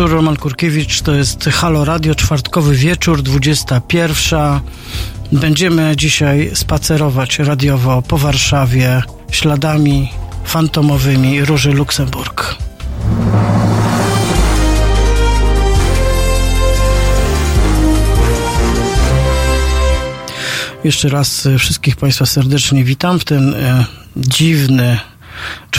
[0.00, 4.40] Wieczór, Roman Kurkiewicz, to jest Halo Radio, czwartkowy wieczór, 21.
[5.32, 10.10] Będziemy dzisiaj spacerować radiowo po Warszawie śladami
[10.44, 12.56] fantomowymi Róży Luksemburg.
[20.84, 23.84] Jeszcze raz wszystkich Państwa serdecznie witam w ten e,
[24.16, 24.98] dziwny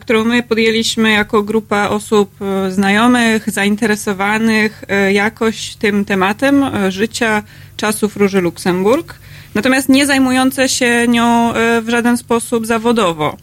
[0.00, 2.30] którą my podjęliśmy jako grupa osób
[2.68, 7.42] znajomych, zainteresowanych jakoś tym tematem życia
[7.76, 9.14] czasów Róży Luksemburg
[9.58, 13.36] natomiast nie zajmujące się nią e, w żaden sposób zawodowo.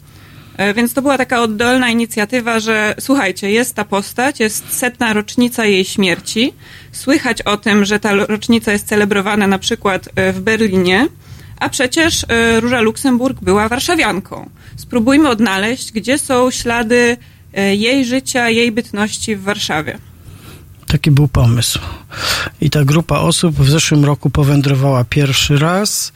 [0.56, 5.64] E, więc to była taka oddolna inicjatywa, że słuchajcie, jest ta postać, jest setna rocznica
[5.64, 6.52] jej śmierci.
[6.92, 11.08] Słychać o tym, że ta rocznica jest celebrowana na przykład e, w Berlinie,
[11.60, 12.26] a przecież
[12.60, 14.50] Róża Luksemburg była warszawianką.
[14.76, 17.16] Spróbujmy odnaleźć, gdzie są ślady
[17.72, 19.98] jej życia, jej bytności w Warszawie.
[20.86, 21.78] Taki był pomysł.
[22.60, 26.12] I ta grupa osób w zeszłym roku powędrowała pierwszy raz.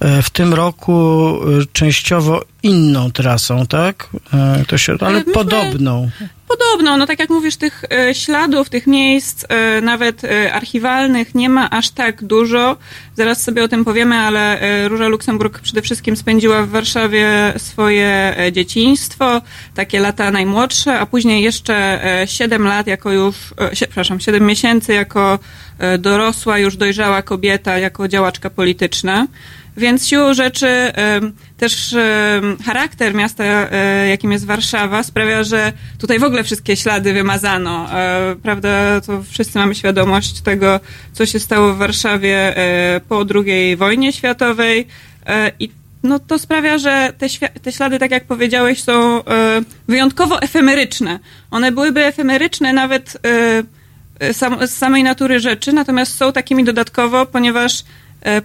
[0.00, 4.08] E, w tym roku e, częściowo inną trasą, tak?
[4.34, 6.10] E, to się, ale Myśmy, podobną
[6.58, 6.96] podobną.
[6.96, 11.70] No tak jak mówisz, tych e, śladów, tych miejsc, e, nawet e, archiwalnych nie ma
[11.70, 12.76] aż tak dużo.
[13.16, 14.58] Zaraz sobie o tym powiemy, ale
[14.88, 19.40] Róża Luksemburg przede wszystkim spędziła w Warszawie swoje dzieciństwo,
[19.74, 23.36] takie lata najmłodsze, a później jeszcze 7 lat jako już,
[23.72, 25.38] przepraszam, 7 miesięcy jako
[25.98, 29.26] dorosła, już dojrzała kobieta, jako działaczka polityczna.
[29.76, 30.92] Więc siłą rzeczy
[31.62, 31.94] też
[32.64, 37.88] charakter miasta, e, jakim jest Warszawa, sprawia, że tutaj w ogóle wszystkie ślady wymazano.
[37.92, 40.80] E, prawda, to wszyscy mamy świadomość tego,
[41.12, 44.86] co się stało w Warszawie e, po II wojnie światowej
[45.58, 45.70] i
[46.02, 47.26] no to sprawia, że te,
[47.62, 49.22] te ślady, tak jak powiedziałeś, są
[49.88, 51.18] wyjątkowo efemeryczne.
[51.50, 53.18] One byłyby efemeryczne nawet
[54.66, 57.84] z samej natury rzeczy, natomiast są takimi dodatkowo, ponieważ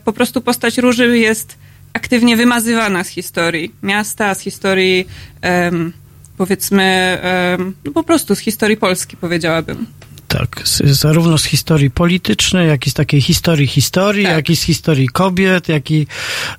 [0.04, 1.58] po prostu postać Róży jest
[1.94, 5.08] aktywnie wymazywana z historii miasta, z historii
[5.44, 5.94] um,
[6.38, 7.18] powiedzmy,
[7.58, 9.86] um, no po prostu z historii Polski, powiedziałabym.
[10.28, 14.36] Tak, zarówno z historii politycznej, jak i z takiej historii historii, tak.
[14.36, 16.08] jak i z historii kobiet, jak i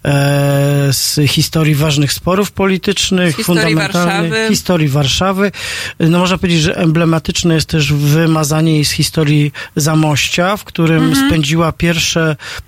[0.04, 4.48] e, z historii ważnych sporów politycznych, z historii fundamentalnych, Warszawy.
[4.48, 5.52] historii Warszawy.
[6.00, 11.28] No można powiedzieć, że emblematyczne jest też wymazanie jej z historii Zamościa, w którym mhm.
[11.28, 12.36] spędziła pierwsze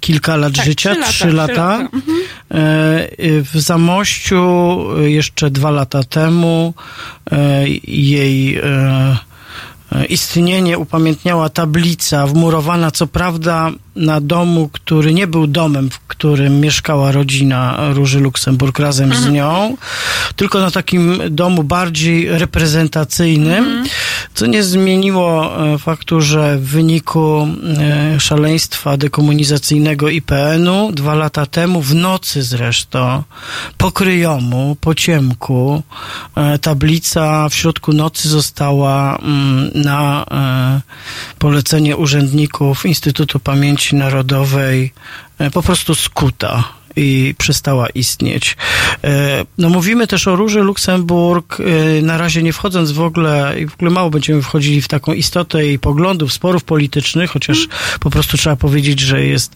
[0.00, 1.12] kilka lat tak, życia, trzy lata.
[1.12, 1.52] Trzy lata.
[1.52, 1.88] Trzy lata.
[1.92, 2.16] Mhm.
[2.50, 6.74] E, w Zamościu jeszcze dwa lata temu
[7.32, 8.60] e, jej
[10.08, 17.12] istnienie upamiętniała tablica wmurowana, co prawda, na domu, który nie był domem, w którym mieszkała
[17.12, 19.34] rodzina Róży Luksemburg razem z mhm.
[19.34, 19.76] nią,
[20.36, 23.86] tylko na takim domu bardziej reprezentacyjnym, mhm.
[24.34, 31.82] Co nie zmieniło e, faktu, że w wyniku e, szaleństwa dekomunizacyjnego IPN-u dwa lata temu,
[31.82, 33.22] w nocy zresztą,
[33.78, 35.82] po kryjomu, po ciemku,
[36.36, 40.26] e, tablica w środku nocy została mm, na
[41.38, 44.92] polecenie urzędników Instytutu Pamięci Narodowej
[45.52, 46.64] po prostu skuta.
[46.96, 48.56] I przestała istnieć.
[49.58, 51.58] No mówimy też o Róży Luksemburg,
[52.02, 55.66] na razie nie wchodząc w ogóle, i w ogóle mało będziemy wchodzili w taką istotę
[55.66, 57.70] jej poglądów, sporów politycznych, chociaż mm.
[58.00, 59.54] po prostu trzeba powiedzieć, że jest,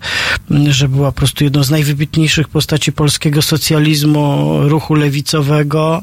[0.68, 6.02] że była po prostu jedną z najwybitniejszych postaci polskiego socjalizmu, ruchu lewicowego.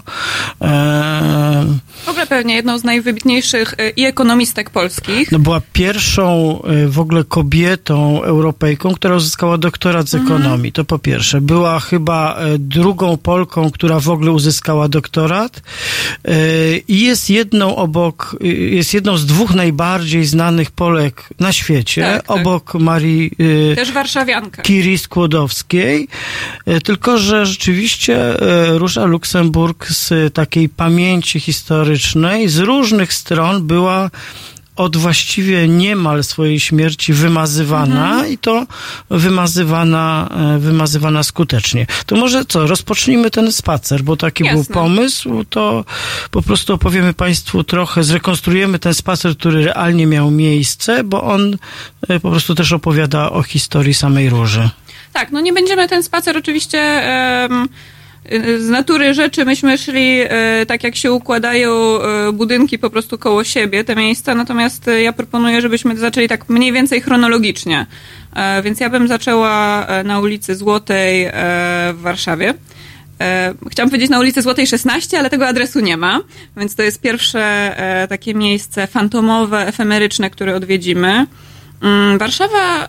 [2.06, 5.32] W ogóle pewnie jedną z najwybitniejszych i ekonomistek polskich.
[5.32, 10.34] No była pierwszą w ogóle kobietą Europejką, która uzyskała doktorat z mhm.
[10.34, 10.72] ekonomii.
[10.72, 11.27] To po pierwsze.
[11.42, 15.62] Była chyba drugą Polką, która w ogóle uzyskała doktorat
[16.88, 18.36] i jest jedną obok,
[18.72, 22.38] jest jedną z dwóch najbardziej znanych Polek na świecie, tak, tak.
[22.38, 22.82] obok tak.
[22.82, 23.32] Marii
[23.76, 24.62] Też warszawianka.
[24.62, 26.08] Curie Skłodowskiej,
[26.84, 28.34] tylko że rzeczywiście
[28.70, 34.10] Róża Luksemburg z takiej pamięci historycznej z różnych stron była
[34.78, 38.32] od właściwie niemal swojej śmierci wymazywana mhm.
[38.32, 38.66] i to
[39.10, 41.88] wymazywana, e, wymazywana skutecznie.
[42.06, 44.64] To może co, rozpocznijmy ten spacer, bo taki Jasne.
[44.64, 45.86] był pomysł, to
[46.32, 51.58] po prostu opowiemy Państwu trochę, zrekonstruujemy ten spacer, który realnie miał miejsce, bo on
[52.08, 54.70] e, po prostu też opowiada o historii samej Róży.
[55.14, 57.04] Tak, no nie będziemy ten spacer oczywiście...
[57.50, 57.70] Um
[58.60, 63.44] z natury rzeczy myśmy szli e, tak, jak się układają e, budynki po prostu koło
[63.44, 67.86] siebie, te miejsca, natomiast ja proponuję, żebyśmy zaczęli tak mniej więcej chronologicznie.
[68.64, 71.30] Więc ja bym zaczęła na ulicy Złotej
[71.94, 72.54] w Warszawie.
[73.72, 76.22] Chciałam powiedzieć na ulicy Złotej 16, ale tego adresu nie ma,
[76.58, 77.76] więc to jest pierwsze
[78.10, 81.26] takie miejsce fantomowe, efemeryczne, które odwiedzimy.
[81.82, 82.88] Mm, Warszawa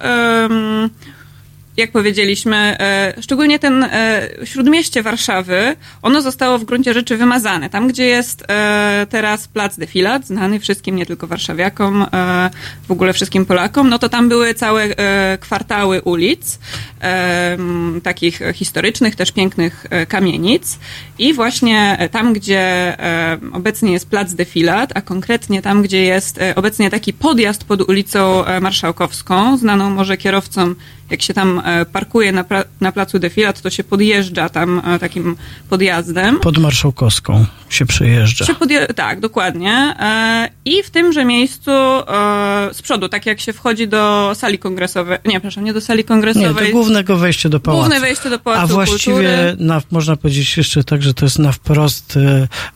[1.78, 7.70] jak powiedzieliśmy, e, szczególnie ten e, śródmieście Warszawy, ono zostało w gruncie rzeczy wymazane.
[7.70, 12.06] Tam, gdzie jest e, teraz plac Defilat, znany wszystkim, nie tylko warszawiakom,
[12.88, 14.88] w ogóle wszystkim Polakom, no to tam były całe
[15.40, 16.58] kwartały ulic,
[18.02, 20.78] takich historycznych, też pięknych kamienic
[21.18, 22.96] i właśnie tam, gdzie
[23.52, 29.56] obecnie jest plac Defilat, a konkretnie tam, gdzie jest obecnie taki podjazd pod ulicą Marszałkowską,
[29.56, 30.76] znaną może kierowcom
[31.10, 32.44] jak się tam e, parkuje na,
[32.80, 35.36] na placu Defilat, to się podjeżdża tam e, takim
[35.70, 36.40] podjazdem.
[36.40, 38.44] Pod Marszałkowską się przejeżdża.
[38.44, 39.94] Się podje- tak, dokładnie.
[40.00, 41.70] E, I w tymże miejscu
[42.72, 46.54] z przodu, tak jak się wchodzi do sali kongresowej, nie, przepraszam, nie do sali kongresowej.
[46.54, 47.80] Nie, do głównego wejścia do pałacu.
[47.80, 51.52] Główne wejście do pałacu A właściwie na, można powiedzieć jeszcze tak, że to jest na
[51.52, 52.18] wprost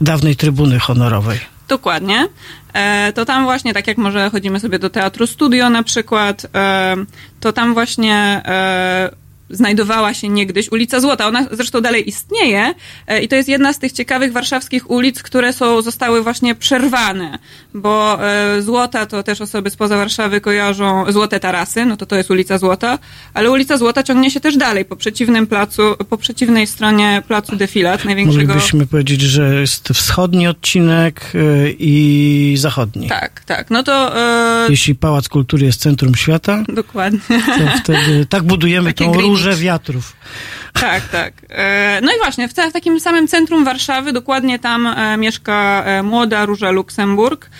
[0.00, 1.51] dawnej trybuny honorowej.
[1.72, 2.28] Dokładnie.
[2.74, 6.96] E, to tam właśnie, tak jak może chodzimy sobie do teatru studio na przykład, e,
[7.40, 8.14] to tam właśnie
[8.44, 9.10] e,
[9.52, 11.26] znajdowała się niegdyś ulica Złota.
[11.26, 12.74] Ona zresztą dalej istnieje
[13.06, 17.38] e, i to jest jedna z tych ciekawych warszawskich ulic, które są, zostały właśnie przerwane,
[17.74, 22.30] bo e, Złota to też osoby spoza Warszawy kojarzą Złote Tarasy, no to to jest
[22.30, 22.98] ulica Złota,
[23.34, 28.04] ale ulica Złota ciągnie się też dalej, po przeciwnym placu, po przeciwnej stronie placu Defilat,
[28.04, 28.46] największego.
[28.46, 33.08] Moglibyśmy powiedzieć, że jest wschodni odcinek e, i zachodni.
[33.08, 33.70] Tak, tak.
[33.70, 34.12] No to...
[34.68, 37.20] Jeśli Pałac Kultury jest centrum świata, Dokładnie.
[37.28, 40.16] to wtedy tak budujemy tą różę Burze wiatrów.
[40.72, 41.32] Tak, tak.
[41.50, 46.44] E, no i właśnie, w takim samym centrum Warszawy, dokładnie tam e, mieszka e, młoda
[46.46, 47.50] Róża Luksemburg.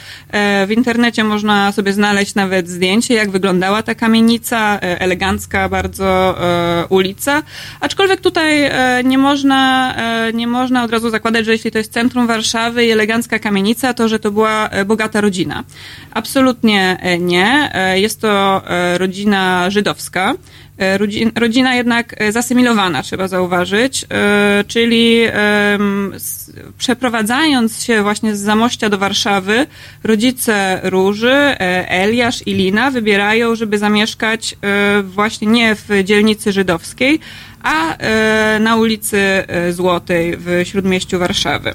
[0.66, 6.38] W internecie można sobie znaleźć nawet zdjęcie, jak wyglądała ta kamienica, elegancka bardzo
[6.88, 7.42] ulica.
[7.80, 8.70] Aczkolwiek tutaj
[9.04, 9.94] nie można,
[10.34, 14.08] nie można od razu zakładać, że jeśli to jest centrum Warszawy i elegancka kamienica, to
[14.08, 15.64] że to była bogata rodzina.
[16.10, 17.72] Absolutnie nie.
[17.94, 18.62] Jest to
[18.98, 20.34] rodzina żydowska.
[20.82, 20.98] E,
[21.34, 25.22] rodzina jednak e, zasymilowana, trzeba zauważyć, e, czyli
[26.78, 29.66] przeprowadzając się właśnie z Zamościa do Warszawy,
[30.04, 31.34] rodzice Róży,
[31.88, 34.56] Eliasz i Lina wybierają, żeby zamieszkać
[35.02, 37.20] właśnie nie w dzielnicy żydowskiej,
[37.62, 37.96] a
[38.60, 41.74] na ulicy Złotej w Śródmieściu Warszawy.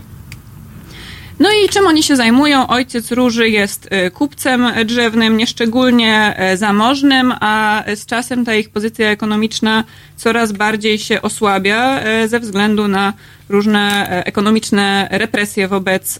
[1.39, 2.67] No i czym oni się zajmują?
[2.67, 9.09] Ojciec Róży jest y, kupcem drzewnym, nieszczególnie e, zamożnym, a z czasem ta ich pozycja
[9.09, 9.83] ekonomiczna
[10.15, 13.13] coraz bardziej się osłabia e, ze względu na
[13.49, 16.19] różne ekonomiczne represje wobec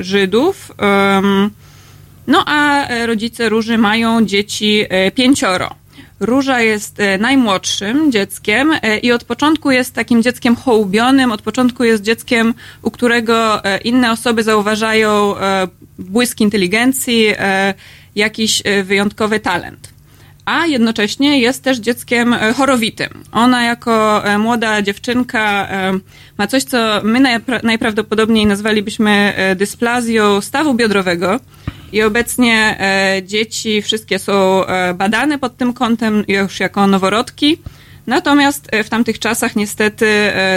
[0.00, 0.72] Żydów.
[2.26, 4.84] No a rodzice Róży mają dzieci
[5.14, 5.74] pięcioro.
[6.20, 11.84] Róża jest e, najmłodszym dzieckiem e, i od początku jest takim dzieckiem hołubionym, od początku
[11.84, 15.34] jest dzieckiem, u którego e, inne osoby zauważają
[15.98, 17.26] błysk inteligencji,
[18.14, 19.90] jakiś wyjątkowy talent
[20.44, 23.08] a jednocześnie jest też dzieckiem chorowitym.
[23.32, 25.68] Ona jako młoda dziewczynka
[26.38, 31.40] ma coś, co my najprawdopodobniej nazwalibyśmy dysplazją stawu biodrowego,
[31.92, 37.58] i obecnie e, dzieci wszystkie są e, badane pod tym kątem już jako noworodki.
[38.06, 40.06] Natomiast w tamtych czasach niestety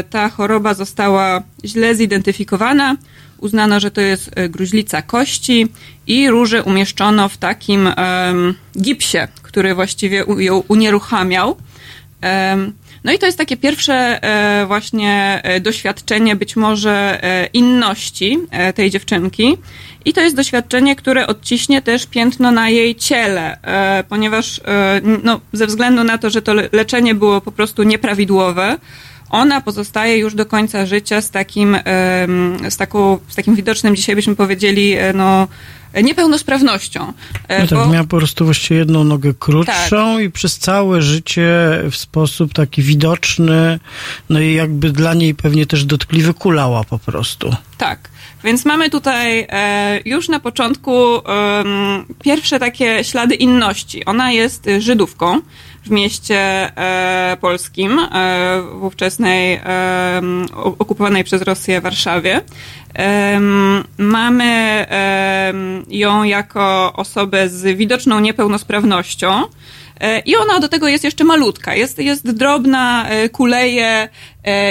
[0.09, 2.97] ta choroba została źle zidentyfikowana.
[3.37, 5.67] Uznano, że to jest gruźlica kości
[6.07, 7.89] i róże umieszczono w takim
[8.77, 11.57] gipsie, który właściwie ją unieruchamiał.
[13.03, 18.37] No i to jest takie pierwsze e, właśnie e, doświadczenie być może e, inności
[18.75, 19.57] tej dziewczynki.
[20.05, 23.57] I to jest doświadczenie, które odciśnie też piętno na jej ciele,
[24.10, 24.62] ponieważ
[25.24, 28.77] no, ze względu na to, że to leczenie było po prostu nieprawidłowe,
[29.29, 31.77] ona pozostaje już do końca życia z takim,
[32.69, 35.48] z taką, z takim widocznym, dzisiaj byśmy powiedzieli, no,
[36.03, 37.13] niepełnosprawnością.
[37.48, 37.88] E, no tak, bo...
[37.88, 40.24] miała po prostu właściwie jedną nogę krótszą tak.
[40.24, 41.50] i przez całe życie
[41.91, 43.79] w sposób taki widoczny,
[44.29, 47.55] no i jakby dla niej pewnie też dotkliwy kulała po prostu.
[47.83, 48.09] Tak.
[48.43, 51.21] Więc mamy tutaj e, już na początku e,
[52.23, 54.05] pierwsze takie ślady inności.
[54.05, 55.41] Ona jest Żydówką
[55.85, 58.07] w mieście e, polskim, e,
[58.73, 59.61] w ówczesnej
[60.79, 62.41] okupowanej przez Rosję Warszawie.
[63.97, 64.85] Mamy
[65.87, 69.43] ją jako osobę z widoczną niepełnosprawnością.
[69.99, 74.09] E, I ona do tego jest jeszcze malutka, jest, jest drobna, e, kuleje,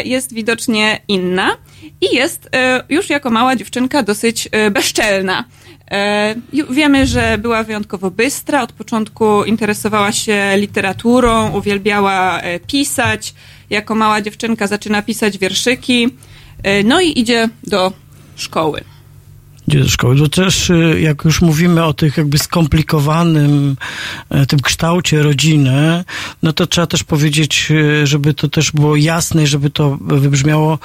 [0.05, 1.57] jest widocznie inna
[2.01, 2.51] i jest
[2.89, 5.45] już jako mała dziewczynka dosyć bezczelna.
[6.71, 13.35] Wiemy, że była wyjątkowo bystra, od początku interesowała się literaturą, uwielbiała pisać.
[13.71, 16.09] Jako mała dziewczynka zaczyna pisać wierszyki,
[16.85, 17.93] no i idzie do
[18.37, 18.81] szkoły.
[19.89, 20.17] Szkoły.
[20.17, 23.77] To też, y, jak już mówimy o tych jakby skomplikowanym
[24.31, 26.05] e, tym kształcie rodziny,
[26.43, 30.79] no to trzeba też powiedzieć, y, żeby to też było jasne, żeby to wybrzmiało,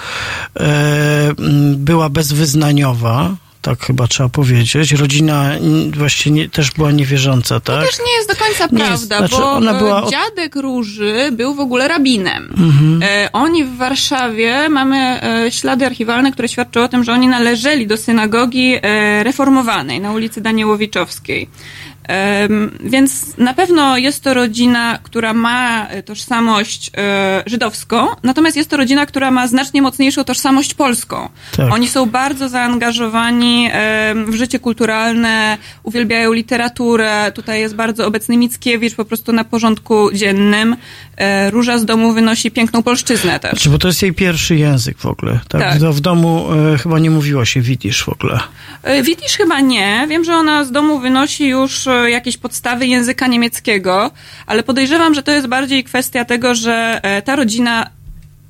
[0.60, 1.34] e,
[1.76, 3.36] była bezwyznaniowa
[3.68, 4.92] tak chyba trzeba powiedzieć.
[4.92, 5.52] Rodzina
[5.98, 7.82] właściwie też była niewierząca, tak?
[7.82, 10.12] To też nie jest do końca nie prawda, znaczy bo ona była od...
[10.12, 12.44] dziadek Róży był w ogóle rabinem.
[12.58, 13.04] Mhm.
[13.04, 17.88] E, oni w Warszawie, mamy e, ślady archiwalne, które świadczą o tym, że oni należeli
[17.88, 21.50] do synagogi e, reformowanej na ulicy Daniełowiczowskiej.
[22.80, 29.06] Więc na pewno jest to rodzina, która ma tożsamość e, żydowską, natomiast jest to rodzina,
[29.06, 31.30] która ma znacznie mocniejszą tożsamość polską.
[31.58, 31.74] Tak.
[31.74, 33.70] Oni są bardzo zaangażowani
[34.28, 37.32] w życie kulturalne, uwielbiają literaturę.
[37.36, 40.76] Tutaj jest bardzo obecny Mickiewicz po prostu na porządku dziennym.
[41.18, 43.52] E, Róża z domu wynosi piękną polszczyznę też.
[43.52, 45.40] Znaczy, bo to jest jej pierwszy język w ogóle.
[45.48, 45.62] Tak?
[45.62, 45.80] tak.
[45.80, 48.40] W domu e, chyba nie mówiło się widzisz w ogóle.
[49.04, 50.06] Widzisz chyba nie.
[50.10, 54.12] Wiem, że ona z domu wynosi już jakieś podstawy języka niemieckiego,
[54.46, 57.97] ale podejrzewam, że to jest bardziej kwestia tego, że e, ta rodzina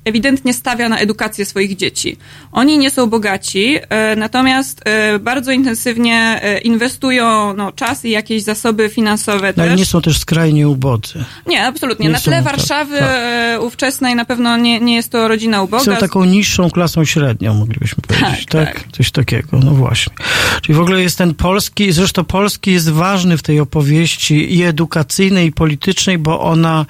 [0.08, 2.16] ewidentnie stawia na edukację swoich dzieci.
[2.52, 8.42] Oni nie są bogaci, e, natomiast e, bardzo intensywnie e, inwestują no, czas i jakieś
[8.42, 9.62] zasoby finansowe no.
[9.62, 11.24] Ale nie są też skrajnie ubodzy.
[11.46, 12.06] Nie, absolutnie.
[12.06, 13.62] Nie na tle Warszawy tak.
[13.62, 15.84] ówczesnej na pewno nie, nie jest to rodzina uboga.
[15.84, 18.46] Są taką niższą klasą średnią, moglibyśmy powiedzieć.
[18.46, 18.82] Tak, tak?
[18.82, 18.92] tak?
[18.92, 20.14] Coś takiego, no właśnie.
[20.62, 25.46] Czyli w ogóle jest ten polski, zresztą polski jest ważny w tej opowieści i edukacyjnej,
[25.46, 26.86] i politycznej, bo ona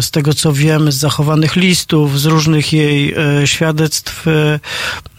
[0.00, 4.60] z tego co wiem z zachowanych listów, z różnych jej świadectw E,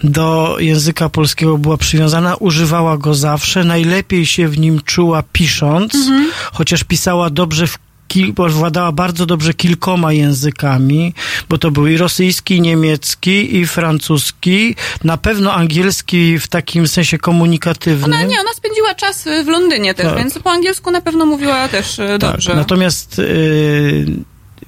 [0.04, 6.32] do języka polskiego była przywiązana, używała go zawsze, najlepiej się w nim czuła pisząc, mhm.
[6.52, 7.78] chociaż pisała dobrze w
[8.10, 11.14] Kil, władała bardzo dobrze kilkoma językami,
[11.50, 17.18] bo to był i rosyjski, i niemiecki, i francuski, na pewno angielski w takim sensie
[17.18, 18.14] komunikatywnym.
[18.14, 20.18] Ona nie, ona spędziła czas w Londynie też, tak.
[20.18, 22.32] więc po angielsku na pewno mówiła też e, tak.
[22.32, 22.56] dobrze.
[22.56, 24.06] Natomiast yy,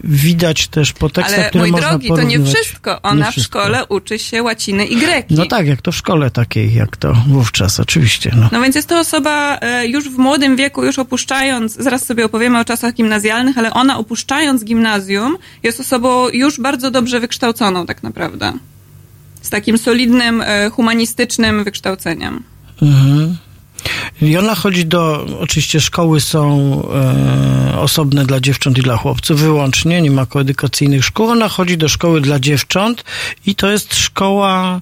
[0.03, 3.01] widać też po tekstach, Ale, które mój można drogi, to nie wszystko.
[3.01, 3.59] Ona nie wszystko.
[3.59, 5.33] w szkole uczy się łaciny i greki.
[5.33, 8.31] No tak, jak to w szkole takiej, jak to wówczas, oczywiście.
[8.35, 12.25] No, no więc jest to osoba e, już w młodym wieku, już opuszczając, zaraz sobie
[12.25, 18.03] opowiemy o czasach gimnazjalnych, ale ona opuszczając gimnazjum jest osobą już bardzo dobrze wykształconą tak
[18.03, 18.53] naprawdę.
[19.41, 22.43] Z takim solidnym, e, humanistycznym wykształceniem.
[22.81, 23.37] Mhm.
[24.21, 26.71] I ona chodzi do, oczywiście szkoły są
[27.73, 31.27] e, osobne dla dziewcząt i dla chłopców wyłącznie, nie ma koedukacyjnych szkół.
[31.27, 33.03] Ona chodzi do szkoły dla dziewcząt
[33.45, 34.81] i to jest szkoła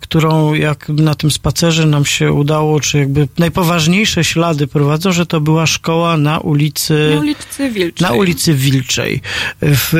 [0.00, 5.40] którą jak na tym spacerze nam się udało, czy jakby najpoważniejsze ślady prowadzą, że to
[5.40, 7.10] była szkoła na ulicy...
[7.14, 8.08] Na ulicy Wilczej.
[8.08, 9.20] Na ulicy Wilczej.
[9.62, 9.92] W,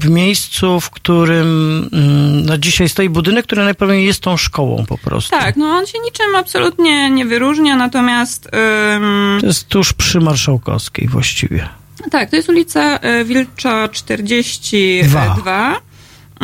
[0.00, 1.48] w miejscu, w którym
[1.92, 5.30] mm, no dzisiaj stoi budynek, który najpewniej jest tą szkołą po prostu.
[5.30, 8.50] Tak, no on się niczym absolutnie nie wyróżnia, natomiast...
[8.96, 9.38] Ym...
[9.40, 11.68] To jest tuż przy Marszałkowskiej właściwie.
[12.10, 15.34] Tak, to jest ulica e, Wilcza 42.
[15.34, 15.80] Dwa.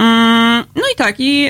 [0.00, 1.48] Mm, no i tak, i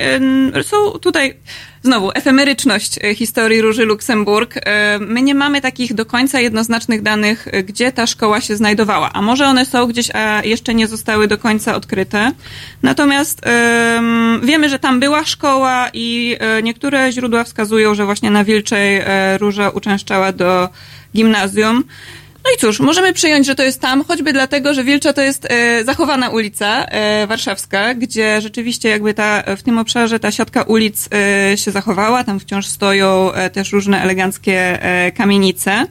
[0.62, 1.34] są tutaj
[1.82, 4.54] znowu efemeryczność e, historii Róży Luksemburg.
[4.56, 9.22] E, my nie mamy takich do końca jednoznacznych danych, gdzie ta szkoła się znajdowała, a
[9.22, 12.32] może one są gdzieś, a jeszcze nie zostały do końca odkryte.
[12.82, 13.40] Natomiast
[14.42, 19.02] wiemy, że tam była szkoła i niektóre źródła wskazują, że właśnie na Wilczej
[19.38, 20.68] Róża uczęszczała do
[21.14, 21.84] gimnazjum.
[22.50, 25.46] No i cóż, możemy przyjąć, że to jest tam, choćby dlatego, że Wilcza to jest
[25.50, 31.08] e, zachowana ulica e, warszawska, gdzie rzeczywiście jakby ta, w tym obszarze ta siatka ulic
[31.52, 35.86] e, się zachowała, tam wciąż stoją e, też różne eleganckie e, kamienice.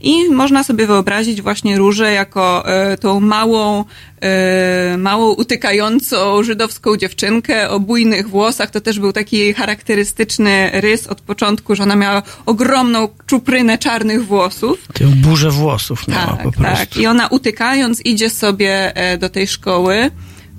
[0.00, 3.84] I można sobie wyobrazić właśnie różę jako e, tą małą,
[4.24, 8.70] e, małą utykającą żydowską dziewczynkę o bujnych włosach.
[8.70, 14.78] To też był taki charakterystyczny rys od początku, że ona miała ogromną czuprynę czarnych włosów.
[14.92, 16.86] Tę burzę włosów miała tak, po prostu.
[16.86, 20.10] Tak, i ona utykając idzie sobie e, do tej szkoły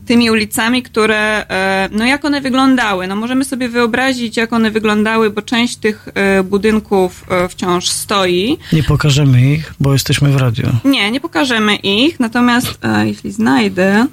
[0.06, 3.08] tymi ulicami, które, e, no jak one wyglądały.
[3.08, 8.58] No możemy sobie wyobrazić, jak one wyglądały, bo część tych e, budynków e, wciąż stoi.
[8.74, 10.68] Nie pokażemy ich, bo jesteśmy w radiu.
[10.86, 14.06] Nie, nie pokażemy ich, natomiast jeśli znajdę,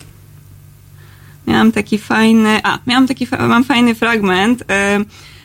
[1.47, 4.65] miałam taki fajny, a, miałam taki, mam fajny fragment,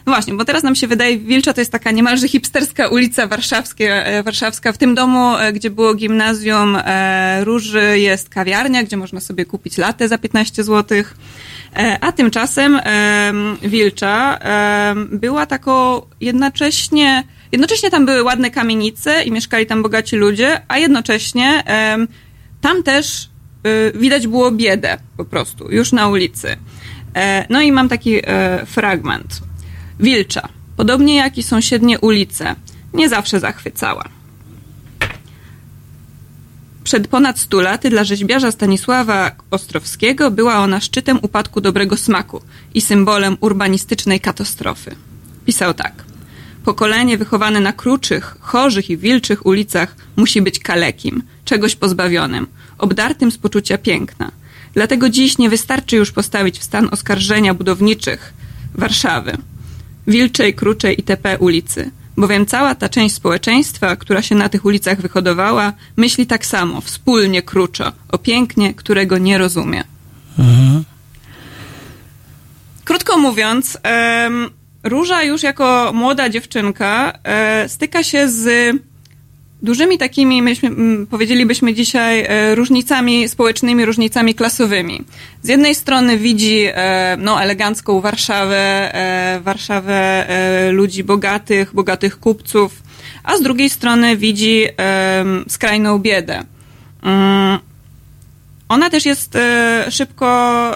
[0.07, 4.05] no właśnie, bo teraz nam się wydaje, Wilcza to jest taka niemalże hipsterska ulica warszawskie,
[4.05, 4.71] e, warszawska.
[4.71, 9.77] W tym domu, e, gdzie było gimnazjum e, Róży, jest kawiarnia, gdzie można sobie kupić
[9.77, 11.03] latę za 15 zł.
[12.01, 12.79] A tymczasem
[13.61, 14.39] Wilcza
[15.11, 21.63] była taką jednocześnie, jednocześnie tam były ładne kamienice i mieszkali tam bogaci ludzie, a jednocześnie
[22.61, 23.29] tam też
[23.95, 26.57] widać było biedę po prostu, już na ulicy.
[27.49, 28.21] No i mam taki
[28.65, 29.46] fragment.
[29.99, 32.55] Wilcza, podobnie jak i sąsiednie ulice,
[32.93, 34.03] nie zawsze zachwycała.
[36.83, 42.41] Przed ponad stu laty dla rzeźbiarza Stanisława Ostrowskiego była ona szczytem upadku dobrego smaku
[42.73, 44.95] i symbolem urbanistycznej katastrofy.
[45.45, 46.03] Pisał tak.
[46.65, 53.37] Pokolenie wychowane na kruczych, chorzych i wilczych ulicach musi być kalekim, czegoś pozbawionym, obdartym z
[53.37, 54.31] poczucia piękna.
[54.73, 58.33] Dlatego dziś nie wystarczy już postawić w stan oskarżenia budowniczych
[58.75, 59.37] Warszawy,
[60.07, 61.37] Wilczej, Kruczej itp.
[61.39, 66.81] ulicy, bowiem cała ta część społeczeństwa, która się na tych ulicach wyhodowała, myśli tak samo,
[66.81, 69.83] wspólnie kruczo, o pięknie, którego nie rozumie.
[70.39, 70.83] Mhm.
[72.83, 73.77] Krótko mówiąc,
[74.83, 78.75] Róża już jako młoda dziewczynka e, styka się z
[79.61, 80.71] dużymi takimi, myśmy,
[81.09, 85.03] powiedzielibyśmy dzisiaj, e, różnicami społecznymi, różnicami klasowymi.
[85.41, 90.27] Z jednej strony widzi e, no, elegancką Warszawę, e, Warszawę
[90.71, 92.83] ludzi bogatych, bogatych kupców,
[93.23, 94.67] a z drugiej strony widzi
[95.47, 96.43] skrajną biedę.
[97.03, 97.59] Mm,
[98.69, 99.37] ona też jest
[99.89, 100.71] szybko,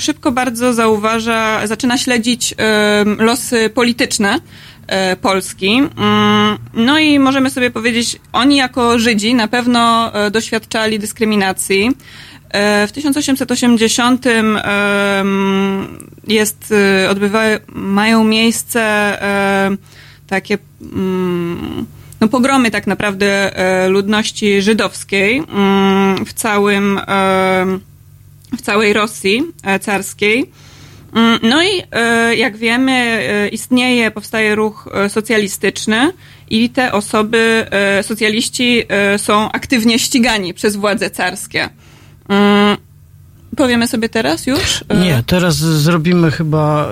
[0.00, 2.54] szybko bardzo zauważa, zaczyna śledzić
[3.18, 4.38] losy polityczne
[5.20, 5.82] Polski.
[5.96, 11.90] Mm, no i możemy sobie powiedzieć, oni jako Żydzi na pewno e, doświadczali dyskryminacji.
[12.50, 14.26] E, w 1880
[16.28, 16.74] jest,
[17.10, 19.18] odbywają, mają miejsce
[20.26, 21.86] takie mm,
[22.20, 23.52] no, pogromy tak naprawdę
[23.88, 27.00] ludności żydowskiej mm, w całym,
[28.58, 29.42] w całej Rosji
[29.80, 30.50] carskiej.
[31.12, 36.12] Mm, no i e, jak wiemy, e, istnieje, powstaje ruch e, socjalistyczny
[36.50, 37.66] i te osoby,
[38.02, 38.84] socjaliści
[39.16, 41.68] są aktywnie ścigani przez władze carskie.
[42.28, 42.76] Mm,
[43.56, 44.84] powiemy sobie teraz już?
[44.94, 46.88] Nie, teraz zrobimy chyba,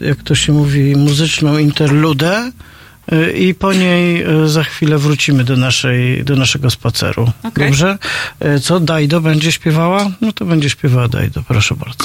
[0.00, 2.52] jak to się mówi, muzyczną interludę
[3.34, 7.32] i po niej za chwilę wrócimy do, naszej, do naszego spaceru.
[7.42, 7.66] Okay.
[7.66, 7.98] Dobrze?
[8.62, 10.10] Co, Dajdo będzie śpiewała?
[10.20, 12.04] No to będzie śpiewała Dajdo, proszę bardzo.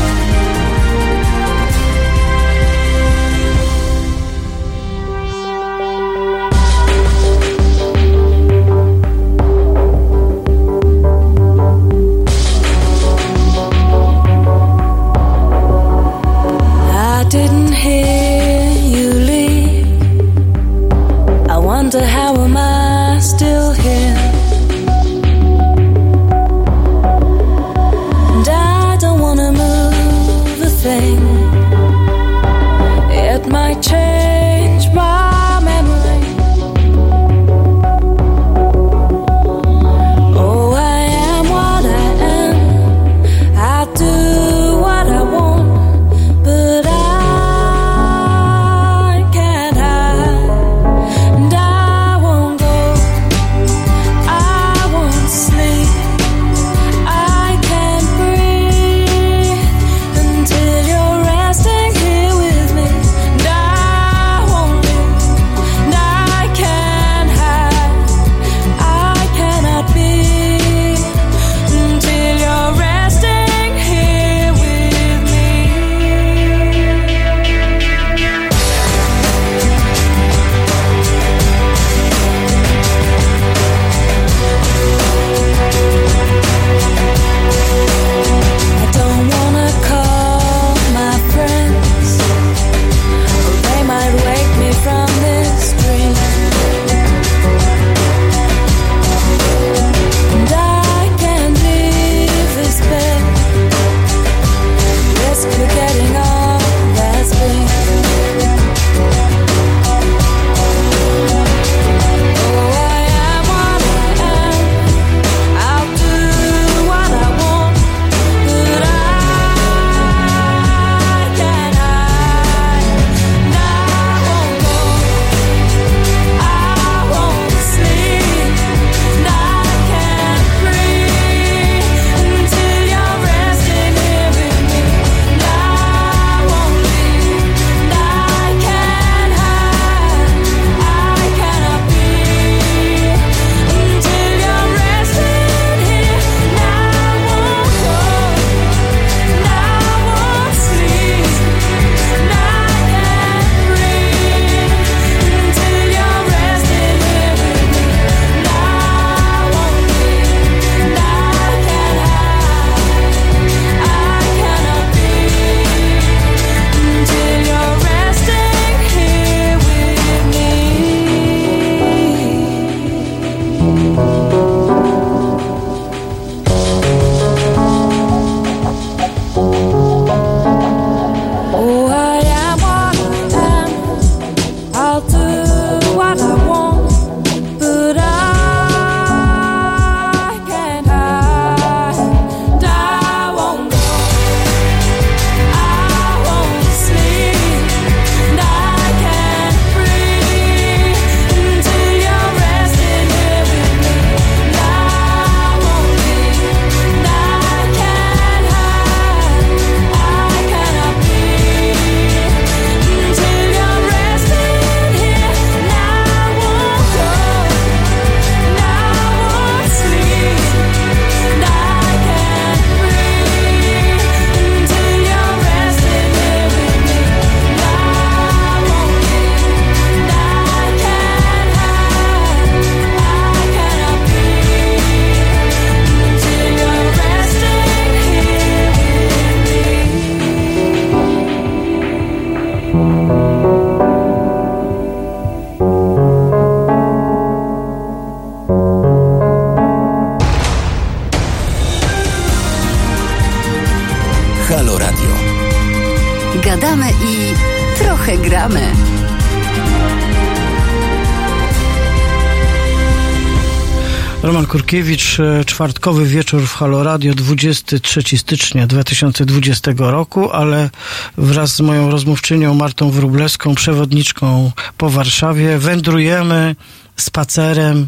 [264.71, 270.69] Roman Kurkiewicz, e, czwartkowy wieczór w Halo Radio, 23 stycznia 2020 roku, ale
[271.17, 276.55] wraz z moją rozmówczynią Martą Wróblewską, przewodniczką po Warszawie, wędrujemy
[276.95, 277.87] spacerem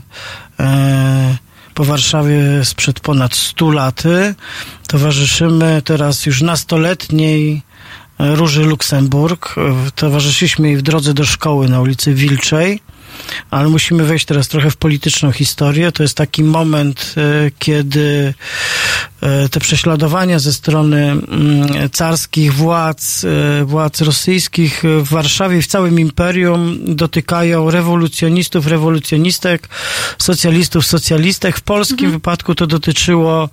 [0.60, 1.38] e,
[1.74, 4.36] po Warszawie sprzed ponad 100 laty.
[4.88, 7.62] Towarzyszymy teraz już nastoletniej
[8.19, 9.56] Róży Luksemburg.
[9.96, 12.80] Towarzyszyliśmy jej w drodze do szkoły na ulicy Wilczej
[13.52, 15.91] ale musimy wejść teraz trochę w polityczną historię.
[15.91, 18.34] To jest taki moment, e, kiedy
[19.22, 23.26] e, te prześladowania ze strony mm, carskich władz,
[23.62, 29.69] e, władz rosyjskich w Warszawie i w całym imperium dotykają rewolucjonistów, rewolucjonistek,
[30.17, 31.58] socjalistów, socjalistek.
[31.58, 32.12] W polskim mhm.
[32.12, 33.50] wypadku to dotyczyło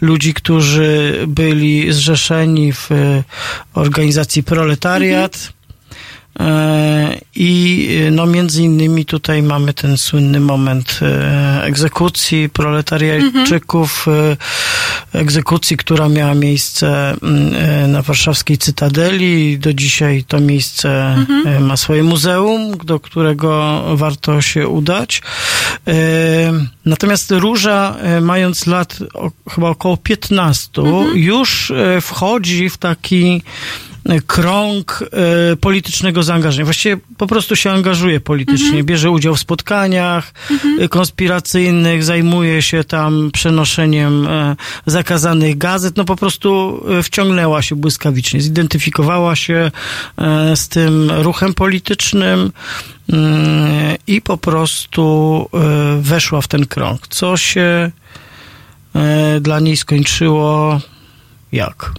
[0.00, 2.90] ludzi, którzy byli zrzeszeni w
[3.74, 5.34] organizacji proletariat.
[5.34, 5.61] Mhm
[7.34, 14.36] I no między innymi tutaj mamy ten słynny moment e, egzekucji proletariańczyków, mhm.
[15.12, 19.58] egzekucji, która miała miejsce mm, na warszawskiej Cytadeli.
[19.58, 21.66] Do dzisiaj to miejsce mhm.
[21.66, 25.22] ma swoje muzeum, do którego warto się udać.
[26.84, 28.98] Natomiast Róża, mając lat
[29.50, 31.18] chyba około 15, mhm.
[31.18, 33.42] już wchodzi w taki
[34.26, 35.04] krąg
[35.52, 36.64] e, politycznego zaangażowania.
[36.64, 38.86] Właściwie po prostu się angażuje politycznie, mhm.
[38.86, 40.80] bierze udział w spotkaniach mhm.
[40.80, 48.40] E, konspiracyjnych, zajmuje się tam przenoszeniem e, zakazanych gazet, no po prostu wciągnęła się błyskawicznie,
[48.40, 49.70] zidentyfikowała się
[50.54, 52.52] z tym ruchem politycznym
[54.06, 55.48] i po prostu
[56.00, 57.08] weszła w ten krąg.
[57.08, 57.90] Co się
[59.40, 60.80] dla niej skończyło
[61.52, 61.92] jak?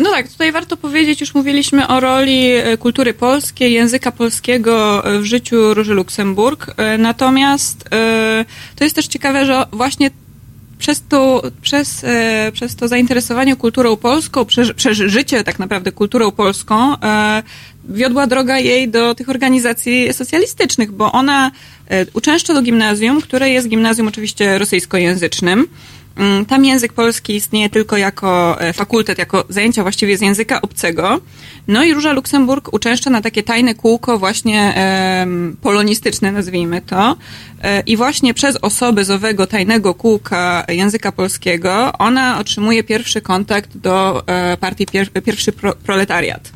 [0.00, 5.24] No tak, tutaj warto powiedzieć, już mówiliśmy o roli e, kultury polskiej, języka polskiego w
[5.24, 6.74] życiu Róży Luksemburg.
[6.76, 8.44] E, natomiast e,
[8.76, 10.10] to jest też ciekawe, że właśnie
[10.78, 12.04] przez to, przez,
[12.52, 16.94] przez to zainteresowanie kulturą polską, przeżycie tak naprawdę kulturą polską,
[17.84, 21.50] wiodła droga jej do tych organizacji socjalistycznych, bo ona
[22.12, 25.68] uczęszcza do gimnazjum, które jest gimnazjum oczywiście rosyjskojęzycznym.
[26.16, 31.20] Mm, tam język polski istnieje tylko jako e, fakultet, jako zajęcia właściwie z języka obcego.
[31.68, 34.74] No i Róża Luksemburg uczęszcza na takie tajne kółko właśnie
[35.62, 37.16] polonistyczne, nazwijmy to.
[37.62, 43.76] E, I właśnie przez osoby z owego tajnego kółka języka polskiego ona otrzymuje pierwszy kontakt
[43.76, 46.55] do e, partii pier, Pierwszy Pro, Proletariat.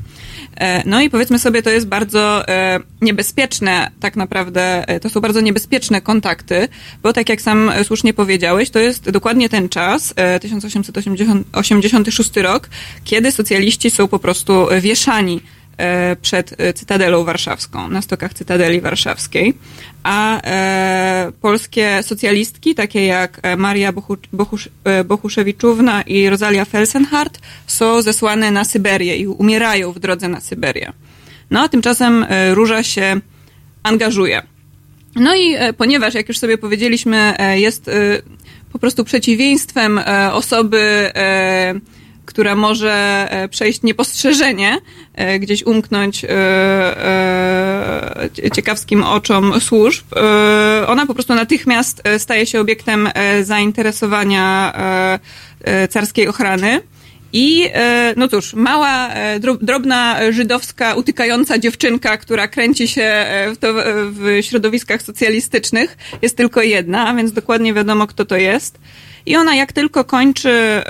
[0.57, 5.21] E, no i powiedzmy sobie, to jest bardzo e, niebezpieczne, tak naprawdę, e, to są
[5.21, 6.69] bardzo niebezpieczne kontakty,
[7.03, 12.69] bo tak jak sam słusznie powiedziałeś, to jest dokładnie ten czas, 1886 rok,
[13.05, 15.41] kiedy socjaliści są po prostu wieszani
[16.23, 19.55] przed e, Cytadelą Warszawską, na stokach Cytadeli Warszawskiej.
[20.03, 23.93] A e, polskie socjalistki, takie jak Maria
[24.33, 24.69] Bochusz,
[25.05, 30.93] Bochuszewiczówna i Rosalia Felsenhardt, są zesłane na Syberię i umierają w drodze na Syberię.
[31.51, 33.21] No a tymczasem Róża się
[33.83, 34.43] angażuje.
[35.17, 37.91] No i ponieważ, jak już sobie powiedzieliśmy, jest
[38.73, 40.01] po prostu przeciwieństwem
[40.33, 41.11] osoby
[42.41, 44.79] która może e, przejść niepostrzeżenie,
[45.15, 46.29] e, gdzieś umknąć e,
[48.55, 50.05] ciekawskim oczom służb,
[50.87, 53.09] ona po prostu natychmiast staje się obiektem
[53.43, 54.73] zainteresowania
[55.91, 56.81] carskiej ochrany.
[57.33, 57.71] I,
[58.17, 59.11] no cóż, mała,
[59.61, 63.75] drobna żydowska, utykająca dziewczynka, która kręci się w, to,
[64.11, 68.79] w środowiskach socjalistycznych, jest tylko jedna, więc dokładnie wiadomo, kto to jest.
[69.27, 70.83] I ona jak tylko kończy,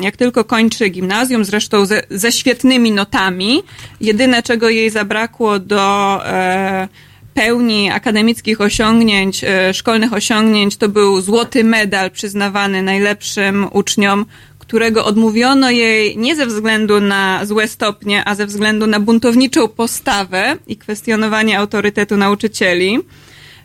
[0.00, 3.62] jak tylko kończy gimnazjum, zresztą ze, ze świetnymi notami,
[4.00, 6.88] jedyne czego jej zabrakło do e,
[7.34, 14.26] pełni akademickich osiągnięć, e, szkolnych osiągnięć, to był złoty medal przyznawany najlepszym uczniom,
[14.58, 20.56] którego odmówiono jej nie ze względu na złe stopnie, a ze względu na buntowniczą postawę
[20.66, 22.98] i kwestionowanie autorytetu nauczycieli.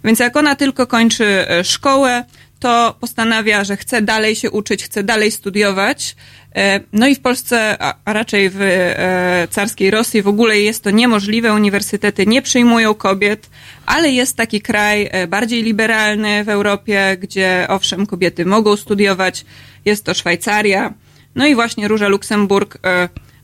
[0.04, 2.24] Więc jak ona tylko kończy e, szkołę,
[2.60, 6.16] to postanawia, że chce dalej się uczyć, chce dalej studiować.
[6.56, 10.92] E, no i w Polsce, a raczej w e, carskiej Rosji w ogóle jest to
[10.92, 11.54] niemożliwe.
[11.54, 13.50] Uniwersytety nie przyjmują kobiet,
[13.86, 19.46] ale jest taki kraj e, bardziej liberalny w Europie, gdzie owszem kobiety mogą studiować.
[19.86, 20.94] Jest to Szwajcaria.
[21.36, 22.78] No i właśnie Róża Luksemburg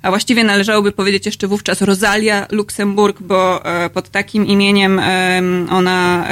[0.03, 5.01] a właściwie należałoby powiedzieć jeszcze wówczas Rosalia Luksemburg, bo e, pod takim imieniem
[5.69, 6.27] ona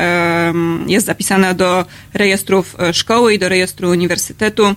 [0.87, 4.75] jest zapisana do rejestrów e, szkoły i do rejestru uniwersytetu,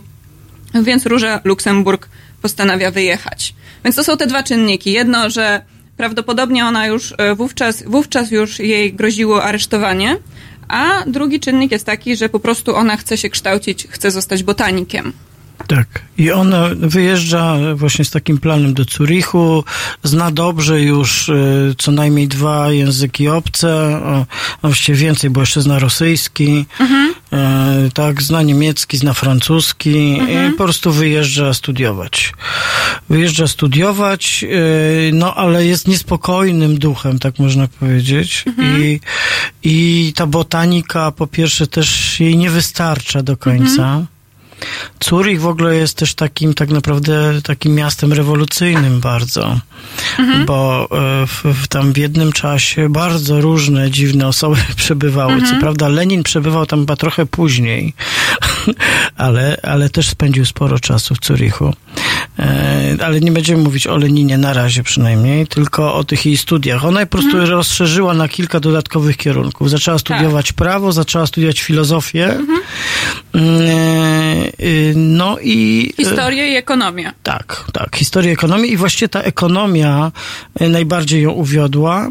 [0.83, 2.09] więc Róża Luksemburg
[2.43, 3.55] postanawia wyjechać.
[3.85, 4.93] Więc to są te dwa czynniki.
[4.93, 5.63] Jedno, że
[5.97, 10.17] Prawdopodobnie ona już e, wówczas, wówczas już jej groziło aresztowanie.
[10.69, 15.13] A drugi czynnik jest taki, że po prostu ona chce się kształcić, chce zostać botanikiem.
[15.67, 16.03] Tak.
[16.19, 19.65] I ona wyjeżdża właśnie z takim planem do Zurichu,
[20.03, 24.01] zna dobrze już y, co najmniej dwa języki obce,
[24.63, 27.15] właściwie więcej, bo jeszcze zna rosyjski, mhm.
[27.87, 30.53] y, tak, zna niemiecki, zna francuski mhm.
[30.53, 32.33] i po prostu wyjeżdża studiować.
[33.09, 34.45] Wyjeżdża studiować,
[35.09, 38.45] y, no ale jest niespokojnym duchem, tak można powiedzieć.
[38.47, 38.83] Mhm.
[38.83, 39.01] I,
[39.63, 44.07] I ta botanika po pierwsze też jej nie wystarcza do końca.
[45.05, 49.61] Zurich w ogóle jest też takim tak naprawdę takim miastem rewolucyjnym bardzo,
[50.19, 50.47] mhm.
[50.47, 55.33] bo e, w, w, tam w jednym czasie bardzo różne dziwne osoby przebywały.
[55.33, 55.51] Mhm.
[55.51, 57.95] Co prawda Lenin przebywał tam chyba trochę później,
[59.17, 61.75] ale, ale też spędził sporo czasu w Zurichu.
[62.39, 66.85] E, ale nie będziemy mówić o Leninie na razie przynajmniej, tylko o tych jej studiach.
[66.85, 67.51] Ona je po prostu mhm.
[67.51, 69.71] rozszerzyła na kilka dodatkowych kierunków.
[69.71, 70.57] Zaczęła studiować tak.
[70.57, 72.37] prawo, zaczęła studiować filozofię.
[72.37, 72.61] Mhm.
[73.35, 75.93] E, y, no i...
[75.97, 77.13] Historię i ekonomię.
[77.23, 77.97] Tak, tak.
[77.97, 80.13] Historię i ekonomię i właściwie ta ekonomia
[80.61, 82.09] e, najbardziej ją uwiodła.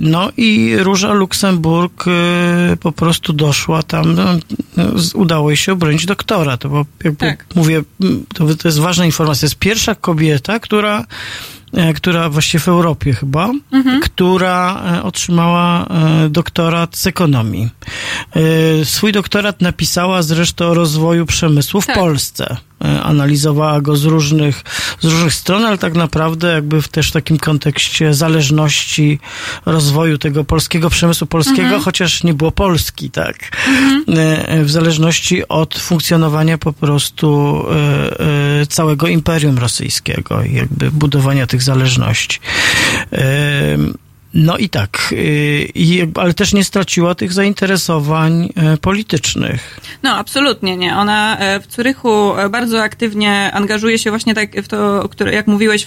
[0.00, 2.04] No i Róża Luksemburg
[2.80, 4.24] po prostu doszła tam, no,
[5.14, 6.56] udało jej się obronić doktora.
[6.56, 7.46] To bo jakby tak.
[7.54, 7.82] mówię,
[8.34, 9.46] to, to jest ważna informacja.
[9.46, 11.04] Jest pierwsza kobieta, która
[11.94, 14.00] która właściwie w Europie chyba, mhm.
[14.00, 17.70] która e, otrzymała e, doktorat z ekonomii.
[18.84, 21.96] Swój doktorat napisała zresztą o rozwoju przemysłu w tak.
[21.96, 22.56] Polsce.
[23.02, 24.64] Analizowała go z różnych,
[25.00, 29.18] z różnych stron, ale tak naprawdę jakby w też takim kontekście zależności
[29.66, 31.82] rozwoju tego polskiego przemysłu polskiego, mhm.
[31.82, 33.36] chociaż nie było Polski, tak.
[33.68, 34.64] Mhm.
[34.64, 37.62] W zależności od funkcjonowania po prostu
[38.68, 42.40] całego imperium rosyjskiego i jakby budowania tych zależności.
[44.34, 49.80] No i tak, y, ale też nie straciła tych zainteresowań e, politycznych.
[50.02, 50.96] No, absolutnie nie.
[50.96, 55.86] Ona e, w Curychu e, bardzo aktywnie angażuje się właśnie tak w to, jak mówiłeś,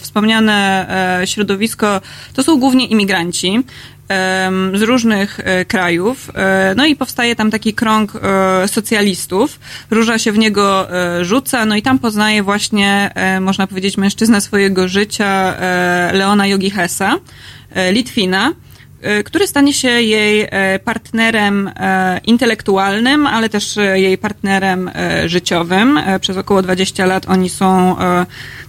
[0.00, 0.86] wspomniane
[1.24, 2.00] środowisko,
[2.34, 3.62] to są głównie imigranci
[4.74, 6.30] z różnych krajów.
[6.76, 8.12] No i powstaje tam taki krąg
[8.66, 9.60] socjalistów.
[9.90, 10.88] Róża się w niego
[11.20, 15.54] rzuca, no i tam poznaje właśnie, można powiedzieć, mężczyznę swojego życia,
[16.12, 17.18] Leona Jogi Hesa.
[17.74, 18.54] E, Litwina, e,
[19.24, 21.70] który stanie się jej e, partnerem
[22.24, 24.90] intelektualnym, ale też jej partnerem
[25.26, 26.00] życiowym.
[26.20, 27.96] Przez około 20 lat oni są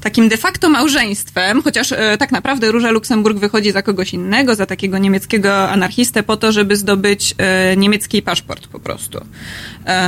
[0.02, 4.98] takim de facto małżeństwem, chociaż tak naprawdę Róża Luksemburg wychodzi za kogoś innego, za takiego
[4.98, 7.36] niemieckiego anarchistę po to, żeby zdobyć
[7.78, 9.26] niemiecki paszport po prostu.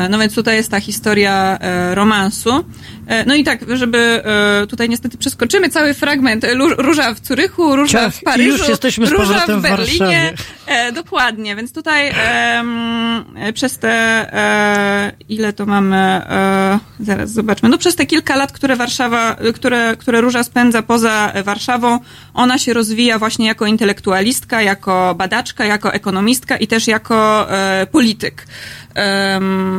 [0.09, 1.59] No więc tutaj jest ta historia
[1.93, 2.65] romansu.
[3.07, 6.45] E, no i tak, żeby e, tutaj niestety przeskoczymy cały fragment.
[6.77, 10.33] Róża w Curychu, Róża Ciach, w Paryżu, już jesteśmy z Róża w Berlinie.
[10.37, 13.89] W e, dokładnie, więc tutaj e, przez te,
[14.33, 19.95] e, ile to mamy, e, zaraz zobaczmy, no przez te kilka lat, które Warszawa, które,
[19.97, 21.99] które Róża spędza poza Warszawą,
[22.33, 27.47] ona się rozwija właśnie jako intelektualistka, jako badaczka, jako ekonomistka i też jako
[27.91, 28.45] polityk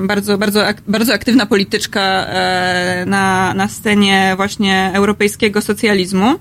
[0.03, 6.35] bardzo, bardzo, bardzo aktywna polityczka e, na, na scenie właśnie europejskiego socjalizmu.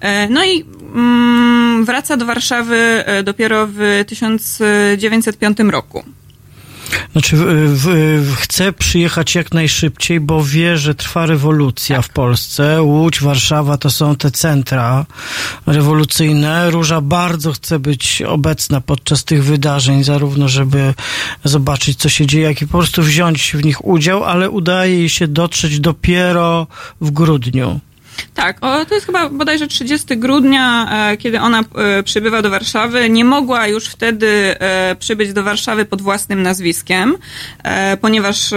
[0.00, 6.04] E, no i mm, wraca do Warszawy e, dopiero w 1905 roku.
[7.12, 7.86] Znaczy, w,
[8.22, 12.06] w, chce przyjechać jak najszybciej, bo wie, że trwa rewolucja tak.
[12.06, 12.82] w Polsce.
[12.82, 15.06] Łódź, Warszawa to są te centra
[15.66, 16.70] rewolucyjne.
[16.70, 20.94] Róża bardzo chce być obecna podczas tych wydarzeń, zarówno żeby
[21.44, 25.08] zobaczyć, co się dzieje, jak i po prostu wziąć w nich udział, ale udaje jej
[25.08, 26.66] się dotrzeć dopiero
[27.00, 27.80] w grudniu.
[28.34, 33.10] Tak, o, to jest chyba bodajże 30 grudnia, e, kiedy ona e, przybywa do Warszawy.
[33.10, 34.26] Nie mogła już wtedy
[34.60, 37.16] e, przybyć do Warszawy pod własnym nazwiskiem,
[38.00, 38.50] ponieważ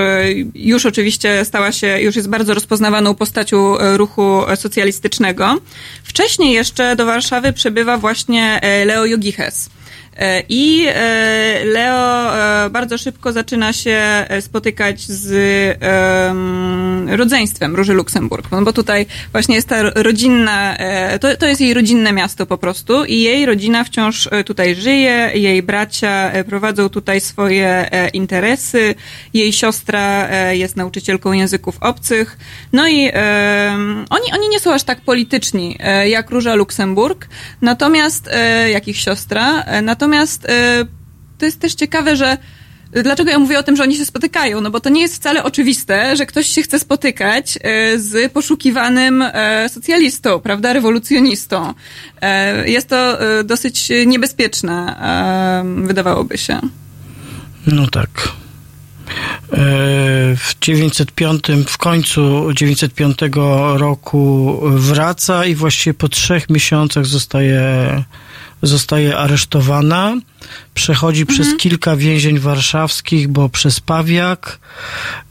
[0.55, 5.57] już oczywiście stała się, już jest bardzo rozpoznawaną postacią ruchu socjalistycznego.
[6.03, 9.69] Wcześniej jeszcze do Warszawy przybywa właśnie Leo Jogiches.
[10.17, 15.33] E, I e, Leo e, bardzo szybko zaczyna się spotykać z
[17.17, 20.77] rodzeństwem Róży Luksemburg, no bo tutaj właśnie jest ta rodzinna,
[21.21, 25.63] to, to jest jej rodzinne miasto po prostu i jej rodzina wciąż tutaj żyje, jej
[25.63, 28.95] bracia prowadzą tutaj swoje interesy,
[29.33, 32.37] jej siostra jest nauczycielką języków obcych,
[32.73, 33.11] no i
[34.09, 37.27] oni, oni nie są aż tak polityczni jak Róża Luksemburg,
[37.61, 38.29] natomiast
[38.71, 40.47] jak ich siostra, natomiast Natomiast y,
[41.37, 42.37] to jest też ciekawe, że
[43.03, 44.61] dlaczego ja mówię o tym, że oni się spotykają?
[44.61, 49.23] No bo to nie jest wcale oczywiste, że ktoś się chce spotykać e, z poszukiwanym
[49.67, 51.73] socjalistą, prawda, rewolucjonistą.
[52.65, 54.95] Jest to dosyć niebezpieczne,
[55.83, 56.59] wydawałoby się.
[57.67, 58.09] No tak.
[60.37, 63.17] W 905, w końcu 905
[63.73, 68.03] roku wraca i właściwie po trzech miesiącach zostaje,
[68.63, 70.13] zostaje aresztowana.
[70.73, 74.59] Przechodzi przez kilka więzień warszawskich, bo przez Pawiak.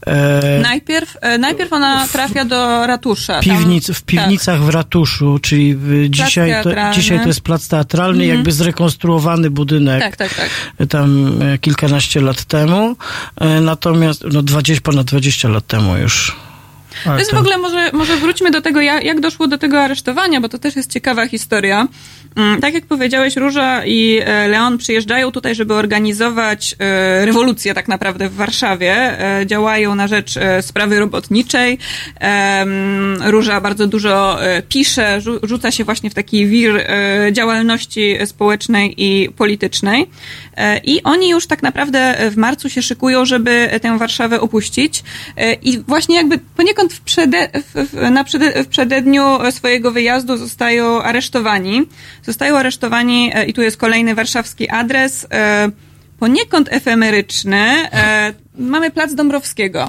[0.07, 3.33] E, Najpierw, e, najpierw ona trafia do ratusza.
[3.33, 8.25] Tam- piwnic, w piwnicach w ratuszu, czyli w, dzisiaj, to, dzisiaj to jest plac teatralny,
[8.25, 10.49] jakby zrekonstruowany budynek Tak, tak, tak.
[10.89, 12.95] tam e, kilkanaście lat temu,
[13.41, 16.35] e, natomiast no 20, ponad 20 lat temu już.
[17.05, 19.81] Ale To jest w ogóle, może, może wróćmy do tego, jak, jak doszło do tego
[19.81, 21.87] aresztowania, bo to też jest ciekawa historia.
[22.35, 27.87] Mm, Tak jak powiedziałeś, Róża i e, Leon przyjeżdżają tutaj, żeby organizować e, rewolucję tak
[27.87, 29.19] naprawdę w Warszawie.
[29.39, 31.77] E, Działają na rzecz sprawy robotniczej.
[33.25, 34.37] Róża bardzo dużo
[34.69, 36.87] pisze, rzu- rzuca się właśnie w taki wir
[37.31, 40.09] działalności społecznej i politycznej.
[40.83, 45.03] I oni już tak naprawdę w marcu się szykują, żeby tę Warszawę opuścić.
[45.61, 51.81] I właśnie jakby poniekąd w, przede, w, na przede, w przededniu swojego wyjazdu zostają aresztowani.
[52.23, 55.27] Zostają aresztowani e, i tu jest kolejny warszawski adres.
[55.31, 55.69] e,
[56.19, 57.57] Poniekąd efemeryczny.
[57.57, 59.87] E, Mamy Plac Dąbrowskiego.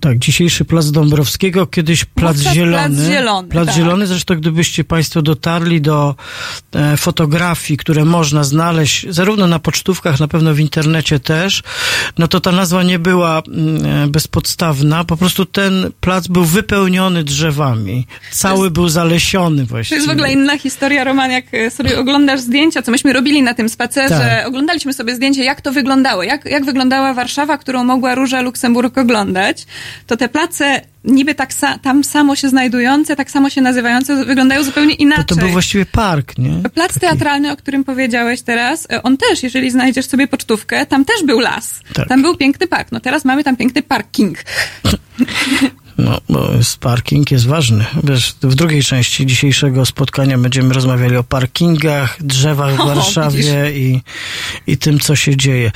[0.00, 2.96] Tak, dzisiejszy Plac Dąbrowskiego, kiedyś Plac Wówczas Zielony.
[2.96, 3.76] Plac Zielony, Plac tak.
[3.76, 6.14] Zielony, zresztą gdybyście Państwo dotarli do
[6.74, 11.62] e, fotografii, które można znaleźć zarówno na pocztówkach, na pewno w internecie też,
[12.18, 17.24] no to ta nazwa nie była mm, e, bezpodstawna, po prostu ten plac był wypełniony
[17.24, 18.06] drzewami.
[18.30, 19.96] Cały był zalesiony To właściwie.
[19.96, 23.54] jest w ogóle inna historia, Roman, jak e, sobie oglądasz zdjęcia, co myśmy robili na
[23.54, 24.38] tym spacerze.
[24.38, 24.46] Tak.
[24.46, 29.66] Oglądaliśmy sobie zdjęcie, jak to wyglądało, jak, jak wyglądała Warszawa, którą mogła Róża Luksemburg oglądać.
[30.06, 34.64] To te place niby tak sa- tam samo się znajdujące, tak samo się nazywające, wyglądają
[34.64, 35.24] zupełnie inaczej.
[35.24, 36.62] To, to był właściwie park, nie?
[36.74, 41.04] Plac Taki- teatralny, o którym powiedziałeś teraz, e, on też, jeżeli znajdziesz sobie pocztówkę, tam
[41.04, 41.80] też był las.
[41.94, 42.08] Tak.
[42.08, 42.92] Tam był piękny park.
[42.92, 44.38] No teraz mamy tam piękny parking.
[45.98, 46.20] No,
[46.80, 47.84] parking jest ważny.
[48.04, 54.00] Wiesz, w drugiej części dzisiejszego spotkania będziemy rozmawiali o parkingach, drzewach w O, Warszawie i,
[54.66, 55.72] i tym, co się dzieje.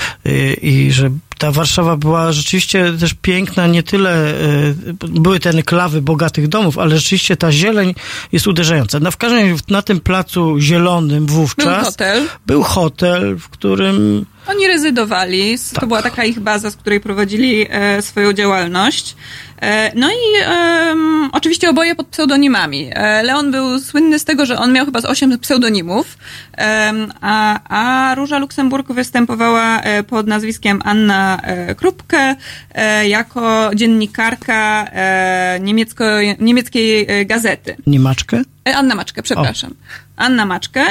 [0.62, 4.74] I, I że ta Warszawa była rzeczywiście też piękna, nie tyle, y,
[5.08, 7.94] były te enklawy bogatych domów, ale rzeczywiście ta zieleń
[8.32, 9.00] jest uderzająca.
[9.00, 12.28] No w każdym na tym placu zielonym Był wówczas hotel.
[12.46, 15.88] był hotel, w którym Oni rezydowali, to Tak.
[15.88, 19.16] była taka ich baza, z której prowadzili e, swoją działalność.
[19.62, 22.90] E, no i em, oczywiście oboje pod pseudonimami.
[22.94, 26.06] E, Leon był słynny z tego, że on miał chyba z osiem pseudonimów,
[26.52, 32.36] em, a, a Róża Luksemburg występowała e, pod nazwiskiem Anna e, Krupke
[32.74, 36.04] e, jako dziennikarka e, niemiecko,
[36.40, 37.76] niemieckiej gazety.
[37.86, 38.42] Niemaczkę?
[38.68, 39.74] E, Anna Maczkę, przepraszam.
[40.16, 40.82] Anna Maczkę.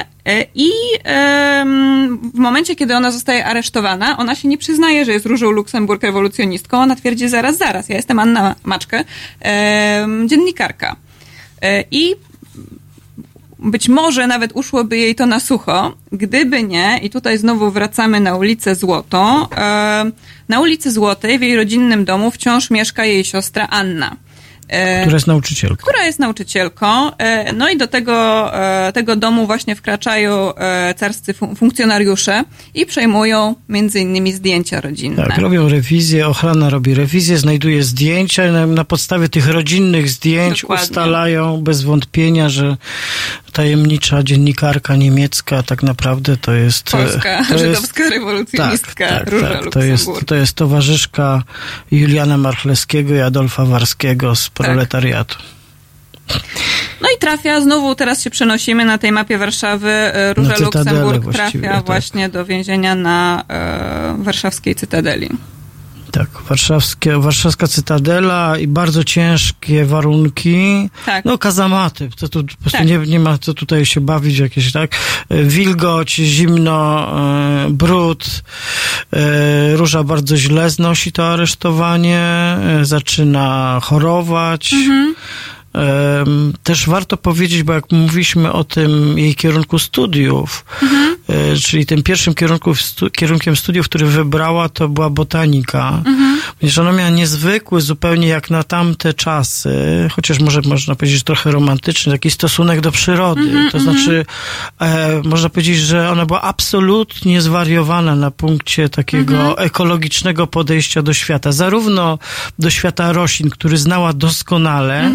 [0.55, 0.71] I
[2.34, 6.81] w momencie, kiedy ona zostaje aresztowana, ona się nie przyznaje, że jest Różą Luksemburg rewolucjonistką.
[6.81, 9.03] Ona twierdzi zaraz, zaraz, ja jestem Anna Maczkę,
[10.25, 10.95] dziennikarka.
[11.91, 12.15] I
[13.64, 18.36] być może nawet uszłoby jej to na sucho, gdyby nie, i tutaj znowu wracamy na
[18.36, 20.11] ulicę Złotą, e,
[20.49, 24.16] na ulicy Złotej w jej rodzinnym domu wciąż mieszka jej siostra Anna.
[24.74, 25.84] E, Która jest nauczycielką.
[25.84, 27.11] która jest nauczycielką.
[27.17, 28.49] e, No i do tego,
[28.88, 30.53] e, tego domu właśnie wkraczają
[30.99, 32.43] carscy fun- funkcjonariusze
[32.74, 35.24] i przejmują między innymi zdjęcia rodzinne.
[35.28, 40.61] Tak, robią rewizję, ochrona robi rewizję, znajduje zdjęcia i na, na podstawie tych rodzinnych zdjęć
[40.61, 40.84] Dokładnie.
[40.84, 42.78] ustalają bez wątpienia, że
[43.53, 46.91] tajemnicza dziennikarka niemiecka tak naprawdę to jest...
[46.91, 51.43] Polska, to jest, żydowska rewolucjonistka tak, tak, Róża tak, to, jest, to jest towarzyszka
[51.91, 54.72] Juliana Marchlewskiego i Adolfa Warskiego z Tak.
[54.72, 55.36] proletariatu.
[57.01, 59.89] No i trafia, znowu teraz się przenosimy na tej mapie Warszawy.
[59.91, 61.86] e, Róża Luksemburg trafia tak.
[61.86, 65.30] właśnie do więzienia na e, warszawskiej Cytadeli.
[66.14, 70.89] Tak, warszawskie, warszawska cytadela i bardzo ciężkie warunki.
[71.05, 71.26] Tak.
[71.26, 72.09] No, kazamaty.
[72.18, 72.88] To tu po prostu Tak.
[72.88, 74.95] nie, nie ma co tutaj się bawić, jakieś tak.
[75.30, 77.07] E, Wilgoć, zimno,
[77.66, 78.43] e, brud.
[79.14, 82.20] E, Róża bardzo źle znosi to aresztowanie.
[82.20, 84.74] E, zaczyna chorować.
[84.74, 85.16] Mhm.
[86.63, 90.65] Też warto powiedzieć, bo jak mówiliśmy o tym jej kierunku studiów,
[91.30, 92.74] e, czyli tym pierwszym kierunku,
[93.17, 96.03] kierunkiem studiów, który wybrała, to była botanika.
[96.61, 99.74] Więc ona miała niezwykły, zupełnie jak na tamte czasy,
[100.15, 103.69] chociaż może można powiedzieć trochę romantyczny, taki stosunek do przyrody.
[103.71, 104.26] to znaczy,
[104.82, 111.51] e, można powiedzieć, że ona była absolutnie zwariowana na punkcie takiego ekologicznego podejścia do świata.
[111.51, 112.19] Zarówno
[112.59, 115.11] do świata roślin, który znała doskonale,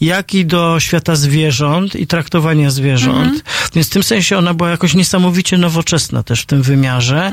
[0.00, 3.44] jak i do świata zwierząt i traktowania zwierząt.
[3.74, 7.30] Więc w tym sensie ona była jakoś niesamowicie nowoczesna też w tym wymiarze,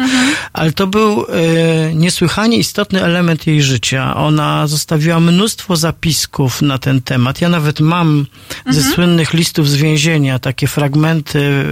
[0.53, 4.15] ale to był e, niesłychanie istotny element jej życia.
[4.15, 7.41] Ona zostawiła mnóstwo zapisków na ten temat.
[7.41, 8.25] Ja nawet mam
[8.69, 11.65] ze słynnych listów z więzienia takie fragmenty,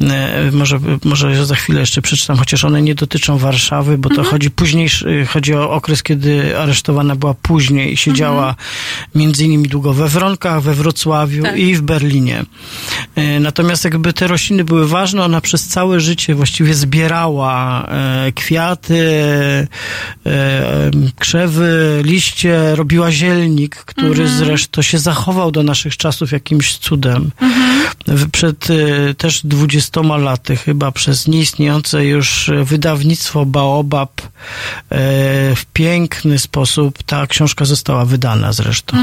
[0.00, 4.50] e, może, może za chwilę jeszcze przeczytam, chociaż one nie dotyczą Warszawy, bo to chodzi
[4.50, 4.88] później,
[5.28, 7.92] chodzi o okres, kiedy aresztowana była później.
[7.92, 8.54] I siedziała
[9.14, 11.56] między innymi długo we Wronkach, we Wrocławiu Tak.
[11.58, 12.44] i w Berlinie.
[13.16, 18.98] E, Natomiast jakby te rośliny były ważne, ona przez całe życie właściwie zbierała e, kwiaty,
[20.26, 27.30] e, krzewy, liście, robiła zielnik, który zresztą się zachował do naszych czasów jakimś cudem.
[28.06, 28.66] W- Przed
[29.18, 34.22] też dwudziestoma laty chyba przez nieistniejące już wydawnictwo Baobab
[35.56, 38.96] w piękny sposób ta książka została wydana zresztą.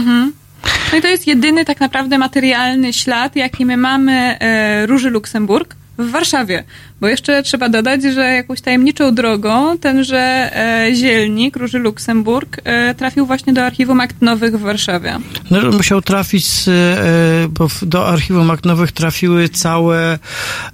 [0.91, 5.75] No i to jest jedyny tak naprawdę materialny ślad, jaki my mamy e, Róży Luksemburg
[5.97, 6.63] w Warszawie.
[7.01, 13.25] Bo jeszcze trzeba dodać, że jakąś tajemniczą drogą tenże e, zielnik Róży Luksemburg e, trafił
[13.25, 15.17] właśnie do Archiwum Akt Nowych w Warszawie.
[15.51, 20.19] No, musiał trafić, z, e, bo do archiwum Magnowych trafiły całe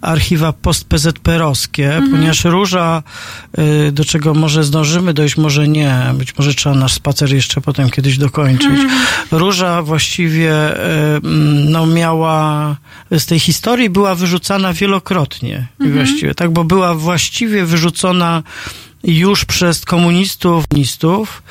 [0.02, 3.04] archiwa post-PZP-owskie, ponieważ Róża,
[3.58, 7.90] e, do czego może zdążymy dojść, może nie, być może trzeba nasz spacer jeszcze potem
[7.90, 8.80] kiedyś dokończyć.
[9.32, 11.20] Róża właściwie e,
[11.70, 12.76] no, miała,
[13.12, 15.68] z tej historii była wyrzucana wielokrotnie,
[16.22, 18.44] właściwie, tak, bo była właściwie wyrzucona
[19.04, 21.44] już przez komunistów, komunistów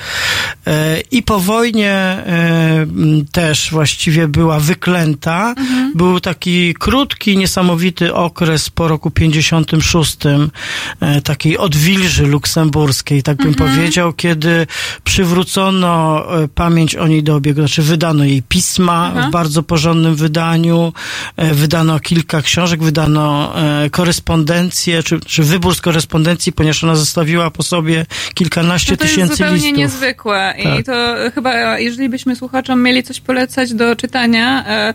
[0.66, 2.86] e, i po wojnie e,
[3.32, 5.54] też właściwie była wyklęta.
[5.94, 10.16] Był taki krótki, niesamowity okres po roku 56
[11.00, 14.66] e, takiej odwilży luksemburskiej, tak bym powiedział, kiedy
[15.04, 16.24] przywrócono
[16.54, 19.28] pamięć o niej do obiegu, znaczy wydano jej pisma Aha.
[19.28, 20.92] w bardzo porządnym wydaniu,
[21.36, 23.52] wydano kilka książek, wydano
[23.90, 29.14] korespondencję, czy, czy wybór z korespondencji, ponieważ ona zostawiła po sobie kilkanaście No to jest
[29.14, 29.78] tysięcy zupełnie listów.
[29.78, 30.86] niezwykłe i Tak.
[30.86, 34.94] to chyba, jeżeli byśmy słuchaczom mieli coś polecać do czytania, e,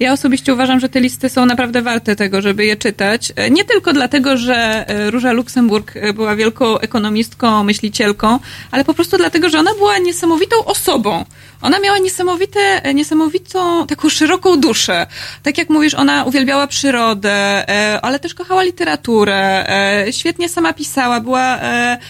[0.00, 3.32] ja osobiście uważam, że te listy są naprawdę warte tego, żeby je czytać.
[3.36, 8.38] E, Nie tylko dlatego, że e, Róża Luksemburg była wielką ekonomistką, myślicielką,
[8.70, 11.24] ale po prostu dlatego, że ona była niesamowitą osobą.
[11.62, 15.06] Ona miała niesamowite, niesamowitą, taką szeroką duszę.
[15.42, 17.66] Tak jak mówisz, ona uwielbiała przyrodę,
[18.02, 19.66] ale też kochała literaturę,
[20.10, 21.58] świetnie sama pisała, była,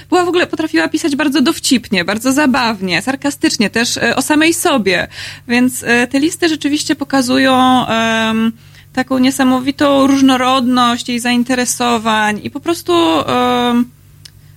[0.08, 5.08] była w ogóle, potrafiła pisać bardzo dowcipnie, bardzo zabawnie, sarkastycznie, też e, o samej sobie.
[5.48, 8.52] Więc e, te listy rzeczywiście pokazują em,
[8.92, 13.84] taką niesamowitą różnorodność jej zainteresowań i po prostu em,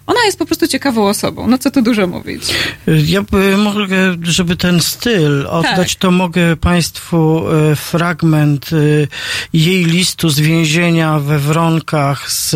[0.08, 1.48] ona jest po prostu ciekawą osobą.
[1.48, 2.44] No co tu dużo mówić.
[2.88, 6.02] Ja by mogę, żeby ten styl oddać, Tak.
[6.02, 9.08] to mogę Państwu e, fragment e,
[9.54, 12.56] jej listu z więzienia we Wronkach z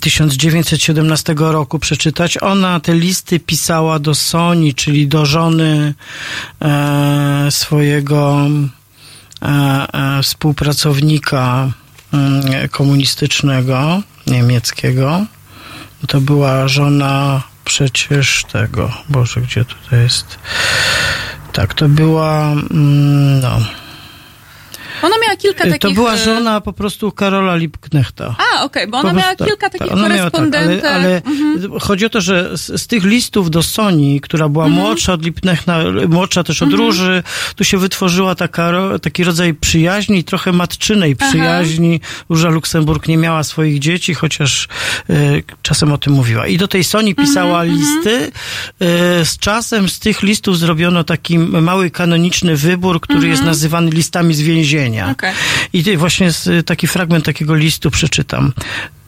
[0.00, 2.38] 1917 roku przeczytać.
[2.42, 5.94] Ona te listy pisała do Soni, czyli do żony
[6.62, 8.46] e, swojego
[9.42, 11.72] e, e, współpracownika
[12.12, 15.26] mm, komunistycznego, niemieckiego.
[16.08, 18.92] To była żona przecież tego.
[19.08, 20.38] Boże, gdzie tutaj jest?
[21.52, 22.52] Tak, to była.
[22.52, 23.79] mm, No.
[25.02, 25.78] Ona miała kilka takich...
[25.80, 28.36] To była e, żona po prostu Karola Lipknechta.
[28.38, 31.80] A, okej, bo ona miała tak, kilka tak, takich ona miała tak, ale, ale Mhm.
[31.80, 35.78] chodzi o to, że z, z tych listów do Soni, która była młodsza od Lipnechna,
[36.08, 36.86] młodsza też od Mhm.
[36.86, 37.22] Róży,
[37.56, 38.72] tu się wytworzyła taka,
[39.02, 41.30] taki rodzaj przyjaźni, trochę matczynej Aha.
[41.30, 42.00] przyjaźni.
[42.28, 44.68] Róża Luksemburg nie miała swoich dzieci, chociaż
[45.10, 45.14] e,
[45.62, 46.46] czasem o tym mówiła.
[46.46, 48.32] I do tej Soni Mhm, pisała listy.
[48.80, 54.34] E, z czasem z tych listów zrobiono taki mały kanoniczny wybór, który jest nazywany listami
[54.34, 54.89] z więzienia.
[54.98, 55.12] Mhm.
[55.12, 55.32] Okej.
[55.72, 58.52] I właśnie z- taki fragment takiego listu przeczytam.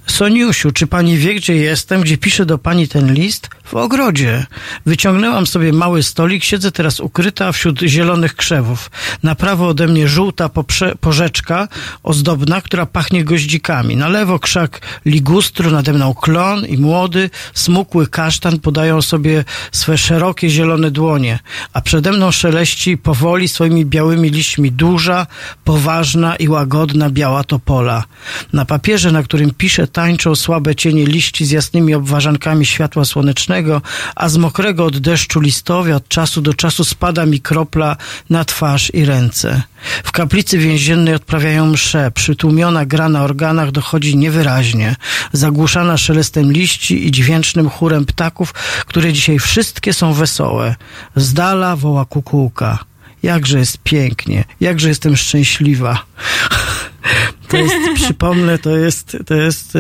[0.06, 3.48] Soniusiu, czy pani wie, gdzie jestem, gdzie piszę do pani ten list?
[3.64, 4.46] W ogrodzie.
[4.86, 8.90] Wyciągnęłam sobie mały stolik, siedzę teraz ukryta wśród zielonych krzewów.
[9.22, 11.68] Na prawo ode mnie żółta poprze- porzeczka
[12.02, 13.96] ozdobna, która pachnie goździkami.
[13.96, 20.48] Na lewo krzak ligustru, nade mną klon i młody, smukły kasztan podają sobie swe szerokie
[20.50, 21.38] zielone dłonie,
[21.72, 25.26] a przede mną szeleści powoli swoimi białymi liśćmi duża,
[25.64, 28.04] poważna i łagodna biała topola.
[28.52, 33.82] Na papierze, na którym piszę, tańczą słabe cienie liści z jasnymi obwarzankami światła słonecznego,
[34.16, 37.96] a z mokrego od deszczu listowia od czasu do czasu spada mi kropla
[38.30, 39.62] na twarz i ręce.
[40.04, 44.96] W kaplicy więziennej odprawiają msze, przytłumiona gra na organach dochodzi niewyraźnie,
[45.32, 48.52] zagłuszana szelestem liści i dźwięcznym chórem ptaków,
[48.86, 50.74] które dzisiaj wszystkie są wesołe.
[51.16, 52.78] Z dala woła kukułka.
[53.22, 56.02] Jakże jest pięknie, jakże jestem szczęśliwa.
[57.52, 59.72] To jest, przypomnę, to jest, to jest,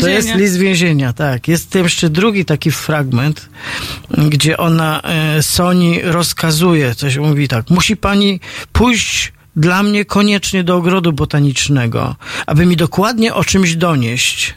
[0.00, 1.48] to jest list więzienia, tak.
[1.48, 3.48] Jest jeszcze drugi taki fragment,
[4.28, 8.40] gdzie ona e, Soni rozkazuje, coś mówi tak, musi pani
[8.72, 12.16] pójść dla mnie koniecznie do ogrodu botanicznego,
[12.46, 14.54] aby mi dokładnie o czymś donieść.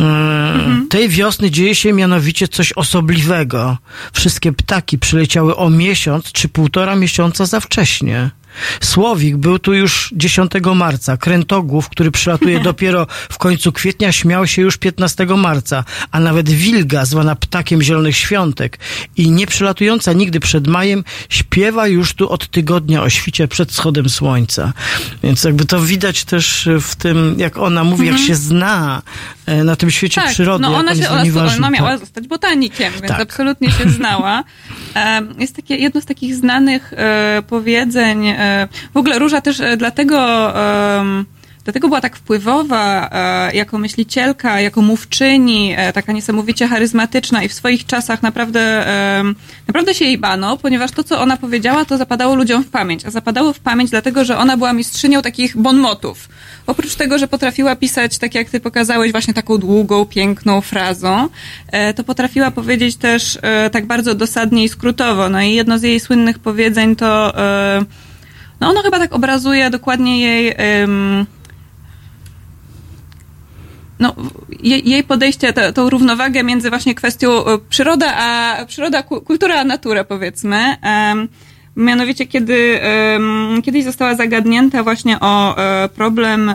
[0.00, 3.78] E, Tej wiosny dzieje się mianowicie coś osobliwego.
[4.12, 8.30] Wszystkie ptaki przyleciały o miesiąc czy półtora miesiąca za wcześnie.
[8.80, 11.16] Słowik był tu już 10 marca.
[11.16, 17.04] Krętogłów, który przylatuje dopiero w końcu kwietnia, śmiał się już 15 marca, a nawet wilga,
[17.04, 18.78] zwana ptakiem zielonych świątek
[19.16, 24.08] i nie przylatująca nigdy przed majem, śpiewa już tu od tygodnia o świcie przed wschodem
[24.08, 24.72] słońca.
[25.22, 29.02] Więc jakby to widać też w tym, jak ona mówi, jak się zna
[29.46, 30.62] e, na tym świecie tak, przyrody.
[30.62, 31.56] no ona, on się, ona, ważny.
[31.58, 32.00] ona miała Tak.
[32.00, 33.20] zostać botanikiem, więc Tak.
[33.20, 34.44] absolutnie się znała.
[34.94, 38.26] Em, Jest takie jedno z takich znanych e, powiedzeń.
[38.46, 40.52] E, W ogóle Róża też e, dlatego,
[41.64, 47.86] dlatego była tak wpływowa e, jako myślicielka, jako mówczyni, taka niesamowicie charyzmatyczna i w swoich
[47.86, 48.86] czasach naprawdę,
[49.66, 53.06] naprawdę się jej bano, ponieważ to, co ona powiedziała, to zapadało ludziom w pamięć.
[53.06, 56.28] A zapadało w pamięć dlatego, że ona była mistrzynią takich bonmotów.
[56.66, 61.28] Oprócz tego, że potrafiła pisać, tak jak ty pokazałeś, właśnie taką długą, piękną frazą,
[61.96, 63.38] to potrafiła powiedzieć też
[63.72, 65.28] tak bardzo dosadnie i skrótowo.
[65.28, 67.34] No i jedno z jej słynnych powiedzeń to,
[68.60, 71.26] no ono chyba tak obrazuje dokładnie jej, em,
[74.00, 74.14] no,
[74.62, 79.60] jej, jej podejście, to, tą równowagę między właśnie kwestią e, przyroda, a przyroda, ku- kultura,
[79.60, 80.76] a natura, powiedzmy.
[80.82, 81.28] Em,
[81.76, 86.54] Mianowicie, kiedy em, kiedyś została zagadnięta właśnie o e, problem e,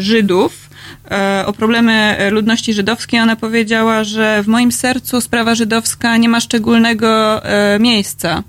[0.00, 0.70] Żydów,
[1.10, 6.40] e, o problemy ludności żydowskiej, ona powiedziała, że w moim sercu sprawa żydowska nie ma
[6.40, 8.42] szczególnego e, miejsca.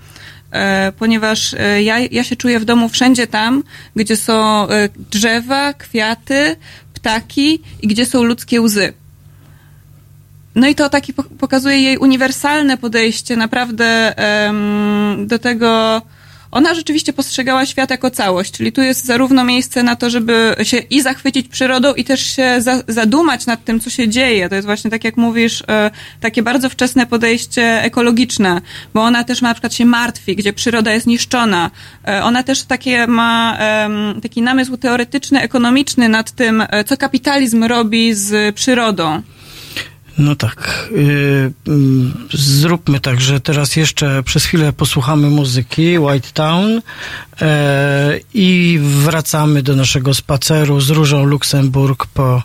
[0.55, 3.63] E, Ponieważ e, ja, ja się czuję w domu wszędzie tam,
[3.95, 6.55] gdzie są e, drzewa, kwiaty,
[6.93, 8.93] ptaki i gdzie są ludzkie łzy.
[10.55, 16.01] No i to taki po- pokazuje jej uniwersalne podejście naprawdę em, do tego.
[16.55, 20.77] Ona rzeczywiście postrzegała świat jako całość, czyli tu jest zarówno miejsce na to, żeby się
[20.77, 24.49] i zachwycić przyrodą, i też się za, zadumać nad tym, co się dzieje.
[24.49, 28.61] To jest właśnie, tak jak mówisz, e, takie bardzo wczesne podejście ekologiczne,
[28.93, 31.71] bo ona też ma, na przykład się martwi, gdzie przyroda jest niszczona.
[32.07, 33.57] E, Ona też takie ma
[34.23, 39.21] taki namysł teoretyczny, ekonomiczny nad tym, e, co kapitalizm robi z przyrodą.
[40.17, 40.89] No tak.
[40.91, 46.81] Yy, mm, zróbmy tak, że teraz jeszcze przez chwilę posłuchamy muzyki White Town
[47.41, 52.41] e, i wracamy do naszego spaceru z Różą Luksemburg po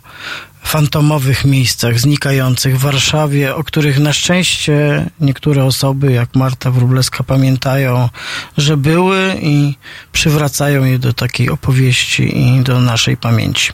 [0.63, 8.09] fantomowych miejscach znikających w Warszawie, o których na szczęście niektóre osoby, jak Marta Wróblewska, pamiętają,
[8.59, 9.75] że były i
[10.13, 13.73] przywracają je do takiej opowieści i do naszej pamięci.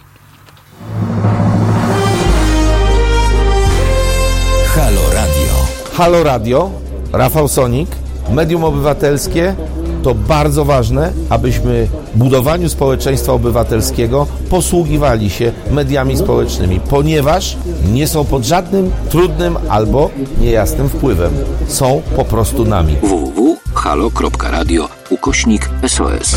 [4.76, 5.52] Halo Radio.
[5.92, 6.70] Halo Radio,
[7.12, 7.88] Rafał Sonik,
[8.30, 9.54] medium obywatelskie.
[10.02, 17.56] To bardzo ważne, abyśmy w budowaniu społeczeństwa obywatelskiego posługiwali się mediami społecznymi, ponieważ
[17.92, 20.10] nie są pod żadnym trudnym albo
[20.40, 21.32] niejasnym wpływem.
[21.68, 22.96] Są po prostu nami.
[23.02, 26.36] www.halo.radio ukośnik SOS.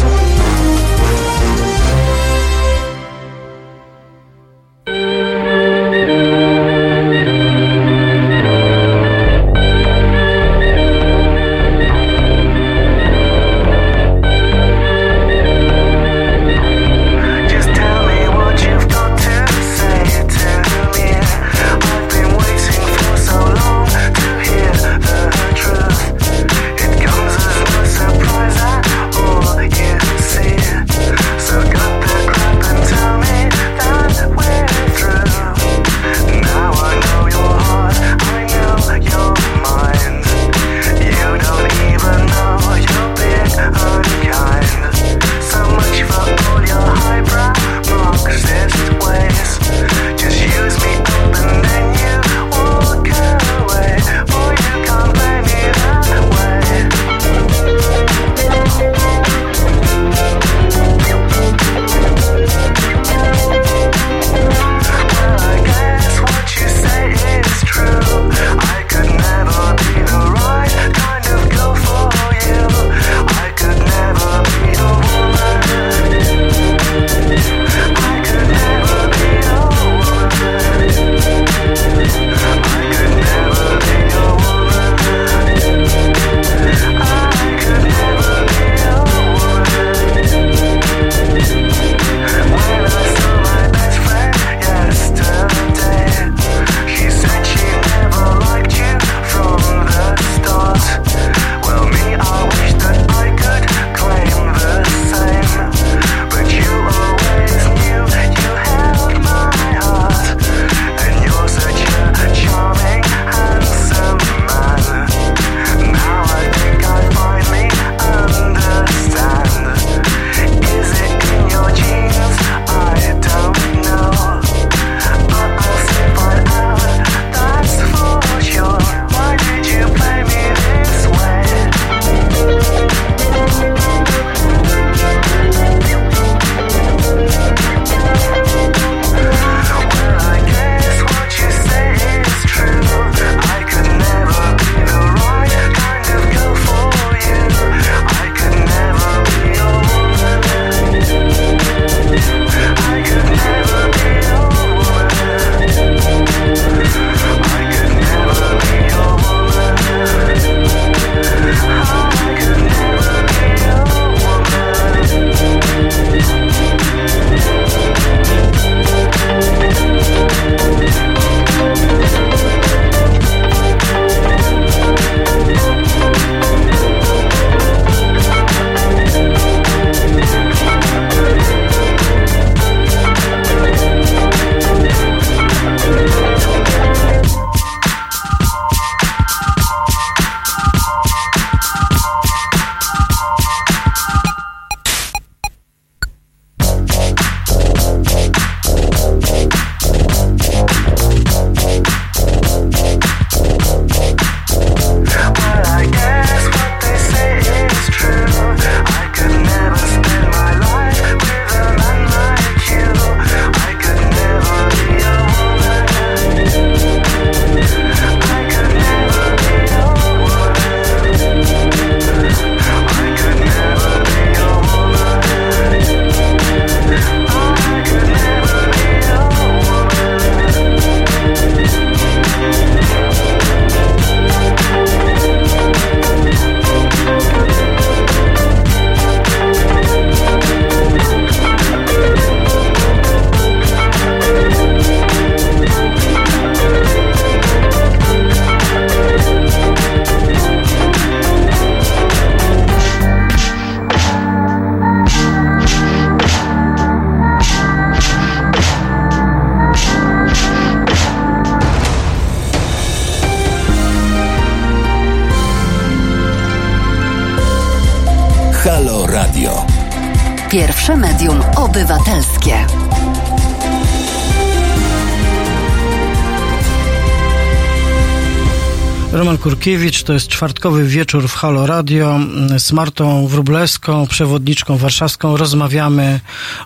[279.59, 282.19] Roman Kurkiewicz, to jest czwartkowy wieczór w Halo Radio.
[282.57, 286.19] Z Martą Wróblewską, przewodniczką warszawską, rozmawiamy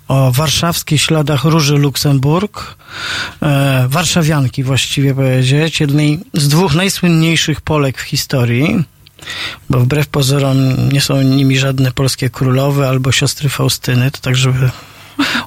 [0.08, 2.76] o warszawskich śladach Róży Luksemburg.
[3.42, 5.80] E, warszawianki właściwie powiedzieć.
[5.80, 8.84] Jednej z dwóch najsłynniejszych Polek w historii.
[9.70, 10.58] Bo wbrew pozorom
[10.92, 14.70] nie są nimi żadne polskie królowe albo siostry Faustyny, to tak, żeby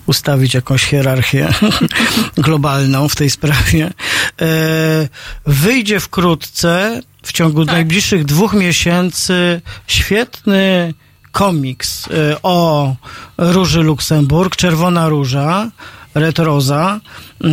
[0.07, 1.49] ustawić jakąś hierarchię
[2.47, 3.91] globalną w tej sprawie.
[4.41, 5.09] E,
[5.47, 10.95] wyjdzie wkrótce, w ciągu najbliższych dwóch miesięcy, świetny
[11.33, 12.95] komiks e, o
[13.39, 15.71] Róży Luksemburg, Czerwona Róża,
[16.15, 17.01] Red Rosa.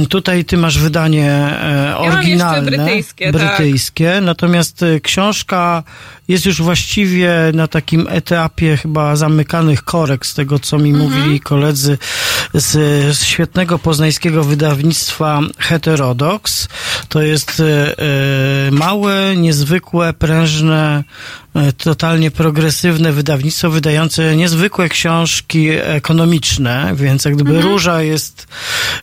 [0.10, 3.42] Tutaj ty masz wydanie e, mam jeszcze oryginalne, brytyjskie, tak.
[3.42, 5.84] brytyjskie, natomiast e, książka
[6.28, 11.10] jest już właściwie na takim etapie chyba zamykanych korek, z tego co mi Mhm.
[11.12, 11.98] mówili koledzy
[12.54, 12.72] z,
[13.18, 16.68] z świetnego poznańskiego wydawnictwa Heterodox.
[17.10, 17.96] To jest e,
[18.72, 21.04] małe, niezwykłe, prężne,
[21.78, 28.48] totalnie progresywne wydawnictwo wydające niezwykłe książki ekonomiczne, więc jak gdyby Róża jest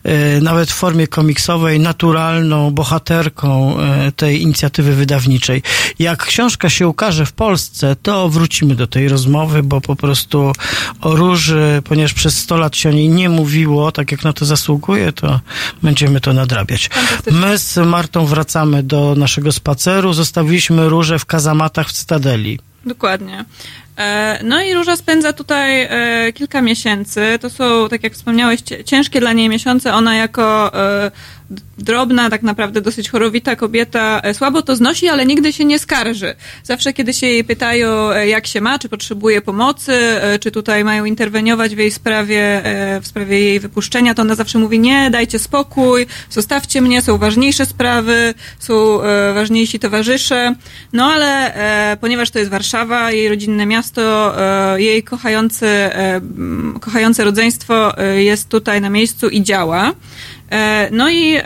[0.03, 5.63] e, nawet w formie komiksowej naturalną bohaterką e, tej inicjatywy wydawniczej.
[5.99, 10.51] Jak książka się ukaże w Polsce, to wrócimy do tej rozmowy, bo po prostu
[11.01, 14.45] o Róży, ponieważ przez 100 lat się o niej nie mówiło, tak jak na to
[14.45, 15.39] zasługuje, to
[15.83, 16.89] będziemy to nadrabiać.
[17.31, 20.13] My z Martą wracamy do naszego spaceru.
[20.13, 22.40] Zostawiliśmy Różę w kazamatach w Cytadeli.
[22.85, 23.45] Dokładnie.
[23.97, 27.39] E, No i Róża spędza tutaj e, kilka miesięcy.
[27.41, 29.93] To są, tak jak wspomniałeś, ciężkie dla niej miesiące.
[29.93, 31.11] Ona jako e,
[31.77, 36.35] drobna, tak naprawdę dosyć chorowita kobieta e, słabo to znosi, ale nigdy się nie skarży.
[36.63, 40.83] Zawsze, kiedy się jej pytają, e, jak się ma, czy potrzebuje pomocy, e, czy tutaj
[40.83, 42.61] mają interweniować w jej sprawie,
[43.01, 47.65] w sprawie jej wypuszczenia, to ona zawsze mówi, nie, dajcie spokój, zostawcie mnie, są ważniejsze
[47.65, 48.97] sprawy, są
[49.33, 50.55] ważniejsi towarzysze.
[50.93, 51.53] No ale
[52.01, 54.35] ponieważ to jest Warszawa, jej rodzinne miasto,
[54.77, 55.67] jej kochający,
[56.81, 59.93] kochające rodzeństwo jest tutaj na miejscu i działa.
[60.51, 61.43] E, No i e,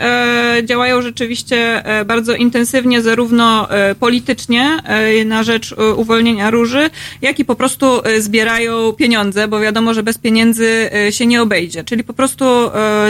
[0.64, 3.68] działają rzeczywiście e, bardzo intensywnie, zarówno
[4.00, 4.78] politycznie
[5.26, 6.90] na rzecz uwolnienia róży,
[7.22, 11.84] jak i po prostu zbierają pieniądze, bo wiadomo, że bez pieniędzy się nie obejdzie.
[11.84, 12.44] Czyli po prostu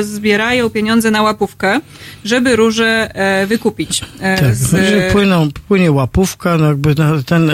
[0.01, 1.81] zbierają pieniądze na łapówkę,
[2.25, 3.11] żeby róże
[3.47, 4.01] wykupić.
[4.41, 6.95] Tak, z- płyną, płynie łapówka, no jakby
[7.27, 7.51] ten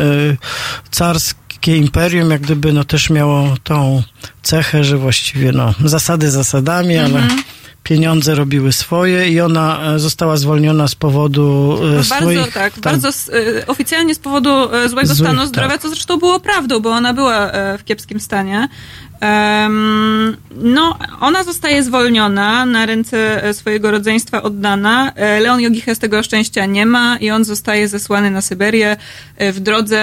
[0.91, 4.03] carskie imperium jak gdyby no też miało tą
[4.43, 7.43] cechę, że właściwie no zasady zasadami, ale Mhm.
[7.83, 12.53] Pieniądze robiły swoje i ona e, została zwolniona z powodu e, Bardzo, swoich...
[12.55, 15.81] tak, bardzo s- y, oficjalnie z powodu e, złego Złych, stanu zdrowia, tak.
[15.83, 18.69] co zresztą było prawdą, bo ona była e, w kiepskim stanie.
[19.21, 25.13] Em, no, ona zostaje zwolniona, na ręce e, swojego rodzeństwa oddana.
[25.15, 28.97] E, Leon Jogiche z tego szczęścia nie ma i on zostaje zesłany na Syberię.
[29.37, 29.99] E, W drodze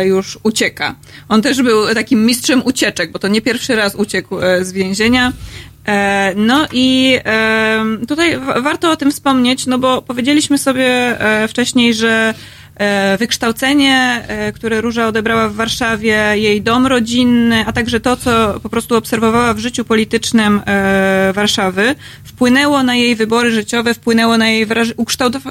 [0.00, 0.94] e, już ucieka.
[1.28, 5.32] On też był takim mistrzem ucieczek, bo to nie pierwszy raz uciekł e, z więzienia.
[5.86, 7.18] E, No i
[8.08, 10.86] tutaj wa- warto o tym wspomnieć, no bo powiedzieliśmy sobie
[11.20, 12.34] e, wcześniej, że
[12.76, 18.68] e, wykształcenie, które Róża odebrała w Warszawie, jej dom rodzinny, a także to, co po
[18.68, 20.60] prostu obserwowała w życiu politycznym
[21.34, 24.66] Warszawy, wpłynęło na jej wybory życiowe, wpłynęło na jej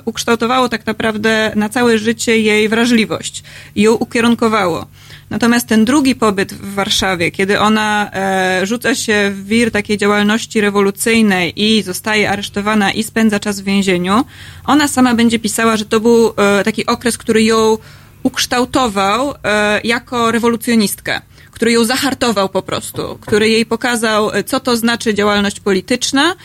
[0.05, 3.43] ukształtowało tak naprawdę na całe życie jej wrażliwość
[3.75, 4.85] i ją ukierunkowało.
[5.29, 10.61] Natomiast ten drugi pobyt w Warszawie, kiedy ona e, rzuca się w wir takiej działalności
[10.61, 14.25] rewolucyjnej i zostaje aresztowana i spędza czas w więzieniu,
[14.65, 17.77] ona sama będzie pisała, że to był e, taki okres, który ją
[18.23, 21.21] ukształtował e, jako rewolucjonistkę
[21.51, 26.35] który ją zahartował po prostu, który jej pokazał, co to znaczy działalność polityczna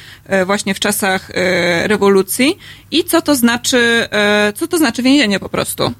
[0.46, 1.30] właśnie w czasach
[1.84, 2.58] rewolucji
[2.90, 4.08] i co to znaczy,
[4.54, 5.92] co to znaczy więzienie po prostu.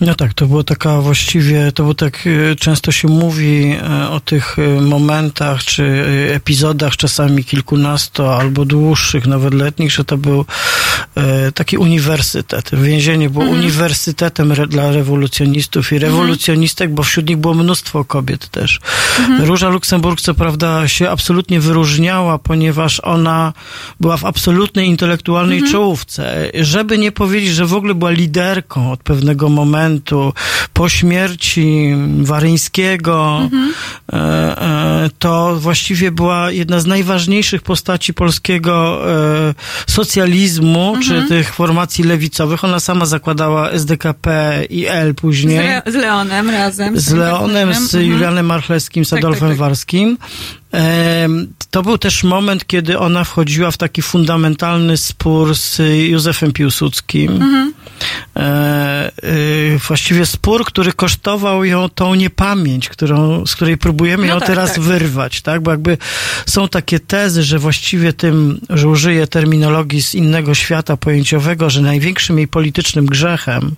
[0.00, 4.20] No tak, to było taka właściwie, to było tak, e, często się mówi e, o
[4.20, 10.44] tych e, momentach, czy epizodach, czasami kilkunasto albo dłuższych, nawet letnich, że to był
[11.54, 12.70] taki uniwersytet.
[12.72, 18.80] Więzienie było uniwersytetem re, dla rewolucjonistów i rewolucjonistek, bo wśród nich było mnóstwo kobiet też.
[19.40, 23.52] Róża Luksemburg, co prawda, się absolutnie wyróżniała, ponieważ ona
[24.00, 26.50] była w absolutnej intelektualnej czołówce.
[26.54, 30.32] Żeby nie powiedzieć, że w ogóle była liderką od pewnego momentu,
[30.72, 33.48] po śmierci Waryńskiego,
[34.12, 39.54] e, e, to właściwie była jedna z najważniejszych postaci polskiego e,
[39.86, 42.64] socjalizmu, czy tych formacji lewicowych.
[42.64, 45.58] Ona sama zakładała SDKP i L Z, później.
[45.58, 47.00] Le- z Leonem razem.
[47.00, 48.10] Z Leonem, z Mhm.
[48.12, 49.58] Julianem Marchlewskim, z Tak, Adolfem tak, tak.
[49.58, 50.18] Warskim.
[51.70, 57.32] To był też moment, kiedy ona wchodziła w taki fundamentalny spór z Józefem Piłsudskim.
[57.32, 57.72] Mhm.
[58.36, 64.38] E, y, właściwie spór, który kosztował ją tą niepamięć, którą, z której próbujemy No ją
[64.38, 64.80] tak, teraz tak.
[64.80, 65.62] wyrwać, tak?
[65.62, 65.98] Bo jakby
[66.46, 72.38] są takie tezy, że właściwie tym, że użyję terminologii z innego świata pojęciowego, że największym
[72.38, 73.74] jej politycznym grzechem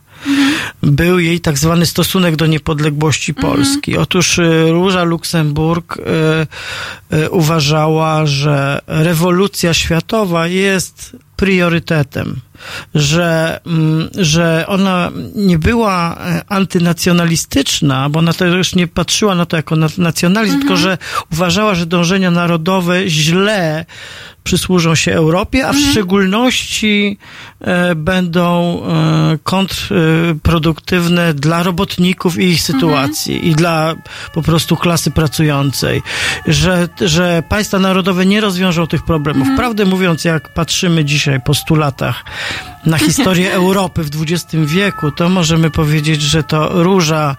[0.83, 3.97] był jej tak zwany stosunek do niepodległości Polski.
[3.97, 12.41] Otóż y, Róża Luksemburg y, y, uważała, że rewolucja światowa jest priorytetem,
[12.95, 19.57] że, mm, że ona nie była e, antynacjonalistyczna, bo ona też nie patrzyła na to
[19.57, 20.99] jako na nacjonalizm, tylko że
[21.33, 23.85] uważała, że dążenia narodowe źle
[24.45, 27.19] przysłużą się Europie, a w szczególności
[27.61, 33.95] e, będą e, kontrproduktywne dla robotników i ich sytuacji i dla
[34.35, 36.03] po prostu klasy pracującej,
[36.47, 39.49] że, że państwa narodowe nie rozwiążą tych problemów.
[39.57, 42.25] Prawdę mówiąc, jak patrzymy dzisiaj po stu latach
[42.87, 47.37] na historię Europy w XX wieku, to możemy powiedzieć, że to Róża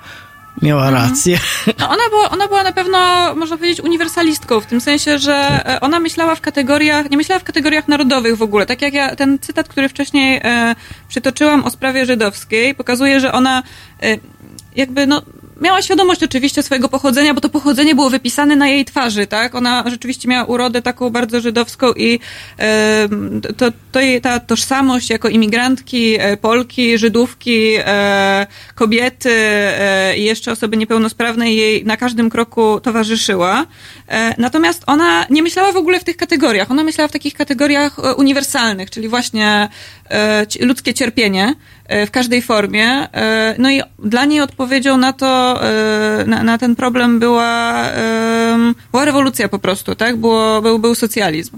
[0.62, 1.39] miała rację.
[1.80, 2.99] No ona, była, ona była na pewno,
[3.36, 5.34] można powiedzieć, uniwersalistką, w tym sensie, że
[5.66, 8.66] e, ona myślała w kategoriach, nie myślała w kategoriach narodowych w ogóle.
[8.66, 10.76] Tak jak ja, ten cytat, który wcześniej e,
[11.07, 13.64] przytoczyłam o sprawie żydowskiej, pokazuje, że ona
[14.03, 14.18] e,
[14.76, 15.22] jakby, no,
[15.62, 19.55] miała świadomość oczywiście swojego pochodzenia, bo to pochodzenie było wypisane na jej twarzy, tak?
[19.55, 22.20] Ona rzeczywiście miała urodę taką bardzo żydowską i
[22.59, 23.09] e,
[23.57, 30.51] to, to jej ta tożsamość jako imigrantki, e, Polki, Żydówki, e, kobiety e, i jeszcze
[30.51, 33.66] osoby niepełnosprawnej jej na każdym kroku towarzyszyła.
[34.38, 36.72] Natomiast ona nie myślała w ogóle w tych kategoriach.
[36.72, 39.70] Ona myślała w takich kategoriach uniwersalnych, czyli właśnie
[40.59, 41.55] ludzkie cierpienie
[41.89, 42.88] w każdej formie.
[42.88, 47.84] E, No i dla niej odpowiedzią na to, e, na, na ten problem była,
[48.91, 50.15] była rewolucja po prostu, tak?
[50.17, 51.57] Było, był, był socjalizm.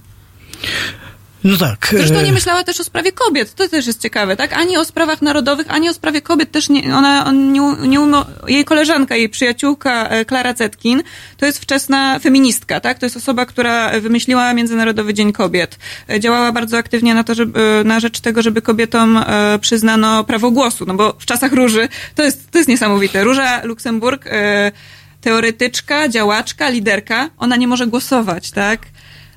[1.43, 1.87] No tak.
[1.91, 4.53] Zresztą e, nie myślała też o sprawie kobiet, to też jest ciekawe, tak?
[4.53, 8.25] Ani o sprawach narodowych, ani o sprawie kobiet też nie, ona, on nie, nie umo,
[8.47, 11.03] jej koleżanka, jej przyjaciółka e, Klara Zetkin,
[11.37, 12.99] to jest wczesna feministka, tak?
[12.99, 15.79] To jest osoba, która wymyśliła Międzynarodowy Dzień Kobiet.
[16.09, 19.19] E, Działała bardzo aktywnie na to, żeby, na rzecz tego, żeby kobietom
[19.61, 23.23] przyznano prawo głosu, no bo w czasach Róży to jest, to jest niesamowite.
[23.23, 24.25] Róża Luksemburg,
[25.21, 28.79] teoretyczka, działaczka, liderka, ona nie może głosować, tak?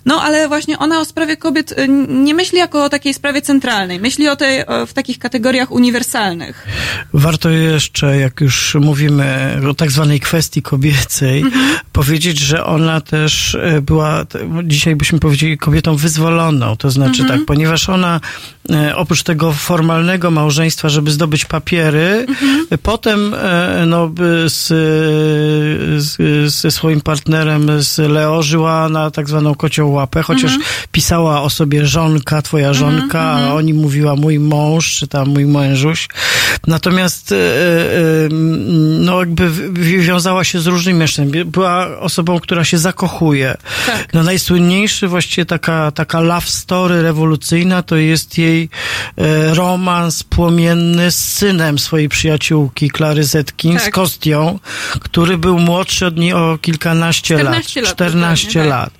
[0.07, 4.01] No, ale właśnie ona o sprawie kobiet y, nie myśli jako o takiej sprawie centralnej.
[4.01, 6.67] Myśli o tej, o, w takich kategoriach uniwersalnych.
[7.13, 11.45] Warto jeszcze, jak już mówimy o tak zwanej kwestii kobiecej,
[11.93, 14.27] powiedzieć, że ona też e, była,
[14.65, 16.77] dzisiaj byśmy powiedzieli, kobietą wyzwoloną.
[16.77, 18.21] To znaczy tak, ponieważ ona
[18.71, 22.27] e, oprócz tego formalnego małżeństwa, żeby zdobyć papiery,
[22.71, 23.35] e, potem
[23.87, 24.11] no,
[24.47, 24.67] z,
[26.03, 30.53] z, ze swoim partnerem, z Leo, żyła na tak zwaną kocią łapę, chociaż
[30.93, 35.47] pisała o sobie żonka, twoja żonka, a o nim mówiła mój mąż, czy tam mój
[35.47, 36.09] mężuś.
[36.67, 38.29] Natomiast e, e,
[38.99, 39.51] no jakby
[40.01, 41.45] wiązała się z różnymi mężczyznami.
[41.45, 43.57] Była osobą, która się zakochuje.
[43.87, 44.15] Tak.
[44.15, 48.69] No najsłynniejszy właściwie taka, taka love story rewolucyjna to jest jej
[49.53, 53.95] romans płomienny z synem swojej przyjaciółki Klary Zetkin, z Tak.
[53.95, 54.59] Kostią,
[55.01, 58.81] który był młodszy od niej o kilkanaście 14 lat, 14 dokładnie, tak.
[58.81, 58.91] lat.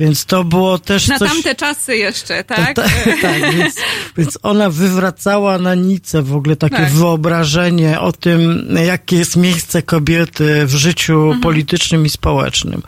[0.00, 1.28] Więc to było też Na coś...
[1.30, 2.74] tamte czasy jeszcze, tak?
[2.76, 2.90] Tak,
[3.22, 3.74] tak więc,
[4.16, 6.92] więc ona wywracała na nicę w ogóle takie Tak.
[6.92, 11.40] wyobrażenie o tym, jakie jest miejsce kobiety w życiu Mhm.
[11.40, 12.82] politycznym i społecznym.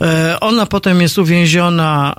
[0.00, 2.14] E, Ona potem jest uwięziona,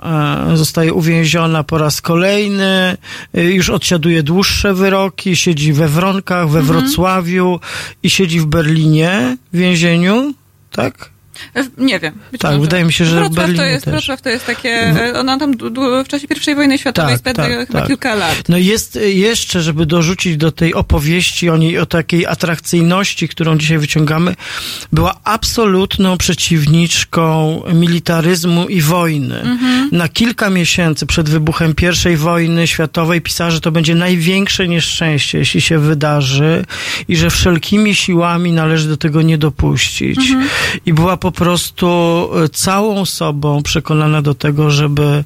[0.52, 2.96] e, zostaje uwięziona po raz kolejny,
[3.34, 6.66] e, już odsiaduje dłuższe wyroki, siedzi we Wronkach, we Mhm.
[6.80, 7.60] Wrocławiu
[8.02, 10.34] i siedzi w Berlinie w więzieniu,
[10.72, 11.11] tak?
[11.56, 12.14] E, Nie wiem.
[12.38, 13.92] Tak, wydaje mi się, że Wrocław to Berlinie jest, też.
[13.94, 15.52] Wrocław to jest takie, e, ona tam
[16.04, 17.88] w czasie pierwszej wojny światowej Tak, spędza tak, chyba tak.
[17.88, 18.42] kilka lat.
[18.48, 23.58] No jest y, jeszcze, żeby dorzucić do tej opowieści o niej, o takiej atrakcyjności, którą
[23.58, 24.34] dzisiaj wyciągamy,
[24.92, 29.40] była absolutną przeciwniczką militaryzmu i wojny.
[29.40, 29.88] Mhm.
[29.92, 31.74] Na kilka miesięcy przed wybuchem
[32.12, 36.64] I wojny światowej pisała, że to będzie największe nieszczęście, jeśli się wydarzy
[37.08, 40.18] i że wszelkimi siłami należy do tego nie dopuścić.
[40.18, 40.48] Mhm.
[40.86, 41.86] I była po prostu
[42.44, 45.24] e, całą sobą przekonana do tego, żeby,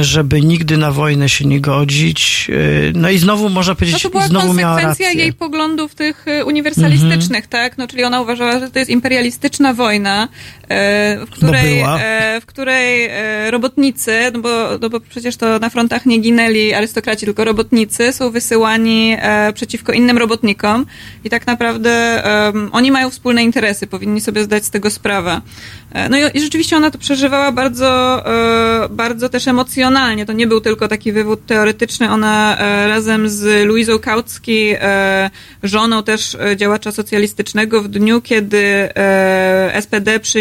[0.00, 2.50] żeby nigdy na wojnę się nie godzić.
[2.50, 5.20] E, No i znowu można No powiedzieć, to była znowu miała konsekwencja rację.
[5.22, 7.78] jej poglądów tych e, uniwersalistycznych, tak?
[7.78, 10.28] No, czyli ona uważała, że to jest imperialistyczna wojna,
[10.68, 11.84] e, w której,
[12.40, 13.10] w której
[13.50, 14.48] robotnicy, no bo,
[14.80, 19.16] no bo przecież to na frontach nie ginęli arystokraci, tylko robotnicy, są wysyłani
[19.54, 20.86] przeciwko innym robotnikom
[21.24, 22.22] i tak naprawdę
[22.72, 25.29] oni mają wspólne interesy, powinni sobie zdać z tego sprawę.
[25.92, 28.22] E, No i, rzeczywiście ona to przeżywała bardzo,
[28.84, 30.26] e, bardzo też emocjonalnie.
[30.26, 32.10] To nie był tylko taki wywód teoretyczny.
[32.10, 34.76] Ona e, razem z Luizą Kautsky,
[35.62, 38.88] żoną też działacza socjalistycznego, w dniu, kiedy
[39.80, 40.40] SPD przy,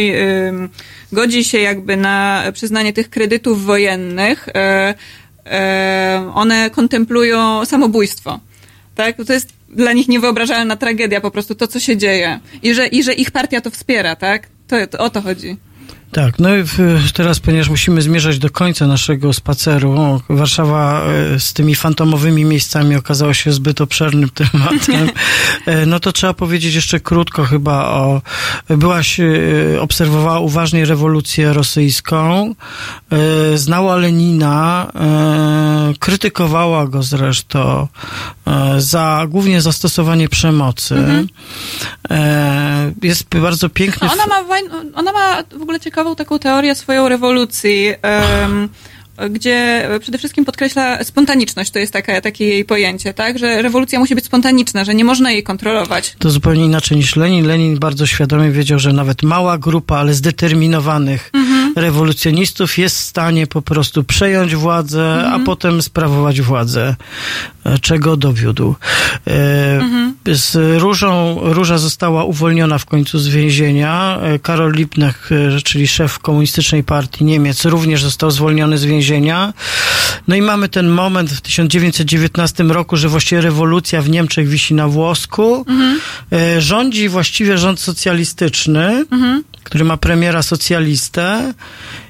[1.11, 4.49] godzi się jakby na przyznanie tych kredytów wojennych,
[6.33, 8.39] one kontemplują samobójstwo.
[8.95, 9.15] Tak?
[9.27, 12.39] To jest dla nich niewyobrażalna tragedia po prostu to, co się dzieje.
[12.63, 14.47] I że, i że ich partia to wspiera, tak?
[14.67, 15.57] To, to o to chodzi.
[16.11, 16.63] Tak, no i
[17.13, 23.33] teraz, ponieważ musimy zmierzać do końca naszego spaceru, Warszawa e, z tymi fantomowymi miejscami okazała
[23.33, 25.09] się zbyt obszernym tematem,
[25.65, 28.21] e, no to trzeba powiedzieć jeszcze krótko chyba o,
[28.69, 29.25] byłaś, e,
[29.81, 32.55] obserwowała uważnie rewolucję rosyjską,
[33.55, 34.91] znała Lenina,
[35.99, 37.87] krytykowała go zresztą
[38.77, 40.95] za, głównie za stosowanie przemocy.
[42.09, 44.07] E, Jest bardzo piękny...
[44.07, 44.57] No ona, ma,
[44.95, 48.69] ona ma w ogóle ciekawą taką teorię swoją rewolucji, em,
[49.29, 53.39] gdzie przede wszystkim podkreśla spontaniczność, to jest taka, takie jej pojęcie, tak?
[53.39, 56.15] Że rewolucja musi być spontaniczna, że nie można jej kontrolować.
[56.19, 57.47] To zupełnie inaczej niż Lenin.
[57.47, 61.31] Lenin bardzo świadomie wiedział, że nawet mała grupa, ale zdeterminowanych
[61.75, 66.95] rewolucjonistów jest w stanie po prostu przejąć władzę, a potem sprawować władzę,
[67.65, 68.75] e, czego dowiódł.
[69.27, 74.19] E, Z Różą, Róża została uwolniona w końcu z więzienia.
[74.21, 79.53] E, Karol e, czyli szef komunistycznej partii Niemiec, również został zwolniony z więzienia.
[80.27, 84.87] No i mamy ten moment w 1919 roku, że właściwie rewolucja w Niemczech wisi na
[84.87, 85.65] włosku.
[86.31, 89.05] E, Rządzi właściwie rząd socjalistyczny,
[89.69, 91.53] który ma premiera socjalistę.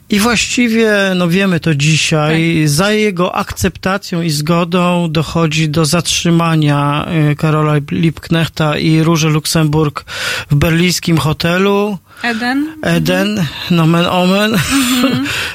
[0.10, 7.36] I właściwie, no wiemy to dzisiaj, za jego akceptacją i zgodą dochodzi do zatrzymania e,
[7.36, 10.06] Karola Liebknechta i Róży Luksemburg
[10.50, 11.98] w berlińskim hotelu.
[12.24, 12.68] Eden?
[12.82, 14.56] Eden, nomen omen.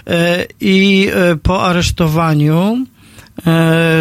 [0.06, 2.86] E, I e, po aresztowaniu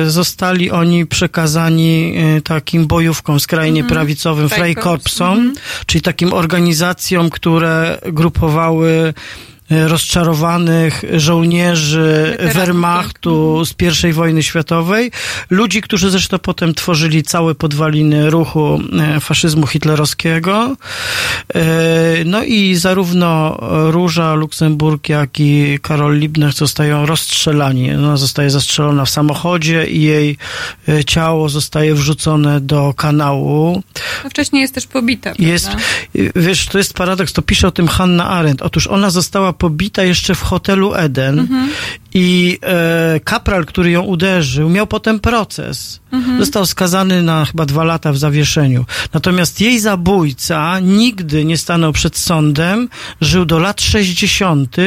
[0.07, 5.53] zostali oni przekazani e, takim bojówkom skrajnie prawicowym, Freikorpsom,
[5.85, 13.75] czyli takim organizacjom, które grupowały e, rozczarowanych żołnierzy Wehrmachtu z
[14.09, 15.11] I wojny światowej,
[15.49, 18.79] ludzi, którzy zresztą potem tworzyli całe podwaliny ruchu
[19.15, 20.75] e, faszyzmu hitlerowskiego.
[21.55, 21.63] E,
[22.25, 23.57] No i zarówno
[23.91, 27.91] Róża Luksemburg, jak i Karol Liebknecht zostają rozstrzelani.
[27.95, 30.37] Ona zostaje zastrzelona w samochodzie i jej
[30.89, 33.83] e, ciało zostaje wrzucone do kanału.
[34.23, 35.83] No wcześniej jest też pobita, Jest, prawda?
[36.15, 38.61] y, wiesz, to jest paradoks, to pisze o tym Hanna Arendt.
[38.61, 41.69] Otóż ona została pobita jeszcze w hotelu Eden Mhm.
[42.13, 45.99] i e, kapral, który ją uderzył, miał potem proces.
[46.11, 46.39] Mhm.
[46.39, 48.85] Został skazany na chyba dwa lata w zawieszeniu.
[49.13, 52.89] Natomiast jej zabójca nigdy nie stanął przed sądem,
[53.21, 54.77] żył do lat 60.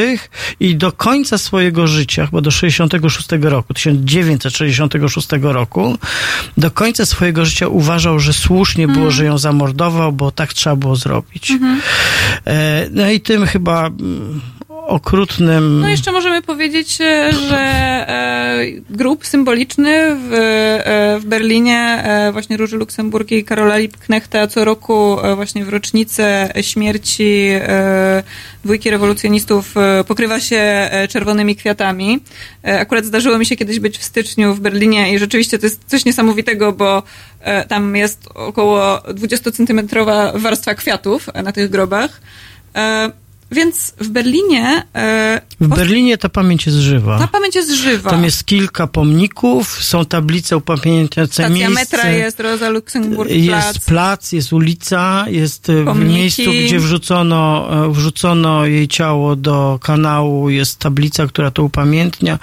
[0.61, 5.99] i do końca swojego życia, chyba do 66 roku, 1966 roku,
[6.57, 10.97] do końca swojego życia uważał, że słusznie było, że ją zamordował, bo tak trzeba było
[10.97, 11.53] zrobić.
[12.47, 14.41] E, no i tym chyba mm,
[14.87, 15.81] okrutnym...
[15.81, 18.37] No jeszcze możemy powiedzieć, e, że e,
[18.91, 25.21] grób symboliczny w, e, w Berlinie e, właśnie Róży Luksemburg i Karola Liebknechta co roku
[25.21, 27.51] e, właśnie w rocznicę śmierci
[28.65, 29.75] dwójki rewolucjonistów
[30.07, 32.21] pokrywa się czerwonymi kwiatami.
[32.63, 36.05] Akurat zdarzyło mi się kiedyś być w styczniu w Berlinie i rzeczywiście to jest coś
[36.05, 37.03] niesamowitego, bo
[37.69, 42.21] tam jest około 20-centymetrowa warstwa kwiatów na tych grobach.
[43.53, 47.19] Więc w Berlinie e, W Berlinie ta pamięć jest żywa.
[47.19, 48.11] ta pamięć jest żywa.
[48.11, 51.75] Tam jest kilka pomników, są tablice upamiętniające Stacja miejsce.
[51.97, 53.79] metra jest, Rosa Luxemburg Jest Plac.
[53.85, 56.15] plac, jest ulica, jest e, w Pomniki.
[56.15, 62.39] miejscu, gdzie wrzucono, e, wrzucono jej ciało do kanału, jest tablica, która to upamiętnia.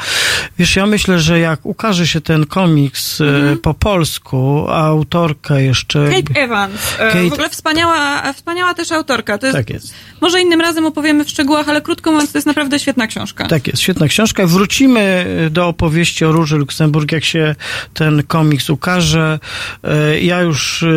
[0.59, 5.99] Wiesz, ja myślę, że jak ukaże się ten komiks e, po polsku, a autorka jeszcze...
[5.99, 6.23] Mhm.
[6.23, 6.75] Kate Evans.
[6.99, 9.37] Kate- W ogóle wspaniała, wspaniała też autorka.
[9.37, 9.93] To jest, Tak jest.
[10.21, 13.47] Może innym razem opowiemy w szczegółach, ale krótko mówiąc, to jest naprawdę świetna książka.
[13.47, 14.47] Tak jest, świetna książka.
[14.47, 17.55] Wrócimy do opowieści o Róży Luksemburg, jak się
[17.93, 19.39] ten komiks ukaże.
[19.83, 20.87] E, Ja już e,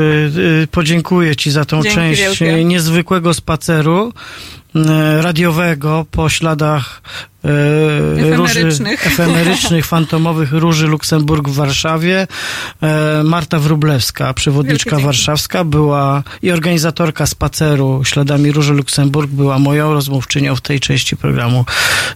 [0.62, 2.64] e, podziękuję Ci za tą Dzięki część wielkie.
[2.64, 4.12] niezwykłego spaceru.
[4.76, 7.02] e, radiowego po śladach
[7.46, 9.06] e, róży Efemerycznych.
[9.12, 12.26] efemerycznych, fantomowych Róży Luksemburg w Warszawie.
[12.82, 20.56] E, Marta Wróblewska, przewodniczka warszawska, była i organizatorka spaceru śladami Róży Luksemburg, była moją rozmówczynią
[20.56, 21.64] w tej części programu.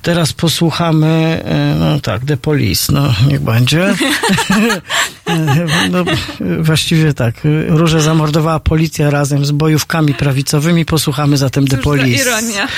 [0.03, 3.95] Teraz posłuchamy, e, no tak, The Police, no niech będzie.
[5.91, 6.05] no,
[6.61, 7.35] właściwie tak,
[7.68, 12.22] Różę zamordowała policja razem z bojówkami prawicowymi, posłuchamy zatem The Cóż za Police.
[12.22, 12.68] ironia.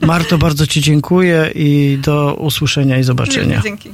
[0.00, 3.60] Marto, bardzo Ci dziękuję i do usłyszenia i zobaczenia.
[3.64, 3.90] Dzięki.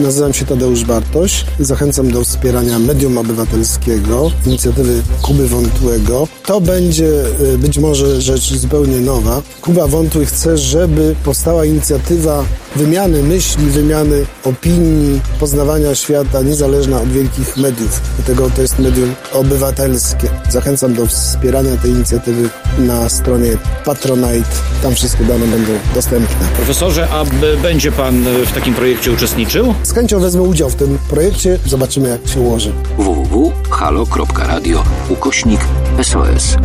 [0.00, 1.44] Nazywam się Tadeusz Bartoś.
[1.58, 6.28] Zachęcam do wspierania medium obywatelskiego, inicjatywy Kuby Wątłego.
[6.46, 7.24] To będzie
[7.54, 9.42] y, być może rzecz zupełnie nowa.
[9.60, 12.44] Kuba Wątły chce, żeby powstała inicjatywa
[12.76, 18.00] wymiany myśli, wymiany opinii, poznawania świata, niezależna od wielkich mediów.
[18.16, 20.28] Dlatego to jest medium obywatelskie.
[20.48, 22.48] Zachęcam do wspierania tej inicjatywy
[22.78, 24.50] na stronie Patronite.
[24.82, 26.46] Tam wszystkie dane będą dostępne.
[26.56, 27.24] Profesorze, a
[27.62, 29.74] będzie pan e, w takim projekcie uczestniczył?
[29.90, 31.58] Z chęcią wezmę udział w tym projekcie.
[31.66, 32.72] Zobaczymy, jak się ułoży.
[32.98, 35.60] www.halo.radio ukośnik
[36.02, 36.56] SOS.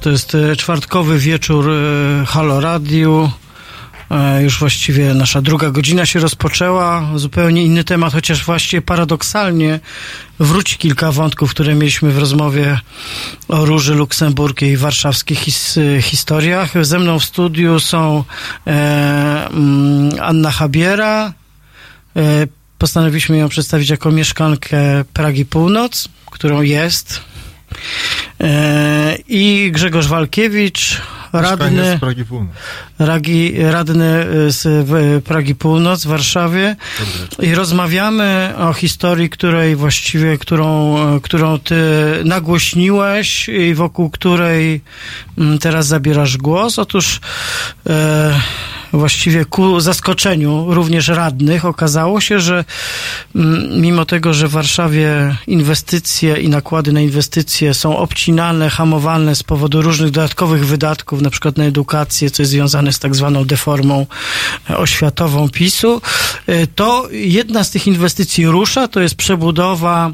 [0.00, 3.32] To jest e, czwartkowy wieczór e, Halo Radio.
[4.10, 7.08] E, Już właściwie nasza druga godzina się rozpoczęła.
[7.16, 9.80] Zupełnie inny temat, chociaż właściwie paradoksalnie
[10.38, 12.80] wróci kilka wątków, które mieliśmy w rozmowie
[13.48, 16.84] o Róży Luksemburskiej i warszawskich his, historiach.
[16.84, 18.24] Ze mną w studiu są
[18.66, 21.32] e, mm, Anna Habiera.
[22.16, 22.46] E,
[22.78, 27.27] postanowiliśmy ją przedstawić jako mieszkankę Pragi Północ, którą jest.
[28.40, 31.00] E, I Grzegorz Walkiewicz,
[31.32, 32.50] radny, z Pragi Północ.
[32.98, 36.76] ragi, radny z w- Pragi Północ w Warszawie.
[37.42, 41.74] I rozmawiamy o historii, której właściwie, którą, e, którą ty
[42.24, 44.80] nagłośniłeś i wokół której
[45.38, 46.78] mm, teraz zabierasz głos.
[46.78, 47.20] Otóż
[47.86, 48.40] e,
[48.92, 52.64] właściwie ku zaskoczeniu również radnych okazało się, że
[53.36, 59.42] mm, mimo tego, że w Warszawie inwestycje i nakłady na inwestycje są obcinane, hamowane z
[59.42, 64.06] powodu różnych dodatkowych wydatków, na przykład na edukację, co jest związane z tak zwaną deformą
[64.70, 66.00] e, oświatową PiSu,
[66.46, 70.12] e, to jedna z tych inwestycji rusza, to jest przebudowa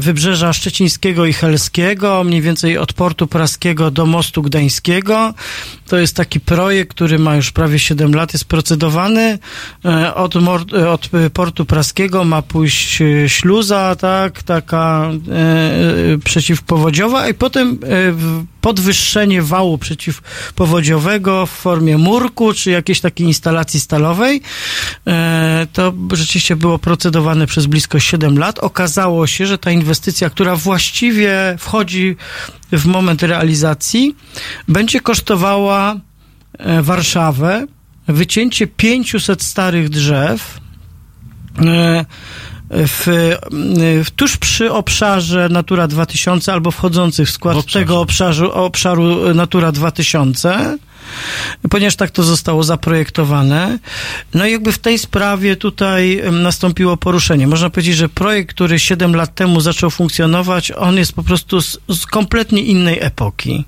[0.00, 5.34] Wybrzeża Szczecińskiego i Helskiego, mniej więcej od portu praskiego do mostu gdańskiego.
[5.88, 9.38] To jest taki projekt, który ma już prawie 7 lat, jest procedowany.
[9.84, 16.18] E, Od, e, od e, portu praskiego ma pójść e, śluza, tak, taka e, e,
[16.24, 24.42] przeciwpowodziowa i potem e, podwyższenie wału przeciwpowodziowego w formie murku, czy jakiejś takiej instalacji stalowej.
[25.06, 28.58] E, To rzeczywiście było procedowane przez blisko 7 lat.
[28.58, 32.16] Okazało się, że ta inwestycja, która właściwie wchodzi
[32.72, 34.16] w moment realizacji,
[34.68, 35.94] będzie kosztowała
[36.58, 37.66] e, Warszawę
[38.08, 40.60] wycięcie 500 starych drzew
[41.64, 42.04] e,
[42.70, 43.06] w,
[44.04, 47.78] w, tuż przy obszarze Natura 2000 albo wchodzących w skład obszarze.
[47.78, 50.78] tego obszaru, obszaru Natura 2000
[51.70, 53.78] ponieważ tak to zostało zaprojektowane.
[54.34, 57.46] No i jakby w tej sprawie tutaj nastąpiło poruszenie.
[57.46, 61.78] Można powiedzieć, że projekt, który 7 lat temu zaczął funkcjonować, on jest po prostu z,
[61.88, 63.64] z kompletnie innej epoki.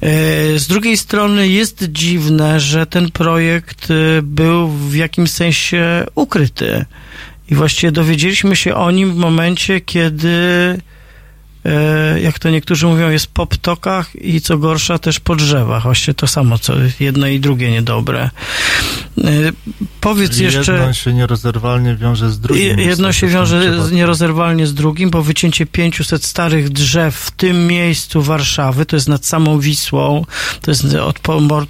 [0.00, 6.84] E, Z drugiej strony jest dziwne, że ten projekt e, był w jakimś sensie ukryty.
[7.50, 10.78] I właściwie dowiedzieliśmy się o nim w momencie, kiedy,
[12.22, 15.82] jak to niektórzy mówią, jest po ptokach i co gorsza też po drzewach.
[15.82, 18.30] Właściwie to samo, co jedno i drugie niedobre.
[19.24, 19.30] E,
[20.00, 20.72] Powiedz Czyli jeszcze...
[20.72, 22.78] Jedno się nierozerwalnie wiąże z drugim.
[22.78, 27.16] Je- Jedno się w tym wiąże z- nierozerwalnie z drugim, bo wycięcie 500 starych drzew
[27.16, 30.24] w tym miejscu Warszawy, to jest nad samą Wisłą,
[30.60, 31.66] to jest od, mor-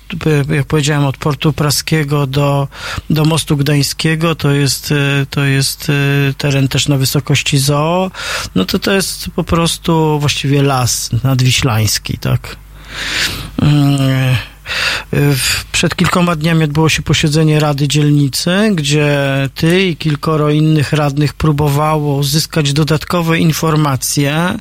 [0.50, 2.68] jak powiedziałem, od portu praskiego do,
[3.10, 8.10] do mostu gdańskiego, to jest, e, to jest e, teren też na wysokości zoo,
[8.54, 9.79] no to to jest po prostu
[10.18, 12.56] właściwie las nadwiślański, tak.
[15.72, 19.18] Przed kilkoma dniami odbyło się posiedzenie Rady Dzielnicy, gdzie
[19.54, 24.54] ty i kilkoro innych radnych próbowało uzyskać dodatkowe informacje.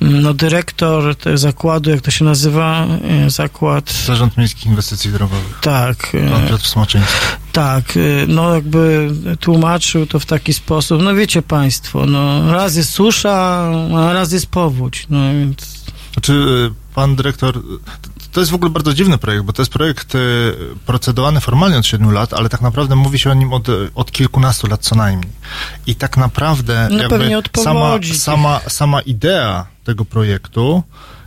[0.00, 2.86] No, dyrektor tego zakładu, jak to się nazywa?
[3.26, 3.92] E, Zakład.
[4.06, 5.58] Zarząd Miejskich Inwestycji Drogowych.
[5.60, 6.14] Tak.
[6.14, 7.12] e, Pan Piotr Smoczyński.
[7.52, 9.10] tak, y, no jakby
[9.40, 13.34] tłumaczył to w taki sposób, no wiecie państwo, no raz jest susza,
[13.98, 15.76] a raz jest powódź, no więc...
[16.12, 17.62] Znaczy, pan dyrektor.
[18.36, 20.18] Y, To jest w ogóle bardzo dziwny projekt, bo to jest projekt y,
[20.86, 24.66] procedowany formalnie od 7 lat, ale tak naprawdę mówi się o nim od, od kilkunastu
[24.66, 25.32] lat co najmniej.
[25.86, 27.30] I tak naprawdę No jakby
[27.64, 30.82] sama, sama, sama idea tego projektu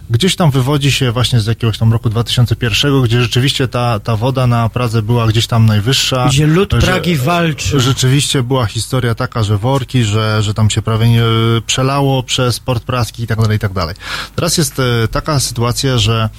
[0.09, 4.47] gdzieś tam wywodzi się właśnie z jakiegoś tam roku 2001, gdzie rzeczywiście ta, ta woda
[4.47, 6.27] na Pradze była gdzieś tam najwyższa.
[6.27, 7.79] Gdzie lud że- Pragi walczy.
[7.79, 11.21] Rzeczywiście była historia taka, że worki, że, że tam się prawie nie
[11.65, 13.95] przelało przez port praski i tak dalej, i tak dalej.
[14.35, 16.29] Teraz jest e, taka sytuacja, że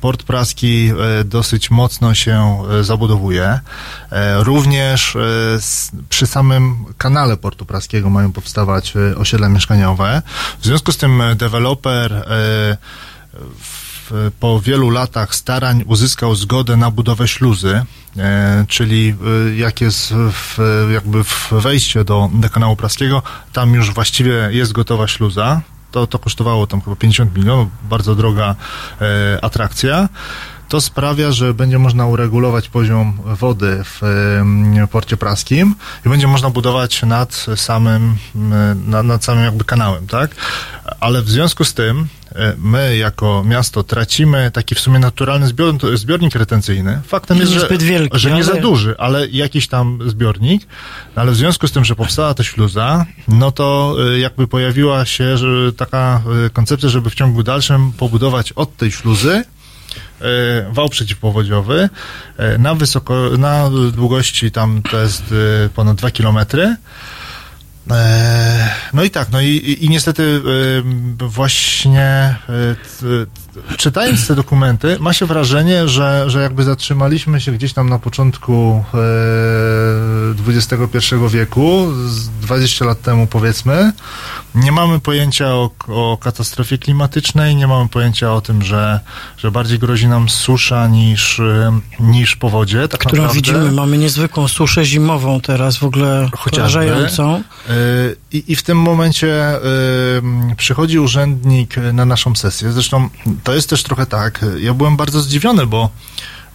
[0.00, 0.90] Port Praski
[1.20, 3.60] e, dosyć mocno się e, zabudowuje.
[4.12, 5.16] E, Również
[6.08, 10.22] przy samym kanale Portu Praskiego mają powstawać osiedla mieszkaniowe.
[10.60, 12.26] W związku z tym deweloper
[14.40, 17.82] po wielu latach starań uzyskał zgodę na budowę śluzy,
[18.68, 19.14] czyli
[19.56, 20.58] jak jest w,
[20.92, 23.22] jakby w wejście do, do kanału praskiego,
[23.52, 25.60] tam już właściwie jest gotowa śluza.
[25.90, 28.54] To, to kosztowało tam chyba 50 milionów, bardzo droga
[29.00, 30.08] e, atrakcja.
[30.70, 34.00] To sprawia, że będzie można uregulować poziom wody w
[34.90, 35.74] porcie praskim
[36.06, 38.16] i będzie można budować nad samym,
[38.86, 40.30] nad, nad samym jakby kanałem, tak?
[41.00, 45.74] Ale w związku z tym e, my jako miasto tracimy taki w sumie naturalny zbior,
[45.94, 47.00] zbiornik retencyjny.
[47.06, 50.66] Faktem jest, że, wielki, że nie za ale- duży, ale jakiś tam zbiornik.
[51.16, 55.04] No ale w związku z tym, że powstała ta śluza, no to y, jakby pojawiła
[55.04, 55.36] się
[55.76, 59.44] taka y, koncepcja, żeby w ciągu dalszym pobudować od tej śluzy
[60.70, 61.88] wał przeciwpowodziowy
[62.54, 66.76] y, na wysoko, na długości tam to jest y, ponad 2 kilometry.
[67.90, 70.42] E, No i tak, no i, i, niestety
[71.18, 72.36] właśnie
[73.76, 78.84] czytając te dokumenty, ma się wrażenie, że, że jakby zatrzymaliśmy się gdzieś tam na początku
[78.94, 83.92] e, XXI wieku, z 20 lat temu powiedzmy.
[84.54, 89.00] Nie mamy pojęcia o, o katastrofie klimatycznej, nie mamy pojęcia o tym, że,
[89.36, 91.70] że bardziej grozi nam susza niż, y,
[92.00, 92.88] niż powodzie.
[92.88, 93.34] Tak Którą naprawdę.
[93.34, 97.42] widzimy, mamy niezwykłą suszę zimową teraz, w ogóle porażającą.
[97.70, 99.60] Y, I, I w tym momencie
[100.56, 102.72] przychodzi urzędnik na naszą sesję.
[102.72, 103.08] Zresztą
[103.44, 104.44] to jest też trochę tak.
[104.58, 105.90] Ja byłem bardzo zdziwiony, bo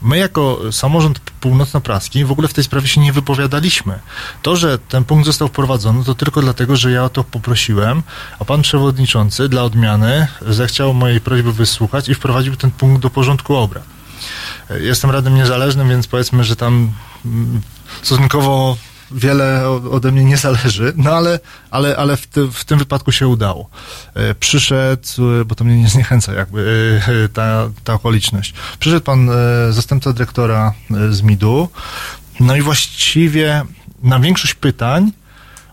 [0.01, 3.99] my jako samorząd północnopraski w ogóle w tej sprawie się nie wypowiadaliśmy.
[4.41, 8.03] To, że ten punkt został wprowadzony, to tylko dlatego, że ja o to poprosiłem,
[8.39, 13.55] a pan przewodniczący dla odmiany zechciał mojej prośby wysłuchać i wprowadził ten punkt do porządku
[13.55, 13.83] obrad.
[14.79, 16.91] Jestem radnym niezależnym, więc powiedzmy, że tam
[17.25, 17.61] mm,
[18.01, 18.77] stosunkowo
[19.11, 21.39] wiele ode mnie nie zależy, no ale,
[21.71, 23.69] ale, ale w, ty, w tym wypadku się udało.
[24.13, 28.53] E, Przyszedł, e, bo to mnie nie zniechęca jakby e, ta, ta okoliczność.
[28.79, 29.29] Przyszedł pan
[29.69, 30.73] zastępca dyrektora
[31.09, 31.69] z MIDU,
[32.39, 33.63] no i właściwie
[34.03, 35.11] na większość pytań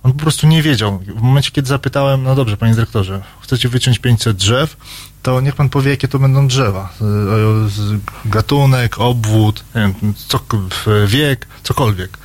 [0.03, 0.99] on po prostu nie wiedział.
[0.99, 4.77] W momencie, kiedy zapytałem, no dobrze, panie dyrektorze, chcecie wyciąć 500 drzew,
[5.23, 6.93] to niech pan powie, jakie to będą drzewa.
[8.25, 9.95] Gatunek, obwód, wiem,
[11.07, 12.19] wiek, cokolwiek.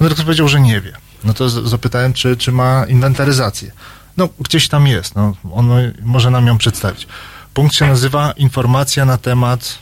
[0.00, 0.92] Pan dyrektor powiedział, że nie wie.
[1.24, 3.72] No to zapytałem, czy, czy ma inwentaryzację.
[4.16, 5.70] No, gdzieś tam jest, no, on
[6.02, 7.06] może nam ją przedstawić.
[7.54, 9.78] Punkt się nazywa Informacja na temat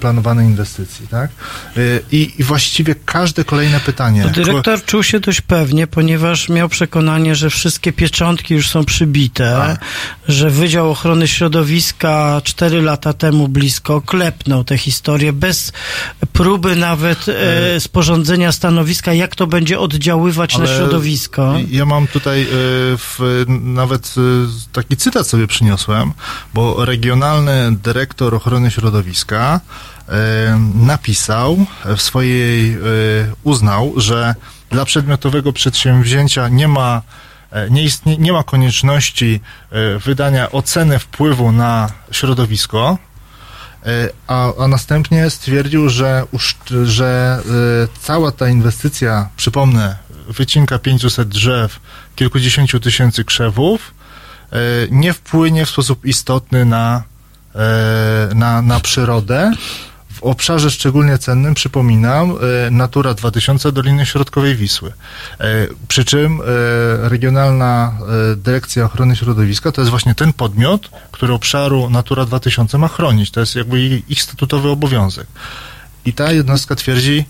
[0.00, 1.30] planowanej inwestycji, tak?
[1.76, 4.22] Y, I, I właściwie każde kolejne pytanie.
[4.22, 9.54] To dyrektor czuł się dość pewnie, ponieważ miał przekonanie, że wszystkie pieczątki już są przybite,
[9.56, 9.80] Tak.
[10.28, 15.72] że Wydział Ochrony Środowiska cztery lata temu blisko klepnął tę historię bez
[16.32, 21.54] próby nawet e, sporządzenia stanowiska, jak to będzie oddziaływać na Ale środowisko.
[21.70, 22.46] Ja mam tutaj y,
[22.96, 26.12] w, nawet y, taki cytat sobie przyniosłem,
[26.54, 30.12] bo regionalny dyrektor ochrony środowiska y,
[30.74, 31.66] napisał
[31.96, 32.78] w swojej, y,
[33.42, 34.34] uznał, że
[34.70, 37.02] dla przedmiotowego przedsięwzięcia nie ma
[37.50, 39.40] e, nie, istnie, nie ma konieczności
[39.70, 42.98] e, wydania oceny wpływu na środowisko,
[43.86, 46.24] E, a, a następnie stwierdził, że,
[46.84, 47.40] że
[47.84, 49.96] e, cała ta inwestycja, przypomnę,
[50.28, 51.80] wycinka 500 drzew,
[52.16, 53.94] kilkudziesięciu tysięcy krzewów,
[54.52, 54.56] e,
[54.90, 57.02] nie wpłynie w sposób istotny na, e,
[58.34, 59.52] na, na przyrodę.
[60.16, 62.34] W obszarze szczególnie cennym, przypominam,
[62.66, 64.92] e, Natura 2000 Doliny Środkowej Wisły.
[65.40, 65.44] E,
[65.88, 66.44] Przy czym e,
[67.08, 67.92] Regionalna
[68.32, 73.30] e, Dyrekcja Ochrony Środowiska to jest właśnie ten podmiot, który obszaru Natura 2000 ma chronić.
[73.30, 75.26] To jest jakby ich statutowy obowiązek.
[76.04, 77.24] I ta jednostka twierdzi,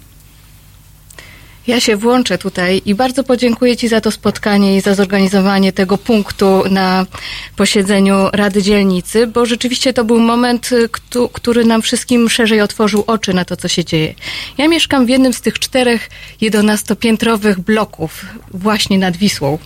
[1.66, 5.98] Ja się włączę tutaj i bardzo podziękuję Ci za to spotkanie i za zorganizowanie tego
[5.98, 7.06] punktu na
[7.56, 13.05] posiedzeniu Rady Dzielnicy, bo rzeczywiście to był moment, y, któ- który nam wszystkim szerzej otworzył
[13.06, 14.14] oczy na to, co się dzieje.
[14.59, 16.10] Ja mieszkam w jednym z tych czterech
[16.40, 19.59] jedenastopiętrowych bloków właśnie nad Wisłą.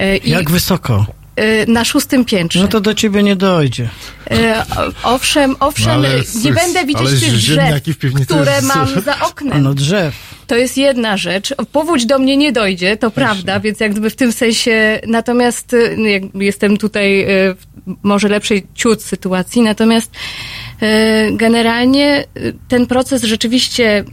[0.00, 1.06] Y, I Jak wysoko?
[1.40, 2.60] Y, na szóstym piętrze.
[2.60, 3.88] No to do ciebie nie dojdzie.
[4.30, 4.64] E,
[5.02, 6.08] Owszem, owszem, No ale
[6.44, 7.82] nie będę widzieć tych drzew,
[8.24, 9.62] które mam za oknem.
[9.62, 10.14] No drzew.
[10.46, 11.54] To jest jedna rzecz.
[11.72, 15.96] Powódź do mnie nie dojdzie, to prawda, więc jakby w tym sensie, natomiast y,
[16.34, 17.70] jestem tutaj y, w
[18.02, 20.18] może lepszej ciut sytuacji, natomiast y,
[21.32, 24.04] generalnie y, ten proces rzeczywiście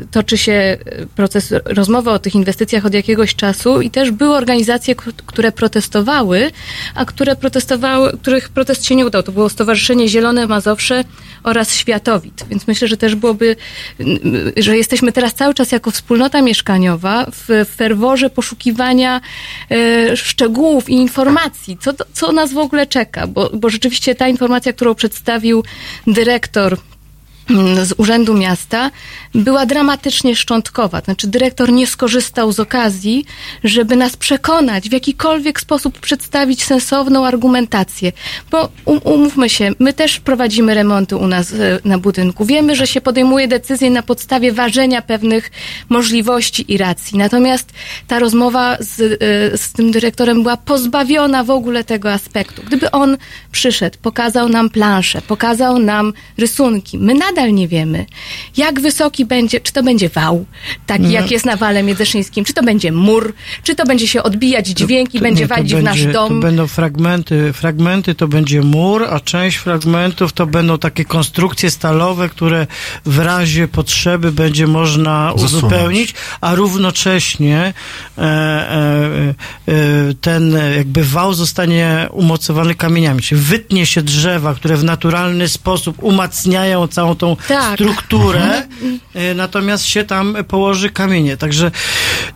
[0.00, 0.78] y, toczy się,
[1.16, 4.94] proces rozmowy o tych inwestycjach od jakiegoś czasu i też były organizacje,
[5.26, 6.50] które protestowały,
[6.94, 9.22] a które protestowały, których protest się nie udał.
[9.22, 11.04] To było Stowarzyszenie Zielone Mazowsze
[11.42, 12.44] oraz Światowit.
[12.50, 13.56] Więc myślę, że też byłoby,
[14.56, 19.20] że jesteśmy teraz cały czas jako wspólnota mieszkaniowa w ferworze poszukiwania
[19.70, 24.72] e, szczegółów i informacji, co, co nas w ogóle czeka, bo, bo rzeczywiście ta informacja,
[24.72, 25.64] którą przedstawił
[26.06, 26.78] dyrektor
[27.82, 28.90] z Urzędu Miasta
[29.34, 31.00] była dramatycznie szczątkowa.
[31.00, 33.24] Znaczy dyrektor nie skorzystał z okazji,
[33.64, 38.12] żeby nas przekonać, w jakikolwiek sposób przedstawić sensowną argumentację.
[38.50, 42.44] Bo um, umówmy się, my też prowadzimy remonty u nas e, na budynku.
[42.44, 45.50] Wiemy, że się podejmuje decyzje na podstawie ważenia pewnych
[45.88, 47.18] możliwości i racji.
[47.18, 47.72] Natomiast
[48.06, 52.62] ta rozmowa z, e, z tym dyrektorem była pozbawiona w ogóle tego aspektu.
[52.66, 53.16] Gdyby on
[53.52, 58.06] przyszedł, pokazał nam planszę, pokazał nam rysunki, my nadal nie wiemy,
[58.56, 60.44] jak wysoki będzie, czy to będzie wał,
[60.86, 61.10] taki No.
[61.10, 63.32] jak jest na wale miedzeszyńskim, czy to będzie mur,
[63.62, 66.28] czy to będzie się odbijać dźwięk i To- będzie nie, walić w nasz będzie- dom.
[66.28, 72.28] To będą fragmenty, fragmenty to będzie mur, a część fragmentów to będą takie konstrukcje stalowe,
[72.28, 72.66] które
[73.04, 75.52] w razie potrzeby będzie można Zasunąć.
[75.64, 77.72] uzupełnić, a równocześnie
[78.18, 79.34] e, e,
[79.68, 79.74] e,
[80.20, 86.86] ten jakby wał zostanie umocowany kamieniami, czyli wytnie się drzewa, które w naturalny sposób umacniają
[86.88, 87.74] całą tą Tak.
[87.74, 88.62] strukturę,
[89.14, 91.36] e, natomiast się tam położy kamienie.
[91.36, 91.70] Także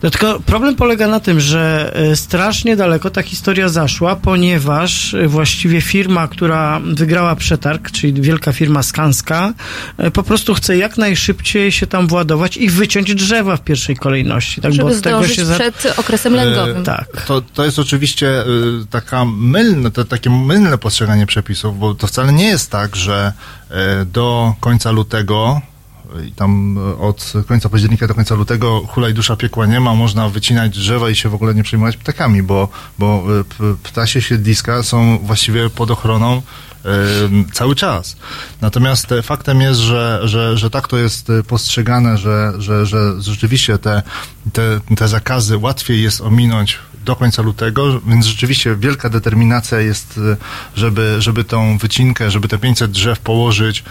[0.03, 5.27] no tylko problem polega na tym, że e, strasznie daleko ta historia zaszła, ponieważ e,
[5.27, 9.53] właściwie firma, która wygrała przetarg, czyli wielka firma Skanska,
[10.13, 14.61] po prostu chce jak najszybciej się tam władować i wyciąć drzewa w pierwszej kolejności.
[14.61, 15.53] Tak, bo żeby od tego zdążyć się za...
[15.55, 16.77] przed okresem lęgowym.
[16.77, 17.21] E, Tak.
[17.27, 22.33] To, to jest oczywiście y, taka mylne, to, takie mylne postrzeganie przepisów, bo to wcale
[22.33, 23.33] nie jest tak, że
[24.05, 25.61] do końca lutego
[26.27, 29.95] i tam e, od końca października do końca lutego hula i dusza piekła nie ma,
[29.95, 32.69] można wycinać drzewa i się w ogóle nie przejmować ptakami, bo,
[32.99, 36.41] bo e, ptasie siedliska są właściwie pod ochroną
[36.85, 36.89] e,
[37.53, 38.17] cały czas.
[38.61, 43.21] Natomiast e, faktem jest, że, że, że tak to jest e, postrzegane, że, że, że
[43.21, 44.01] rzeczywiście te,
[44.53, 50.37] te, te zakazy łatwiej jest ominąć do końca lutego, więc rzeczywiście wielka determinacja jest, e,
[50.75, 53.83] żeby, żeby tą wycinkę, żeby te 500 drzew położyć e,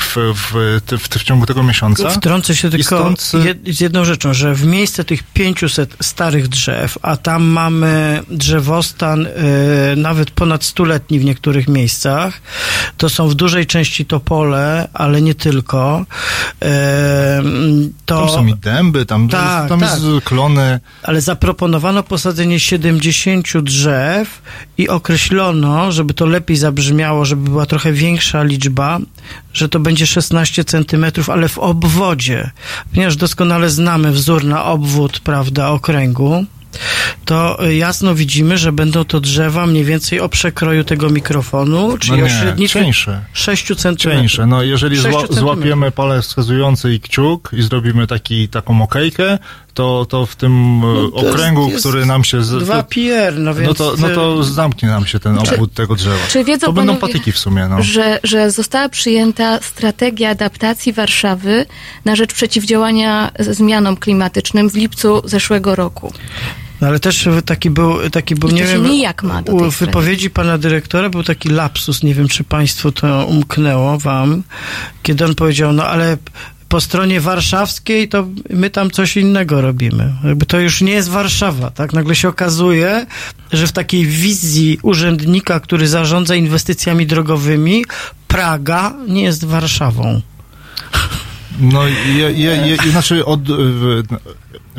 [0.00, 0.52] w, w,
[0.98, 2.10] w, w, ciągu tego miesiąca.
[2.10, 3.32] Wtrącę się tylko stąd,
[3.68, 9.26] e, z jedną rzeczą, że w miejsce tych 500 starych drzew, a tam mamy drzewostan
[9.96, 12.40] nawet ponad stuletni w niektórych miejscach,
[12.96, 16.06] to są w dużej części topole, ale nie tylko.
[18.06, 19.90] To, Tam są i dęby, tam, Tak, tam tak.
[19.90, 20.80] jest klony.
[21.02, 21.20] ale
[21.90, 24.42] zaproponowano posadzenie 70 drzew
[24.78, 28.98] i określono, żeby to lepiej zabrzmiało, żeby była trochę większa liczba,
[29.52, 32.50] że to będzie 16 centymetrów, ale w obwodzie.
[32.94, 36.44] Ponieważ doskonale znamy wzór na obwód, prawda, okręgu,
[37.24, 42.24] to jasno widzimy, że będą to drzewa mniej więcej o przekroju tego mikrofonu, czyli No
[42.24, 43.24] o nie, średnicy cieńsze.
[43.32, 44.20] 6 centymetrów.
[44.20, 44.46] Cieńsze.
[44.46, 49.38] No jeżeli zła, złapiemy palec wskazujący i kciuk i zrobimy taki, taką okejkę,
[49.74, 52.44] to, to w tym No e, to jest- okręgu, jest który nam się...
[52.44, 53.68] Z, Dwa to, PR, no więc...
[53.68, 56.26] no, to, no to y, zamknie nam się ten obwód tego drzewa.
[56.28, 57.82] Czy wiedzą to będą panowie, patyki w sumie, no.
[57.82, 61.66] że, że została przyjęta strategia adaptacji Warszawy
[62.04, 66.12] na rzecz przeciwdziałania zmianom klimatycznym w lipcu zeszłego roku.
[66.80, 69.70] No ale też taki był, taki był I to nie wiem, nijak ma do u
[69.70, 74.42] wypowiedzi pana dyrektora był taki lapsus, nie wiem czy państwu to umknęło wam,
[75.02, 76.16] kiedy on powiedział, no ale
[76.70, 80.14] po stronie warszawskiej to my tam coś innego robimy.
[80.24, 81.92] Jakby to już nie jest Warszawa, tak?
[81.92, 83.06] Nagle się okazuje,
[83.52, 87.84] że w takiej wizji urzędnika, który zarządza inwestycjami drogowymi,
[88.28, 90.20] Praga nie jest Warszawą.
[91.60, 93.40] No, je, je, je, znaczy od,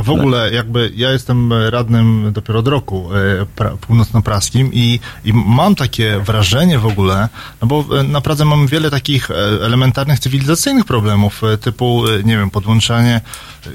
[0.03, 5.75] w, ogóle jakby ja jestem radnym dopiero od roku e, pra, północnopraskim i, i mam
[5.75, 7.29] takie wrażenie w ogóle,
[7.61, 12.49] no bo e, na Pradze mamy wiele takich e, elementarnych cywilizacyjnych problemów, typu, nie wiem,
[12.49, 13.21] podłączanie,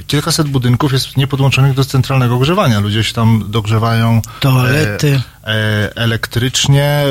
[0.07, 2.81] kilkaset budynków jest niepodłączonych do centralnego ogrzewania.
[2.81, 5.21] Ludzie się tam dogrzewają Toalety.
[5.45, 7.07] e, e, elektrycznie, e,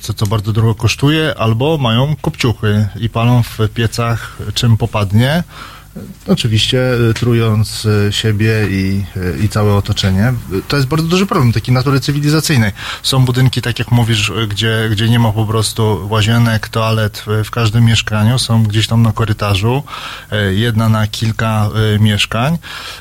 [0.00, 5.42] co, co bardzo drogo kosztuje, albo mają kopciuchy i palą w piecach czym popadnie.
[6.28, 10.32] Oczywiście e, trując e, siebie i, e, i całe otoczenie.
[10.68, 12.72] To jest bardzo duży problem takiej natury cywilizacyjnej.
[13.02, 17.84] Są budynki, tak jak mówisz, gdzie, gdzie nie ma po prostu łazienek, toalet w, każdym
[17.84, 19.82] mieszkaniu, są gdzieś tam na korytarzu,
[20.50, 21.70] jedna na kilka
[22.00, 22.58] mieszkań,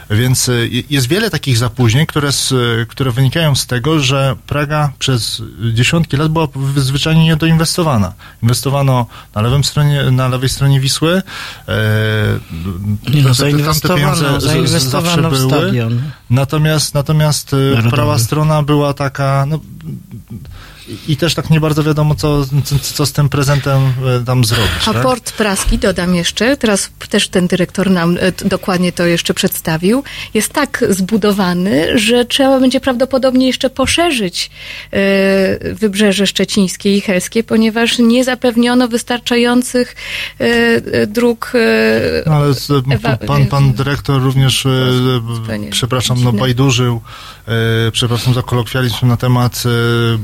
[0.10, 0.52] więc
[0.90, 2.54] jest wiele takich zapóźnień, które, z,
[2.90, 5.42] które wynikają z tego, że Praga przez
[5.74, 8.14] dziesiątki lat była zwyczajnie niedoinwestowana.
[8.44, 9.06] Inwestowano
[9.36, 11.22] na, lewym stronie, na lewej stronie Wisły,
[13.24, 15.62] no, zainwestowano, zainwestowano w zawsze były.
[15.64, 16.02] stadion.
[16.30, 17.90] Natomiast, natomiast Narodowy.
[17.90, 19.60] prawa strona była taka, no,
[21.08, 22.46] i, też tak nie bardzo wiadomo, co,
[22.82, 23.82] co, z tym prezentem
[24.22, 24.88] e, tam zrobić.
[24.88, 25.04] A tak?
[25.04, 30.04] port praski, dodam jeszcze, teraz też ten dyrektor nam e, dokładnie to jeszcze przedstawił,
[30.34, 34.50] jest tak zbudowany, że trzeba będzie prawdopodobnie jeszcze poszerzyć
[34.92, 39.96] e, wybrzeże szczecińskie i helskie, ponieważ nie zapewniono wystarczających
[41.08, 41.54] dróg.
[42.26, 42.54] No, ale
[43.28, 44.68] pan, pan dyrektor również,
[45.72, 47.02] przepraszam, no bajdurzył,
[47.92, 50.18] przepraszam za kolokwializm, na temat e,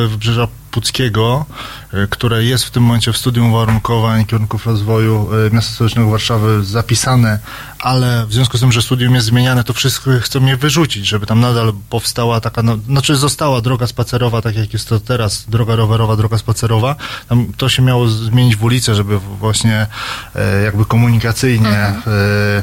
[0.00, 1.46] budowy Wybrzeża Puckiego,
[1.92, 6.64] e, które jest w tym momencie w studium uwarunkowań kierunków rozwoju e, Miasta Stołecznego Warszawy
[6.64, 7.38] zapisane,
[7.78, 11.26] ale w związku z tym, że studium jest zmieniane, to wszystko chcą je wyrzucić, żeby
[11.26, 15.76] tam nadal powstała taka, no, znaczy została droga spacerowa, tak jak jest to teraz, droga
[15.76, 16.96] rowerowa, droga spacerowa.
[17.28, 19.86] Tam to się miało zmienić w ulicę, żeby właśnie
[20.34, 22.62] e, jakby komunikacyjnie, e,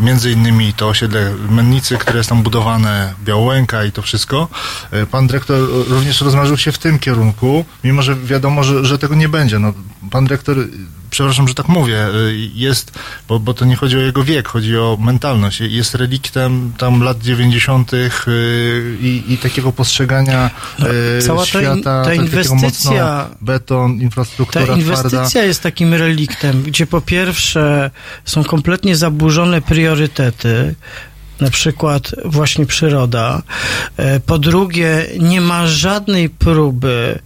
[0.00, 4.48] między innymi to osiedle Mennicy, które jest tam budowane, Białęka i to wszystko.
[4.90, 9.14] E, Pan dyrektor również rozmarzył się w tym kierunku, mimo że wiadomo, że, że tego
[9.14, 9.58] nie będzie.
[9.58, 9.72] No,
[10.10, 10.56] pan dyrektor,
[11.10, 12.10] przepraszam, że tak mówię, e,
[12.54, 12.98] jest,
[13.28, 15.60] bo, bo to nie chodzi o jego wiek, chodzi o mentalność.
[15.60, 17.94] Jest reliktem tam lat 90.
[17.94, 17.96] e,
[19.00, 20.50] i, i takiego postrzegania
[21.18, 25.42] e, cała ta świata, ta takiego inwestycja- mocno beton, infrastruktura Ta inwestycja twarda.
[25.42, 27.90] jest takim reliktem, gdzie po pierwsze
[28.24, 29.77] są kompletnie zaburzone priorytety,
[31.40, 33.42] na przykład właśnie przyroda.
[33.96, 37.18] E, Po drugie, nie ma żadnej próby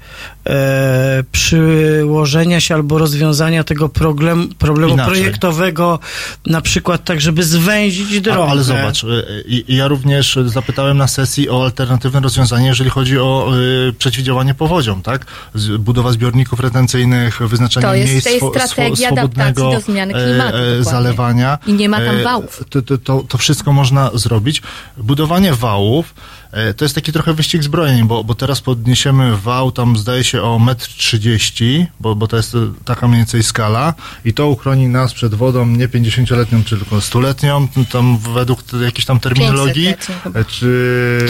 [0.47, 5.15] e, przyłożenia się albo rozwiązania tego problem, problemu Inaczej.
[5.15, 5.99] projektowego,
[6.47, 8.43] na przykład tak, żeby zwęzić drogę.
[8.45, 13.53] A, ale zobacz, y, ja również zapytałem na sesji o alternatywne rozwiązanie, jeżeli chodzi o
[13.89, 15.27] y, przeciwdziałanie powodziom, tak?
[15.55, 19.87] Z, budowa zbiorników retencyjnych, wyznaczanie To jest- miejsc to jest swo- strategia swo- swobodnego adaptacji
[19.87, 21.59] do zmiany e, klimatu, e, zalewania.
[21.67, 22.65] I nie ma tam E, wałów.
[22.71, 24.63] To, to, to, to wszystko można zrobić.
[24.97, 26.42] Budowanie wałów e,
[26.77, 30.59] to jest taki trochę wyścig zbrojeń, bo, bo teraz podniesiemy wał tam zdaje się o
[30.59, 35.15] 1,30 m, bo, bo to jest e, taka mniej więcej skala i to uchroni nas
[35.15, 40.41] przed wodą nie 50-letnią, tylko 100-letnią, tam według jakiejś tam terminologii, 500-letnią chyba.
[40.41, 41.27] e, czy...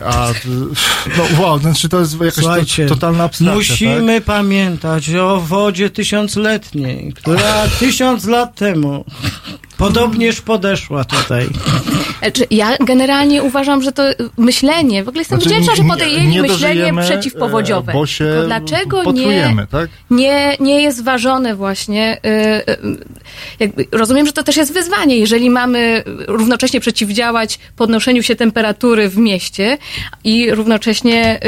[0.00, 0.28] E, A,
[1.18, 4.24] no wow, znaczy to jest jakaś Słuchajcie, totalna abstrakcja, musimy tak?
[4.24, 9.04] pamiętać o wodzie tysiącletniej, która tysiąc lat temu
[9.76, 11.48] podobnież podeszła tutaj.
[12.50, 14.02] Ja generalnie uważam, że to
[14.38, 17.92] myślenie, w ogóle jestem Znaczy, wdzięczna, że podjęli nie myślenie przeciwpowodziowe.
[17.92, 19.90] e, bo się to dlaczego nie, tak?
[20.10, 22.96] nie, nie jest ważone właśnie, y, y,
[23.60, 29.16] jakby, rozumiem, że to też jest wyzwanie, jeżeli mamy równocześnie przeciwdziałać podnoszeniu się temperatury w
[29.16, 29.78] mieście
[30.24, 31.40] i równocześnie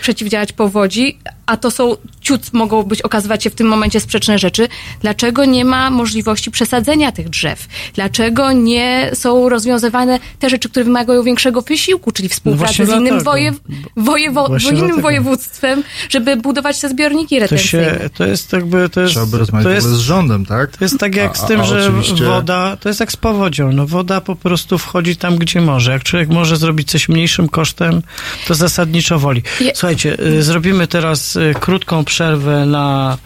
[0.00, 1.18] przeciwdziałać powodzi,
[1.50, 4.68] a to są ciut mogą być okazywać się w tym momencie sprzeczne rzeczy.
[5.00, 7.66] Dlaczego nie ma możliwości przesadzenia tych drzew?
[7.94, 13.24] Dlaczego nie są rozwiązywane te rzeczy, które wymagają większego wysiłku, czyli współpracy właśnie z innym,
[13.24, 13.54] wojew,
[13.96, 17.84] wojewo, innym województwem, żeby budować te zbiorniki To retencyjne?
[17.84, 20.76] się, to jest jakby, to jest, Trzeba by rozmawiać to jest, z rządem, tak?
[20.76, 23.16] to jest tak jak A- z tym, a że oczywiście- woda, to jest jak z
[23.16, 25.92] powodzią, no woda po prostu wchodzi tam, gdzie może.
[25.92, 28.02] Jak człowiek może zrobić coś mniejszym kosztem,
[28.46, 29.42] to zasadniczo woli.
[29.60, 33.18] Je- Słuchajcie, y, zrobimy teraz y, krótką przerwę na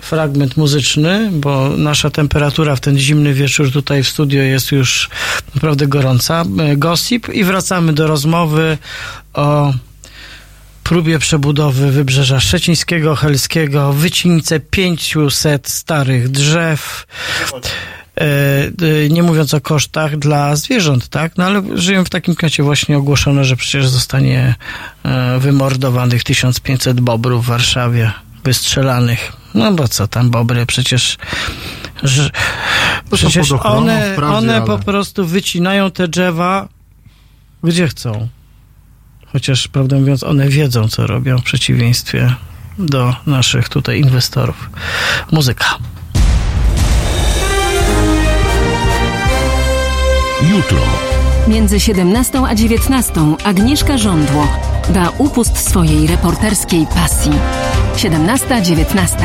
[0.00, 5.10] fragment muzyczny, bo nasza temperatura w ten zimny wieczór tutaj w studio jest już
[5.54, 6.44] naprawdę gorąca.
[6.72, 8.78] Y, Gossip i wracamy do rozmowy
[9.34, 9.72] o
[10.84, 17.06] próbie przebudowy Wybrzeża Szczecińskiego, Helskiego, wycince 500 starych drzew.
[18.20, 18.24] E,
[19.04, 21.36] e, nie mówiąc o kosztach dla zwierząt, tak?
[21.36, 24.54] No ale żyją w takim klimacie właśnie ogłoszono, że przecież zostanie
[25.02, 28.12] e, wymordowanych 1500 bobrów w Warszawie,
[28.44, 29.32] wystrzelanych.
[29.54, 31.16] No bo co tam bobry, przecież
[32.02, 32.30] że,
[33.12, 36.68] przecież one, wprawdzie, one ale- po prostu wycinają te drzewa
[37.64, 38.28] gdzie chcą.
[39.32, 42.34] Chociaż, prawdę mówiąc, one wiedzą, co robią w przeciwieństwie
[42.78, 44.70] do naszych tutaj inwestorów.
[45.32, 45.78] Muzyka.
[50.50, 50.78] Jutro.
[51.48, 53.12] Między 17 a 19
[53.44, 54.46] Agnieszka Żądło
[54.88, 57.32] da upust swojej reporterskiej pasji.
[57.96, 59.16] 17-19.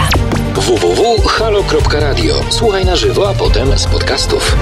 [0.56, 2.36] www.halo.radio.
[2.50, 4.56] Słuchaj na żywo, a potem z podcastów.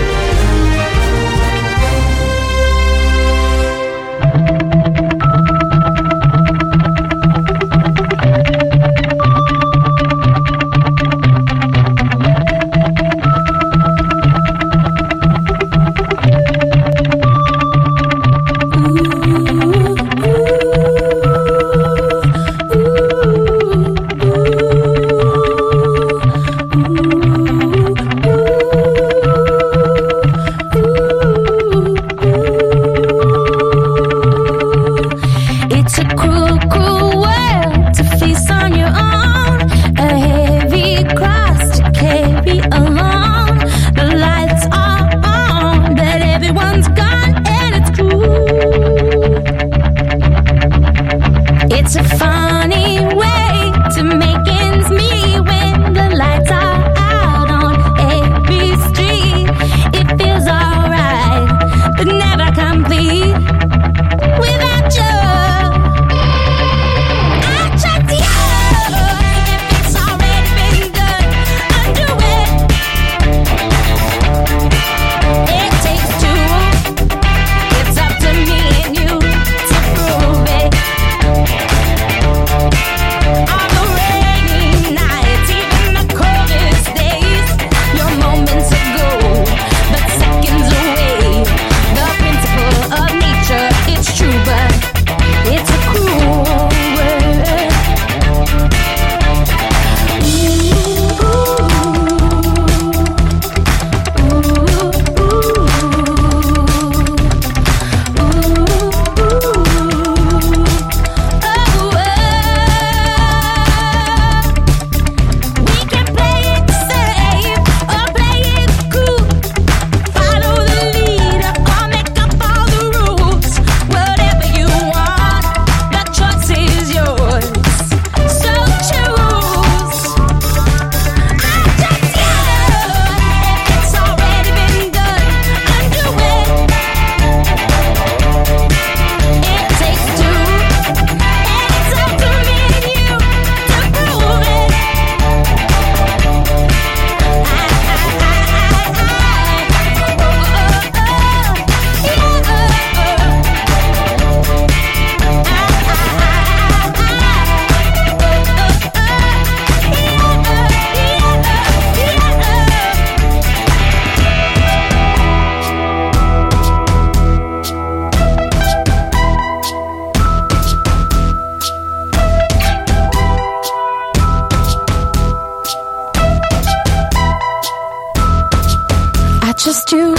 [179.67, 180.13] Just you.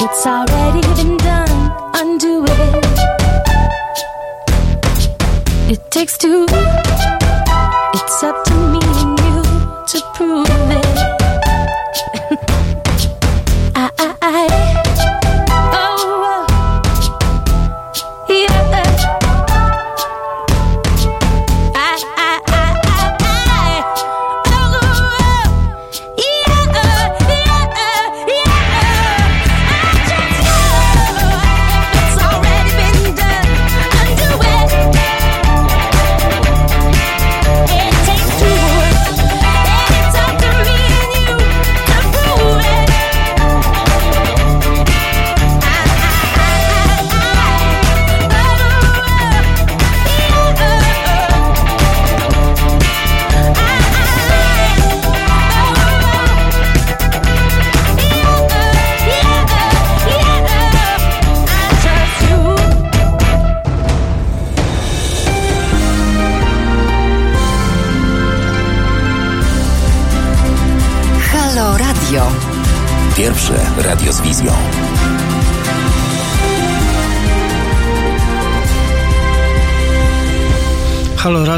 [0.00, 1.72] It's already been done.
[1.96, 2.84] Undo it.
[5.70, 6.46] It takes two.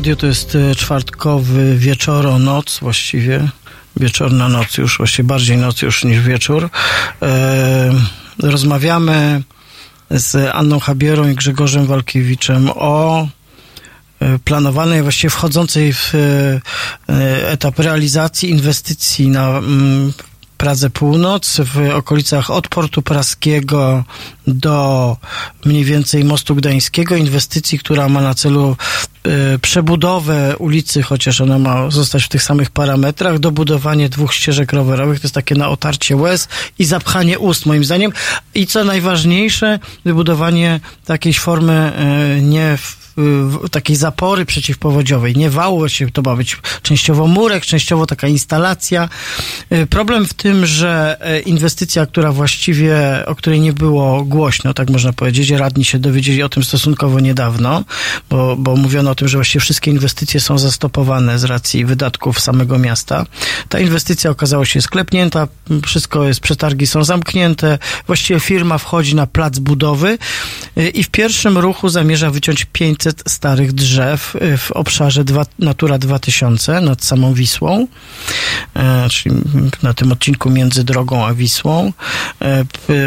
[0.02, 3.48] Radio to jest e, czwartkowy wieczoro, noc właściwie.
[3.96, 6.68] Wieczorna noc już, właściwie bardziej noc już niż wieczór.
[7.22, 7.92] E,
[8.42, 9.42] rozmawiamy
[10.10, 13.26] z Anną Habierą i Grzegorzem Walkiewiczem o
[14.20, 16.12] e, planowanej, właściwie wchodzącej w
[17.46, 20.12] etap realizacji inwestycji na mm,
[20.56, 24.04] Pradze Północ, w okolicach od Portu Praskiego
[24.46, 25.16] do
[25.64, 27.16] mniej więcej Mostu Gdańskiego.
[27.16, 28.76] Inwestycji, która ma na celu
[29.62, 35.24] przebudowę ulicy, chociaż ona ma zostać w tych samych parametrach, dobudowanie dwóch ścieżek rowerowych, to
[35.24, 38.12] jest takie na otarcie łez i zapchanie ust, moim zdaniem.
[38.54, 43.02] I co najważniejsze, wybudowanie takiej formy e, nie w-
[43.70, 49.08] takiej zapory przeciwpowodziowej, nie wału, właściwie to ma być częściowo murek, częściowo taka instalacja.
[49.72, 52.96] Y, Problem w tym, że inwestycja, która właściwie,
[53.26, 57.84] o której nie było głośno, tak można powiedzieć, radni się dowiedzieli o tym stosunkowo niedawno,
[58.30, 62.78] bo, bo mówiono o tym, że właściwie wszystkie inwestycje są zastopowane z racji wydatków samego
[62.78, 63.26] miasta.
[63.68, 65.48] Ta inwestycja okazała się sklepnięta,
[65.86, 70.18] wszystko jest, przetargi są zamknięte, właściwie firma wchodzi na plac budowy
[70.78, 75.24] y, i w pierwszym ruchu zamierza wyciąć 500 starych drzew y, w obszarze
[75.58, 77.86] Natura 2000 nad samą Wisłą,
[78.76, 79.34] e, czyli
[79.82, 81.92] na tym odcinku między drogą a Wisłą.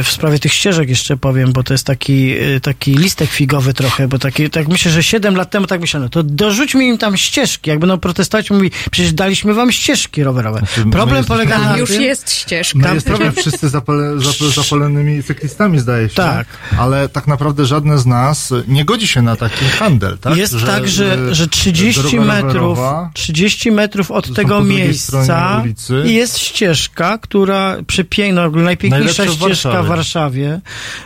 [0.03, 4.07] W sprawie tych ścieżek jeszcze powiem, bo to jest taki, y, taki listek figowy trochę,
[4.07, 7.69] bo taki, tak myślę, że 7 lat temu tak myślano, to dorzućmy im tam ścieżki,
[7.69, 10.61] jak będą protestować, mówi, przecież daliśmy wam ścieżki rowerowe.
[10.85, 12.79] my Problem polega na Już tym, jest ścieżka.
[12.79, 16.15] My jesteśmy wszyscy zapale, zap, zapalonymi cyklistami, zdaje się.
[16.15, 16.47] Tak.
[16.77, 20.37] Ale tak naprawdę żadne z nas nie godzi się na taki handel, tak?
[20.37, 26.03] Jest tak, że, że 30 droga metrów, rowerowa 30 metrów od tego miejsca stronie ulicy.
[26.05, 30.49] i jest ścieżka, która przepiękna, najpiękniejsza Najlepsza w ścieżka w Warszawie.
[30.49, 30.61] Warszawie,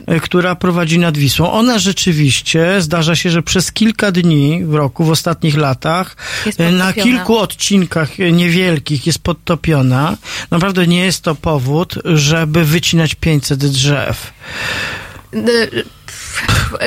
[0.07, 1.51] e, która prowadzi nad Wisłą.
[1.51, 6.15] Ona rzeczywiście, zdarza się, że przez kilka dni w roku, w ostatnich latach,
[6.57, 10.17] e, na kilku odcinkach e, niewielkich jest podtopiona.
[10.51, 14.33] Naprawdę nie jest to powód, żeby wycinać 500 drzew.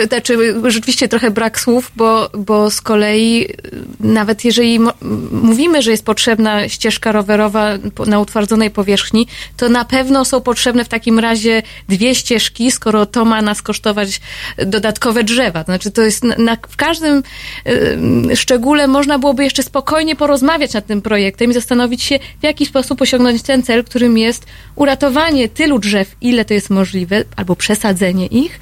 [0.02, 3.50] Y, Znaczy, rzeczywiście trochę brak słów, bo, bo z kolei y,
[4.00, 4.78] nawet jeżeli
[5.32, 7.68] mówimy, że jest potrzebna ścieżka rowerowa
[8.06, 9.26] na utwardzonej powierzchni,
[9.56, 14.20] to na pewno są potrzebne w takim razie dwie ścieżki, skoro to ma nas kosztować
[14.66, 15.62] dodatkowe drzewa.
[15.62, 17.22] Znaczy, to jest na, na, w każdym
[18.32, 22.66] y, szczególe można byłoby jeszcze spokojnie porozmawiać nad tym projektem i zastanowić się, w jaki
[22.66, 28.26] sposób osiągnąć ten cel, którym jest uratowanie tylu drzew, ile to jest możliwe, albo przesadzenie
[28.26, 28.60] ich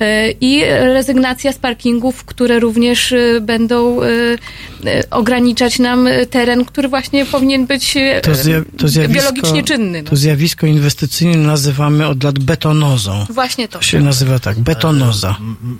[0.00, 4.06] e, i rezygnacja z parkingów, które również e, będą e,
[4.86, 9.62] e, ograniczać nam e, teren, który właśnie powinien być e, To, zja, to zjawisko, biologicznie
[9.64, 10.02] czynny.
[10.02, 10.10] No.
[10.10, 13.26] To zjawisko inwestycyjne nazywamy od lat betonozą.
[13.30, 13.78] Właśnie to.
[13.78, 15.36] To się nazywa tak, betonoza.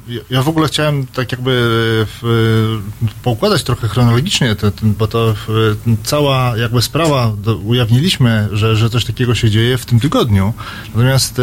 [0.08, 1.50] Ja- Ja w ogóle chciałem tak jakby
[2.22, 2.78] w,
[3.22, 9.34] poukładać trochę chronologicznie, bo to w, cała jakby sprawa, do, ujawniliśmy, że, że coś takiego
[9.34, 10.52] się dzieje w tym tygodniu.
[10.88, 11.42] Natomiast e,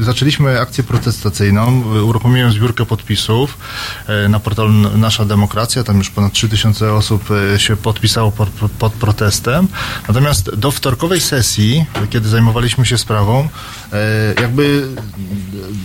[0.00, 1.82] e, zaczęliśmy akcję protestacyjną,
[2.20, 3.58] uruchomiłem zbiórkę podpisów
[4.06, 8.48] e, na portalu Nasza Demokracja, tam już ponad 3000 osób e, się podpisało pod,
[8.78, 9.68] pod protestem.
[10.08, 13.48] Natomiast do wtorkowej sesji, kiedy zajmowaliśmy się sprawą,
[13.92, 14.88] e, jakby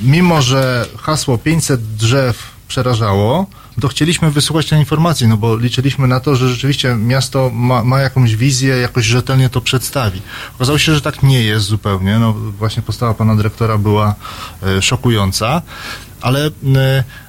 [0.04, 3.48] mimo, że hasło 500 drzew przerażało,
[3.82, 8.00] to chcieliśmy wysłuchać tej informacji, no bo liczyliśmy na to, że rzeczywiście miasto ma, ma
[8.00, 10.22] jakąś wizję, jakoś rzetelnie to przedstawi.
[10.56, 12.20] Okazało się, że tak nie jest zupełnie.
[12.20, 14.16] No właśnie postawa pana dyrektora była
[14.82, 15.62] szokująca,
[16.26, 16.52] ale e,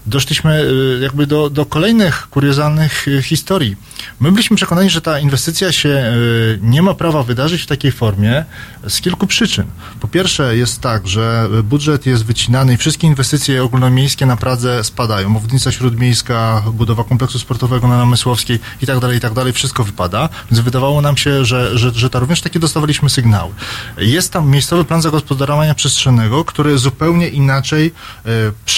[0.06, 3.77] doszliśmy e, jakby do, do kolejnych kuriozalnych e, historii.
[4.20, 6.12] My byliśmy przekonani, że ta inwestycja się
[6.60, 8.44] nie ma prawa wydarzyć w takiej formie
[8.89, 9.66] z kilku przyczyn.
[10.01, 15.36] Po pierwsze jest tak, że budżet jest wycinany i wszystkie inwestycje ogólnomiejskie na Pradze spadają.
[15.36, 20.28] Obwodnica śródmiejska, budowa kompleksu sportowego na Namysłowskiej i tak dalej, i tak dalej, wszystko wypada.
[20.51, 23.52] Więc wydawało nam się, że, że, że to również takie dostawaliśmy sygnały.
[23.98, 27.93] Jest tam miejscowy plan zagospodarowania przestrzennego, który zupełnie inaczej
[28.27, 28.31] e,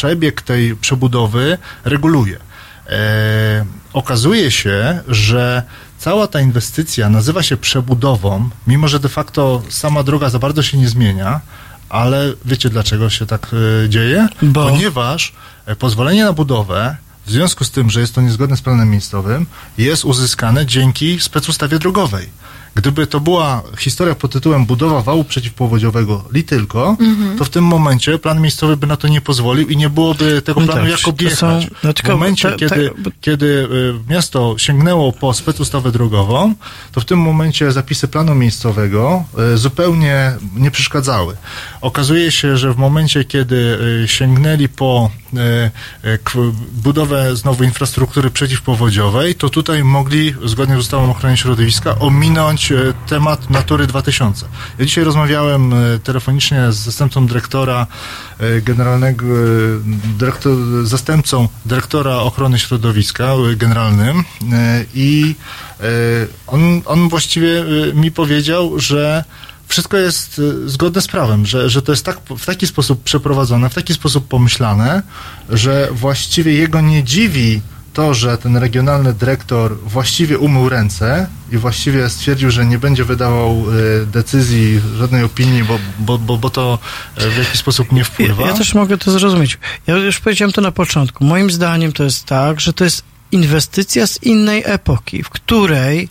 [0.09, 2.39] przebieg tej przebudowy reguluje.
[2.87, 5.63] E, okazuje się, że
[5.99, 10.79] cała ta inwestycja nazywa się przebudową, mimo że de facto sama droga za bardzo się
[10.79, 11.41] nie zmienia,
[11.89, 13.51] ale wiecie dlaczego się tak
[13.85, 14.29] e, dzieje?
[14.43, 14.71] Bo?
[14.71, 15.33] Ponieważ
[15.67, 19.47] e, pozwolenie na budowę w związku z tym, że jest to niezgodne z planem miejscowym,
[19.79, 22.29] jest uzyskane dzięki specustawie drogowej.
[22.75, 27.39] Gdyby to była historia pod tytułem budowa wału przeciwpowodziowego li tylko, Mhm.
[27.39, 30.61] to w tym momencie plan miejscowy by na to nie pozwolił i nie byłoby tego
[30.61, 31.39] No planu tak, jak objechać.
[31.39, 32.91] są- no w tylko momencie, te- te- kiedy,
[33.21, 36.55] kiedy y, miasto sięgnęło po specustawę drogową,
[36.93, 39.25] to w tym momencie zapisy planu miejscowego
[39.55, 41.37] y, zupełnie nie przeszkadzały.
[41.81, 45.11] Okazuje się, że w momencie, kiedy y, sięgnęli po
[46.73, 52.95] budowę znowu infrastruktury przeciwpowodziowej, to tutaj mogli, zgodnie z ustawą o ochronie środowiska, ominąć e,
[53.07, 54.47] temat Natury 2000.
[54.79, 57.87] Ja dzisiaj rozmawiałem e, telefonicznie z zastępcą dyrektora
[58.39, 59.27] e, generalnego,
[60.19, 64.25] dyrektor, zastępcą dyrektora ochrony środowiska generalnym
[64.95, 65.35] i
[66.47, 67.65] on, on właściwie
[67.95, 69.25] mi powiedział, że
[69.69, 73.75] wszystko jest zgodne z prawem, że, że to jest tak, w taki sposób przeprowadzone, w
[73.75, 75.03] taki sposób pomyślane,
[75.49, 77.61] że właściwie jego nie dziwi
[77.93, 83.65] to, że ten regionalny dyrektor właściwie umył ręce i właściwie stwierdził, że nie będzie wydawał
[84.03, 86.79] e, decyzji, żadnej opinii, bo, bo, bo, bo to
[87.17, 88.43] e, w jakiś sposób nie wpływa.
[88.43, 89.59] Ja, ja też mogę to zrozumieć.
[89.87, 91.25] Ja już powiedziałem to na początku.
[91.25, 93.03] Moim zdaniem to jest tak, że to jest
[93.33, 96.09] inwestycja z innej epoki, w której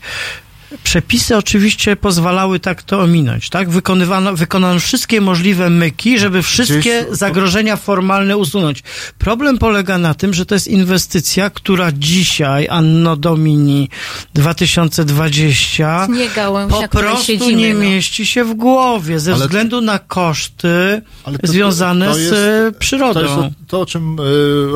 [0.83, 3.69] przepisy oczywiście pozwalały tak to ominąć, tak?
[3.69, 8.83] Wykonywano, wykonano wszystkie możliwe myki, żeby wszystkie zagrożenia formalne usunąć.
[9.17, 13.89] Problem polega na tym, że to jest inwestycja, która dzisiaj, anno domini
[14.33, 17.79] 2020, Nie gałąź, po prostu siedzimy, nie no.
[17.79, 22.71] mieści się w głowie ze Ale- względu na koszty to- związane to z jest- e,
[22.79, 23.13] przyrodą.
[23.13, 24.23] To jest o, to, o czym y,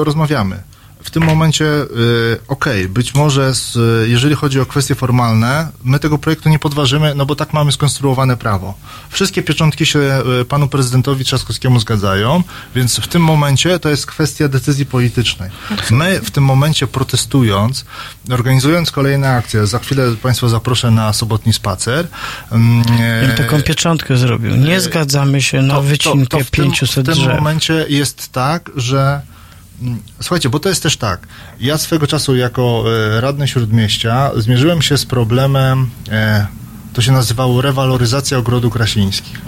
[0.03, 0.55] rozmawiamy.
[1.03, 1.87] W tym momencie, y,
[2.47, 3.77] okej, być może, z,
[4.09, 8.37] jeżeli chodzi o kwestie formalne, my tego projektu nie podważymy, no bo tak mamy skonstruowane
[8.37, 8.73] prawo.
[9.09, 9.99] Wszystkie pieczątki się
[10.41, 12.43] y, panu prezydentowi Trzaskowskiemu zgadzają,
[12.75, 15.49] więc w tym momencie to jest kwestia decyzji politycznej.
[15.91, 17.85] My w tym momencie protestując,
[18.31, 22.07] organizując kolejne akcje, za chwilę państwa zaproszę na sobotni spacer.
[22.51, 22.83] mm,
[23.21, 24.55] Ja bym taką pieczątkę zrobił.
[24.55, 27.35] Nie zgadzamy się na wycinkę w tym, 500 w tym drzew.
[27.35, 29.21] momencie jest tak, że mm,
[30.21, 31.27] Słuchajcie, bo to jest też tak.
[31.59, 32.83] Ja swego czasu jako
[33.17, 36.47] e, radny Śródmieścia zmierzyłem się z problemem, e,
[36.93, 39.41] to się nazywało rewaloryzacja ogrodu krasińskich.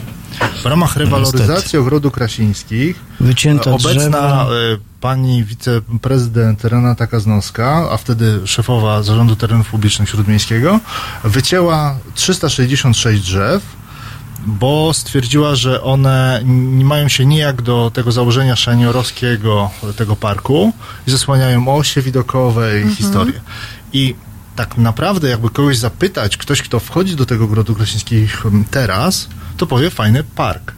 [0.64, 4.46] W ramach rewaloryzacji ogrodu krasińskich Wycięte e, obecna drzewa.
[4.46, 10.80] e, pani wiceprezydent Renata Kaznowska, a wtedy szefowa Zarządu Terenów Publicznych Śródmiejskiego,
[11.24, 13.64] wycięła 366 drzew,
[14.46, 20.74] bo stwierdziła, że one nie mają się nijak do tego założenia szaniorowskiego tego parku
[21.08, 23.42] i zasłaniają osie widokowe i historię.
[23.94, 24.16] I
[24.56, 29.90] tak naprawdę, jakby kogoś zapytać, ktoś, kto wchodzi do tego ogrodu krasińskich teraz, to powie
[29.90, 30.74] fajny park.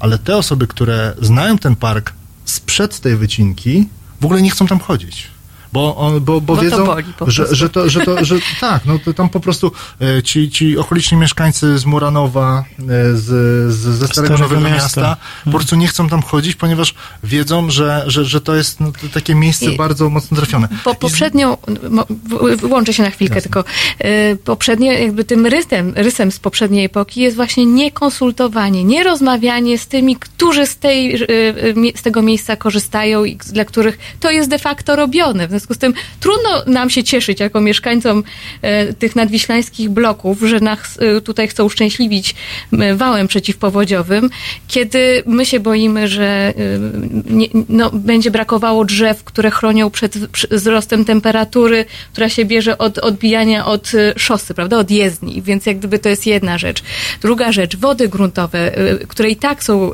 [0.00, 2.12] Ale te osoby, które znają ten park
[2.44, 3.88] sprzed tej wycinki,
[4.20, 5.37] w ogóle nie chcą tam chodzić.
[5.72, 8.36] Bo, on, bo, bo, Bo to wiedzą, boli po że, że, to, że to, że
[8.60, 12.84] tak, no to tam po prostu e, ci, ci okoliczni mieszkańcy z Muranowa, e,
[13.16, 13.24] z,
[13.72, 15.00] z, ze Starego Starego Nowego Miasta.
[15.00, 18.92] Miasta, po prostu nie chcą tam chodzić, ponieważ wiedzą, że, że, że to jest no,
[18.92, 20.68] to takie miejsce I- bardzo mocno trafione.
[20.84, 21.56] Po poprzednią,
[21.90, 23.64] mo- w- wyłączę się na chwilkę, tylko
[24.04, 29.86] y, poprzednie, jakby tym rysem, rysem z poprzedniej epoki jest właśnie niekonsultowanie, nie rozmawianie z
[29.86, 31.18] tymi, którzy z, tej,
[31.96, 35.48] z tego miejsca korzystają i dla których to jest de facto robione.
[35.58, 38.24] Związku z tym trudno nam się cieszyć jako mieszkańcom
[38.62, 42.34] e, tych nadwiślańskich bloków, że nas e, tutaj chcą uszczęśliwić
[42.94, 44.30] wałem przeciwpowodziowym,
[44.68, 46.52] kiedy my się boimy, że e,
[47.30, 50.18] nie, no, będzie brakowało drzew, które chronią przed
[50.50, 55.98] wzrostem temperatury, która się bierze od odbijania od szosy, prawda, od jezdni, więc jak gdyby
[55.98, 56.82] to jest jedna rzecz.
[57.22, 58.72] Druga rzecz, wody gruntowe,
[59.08, 59.90] które i tak są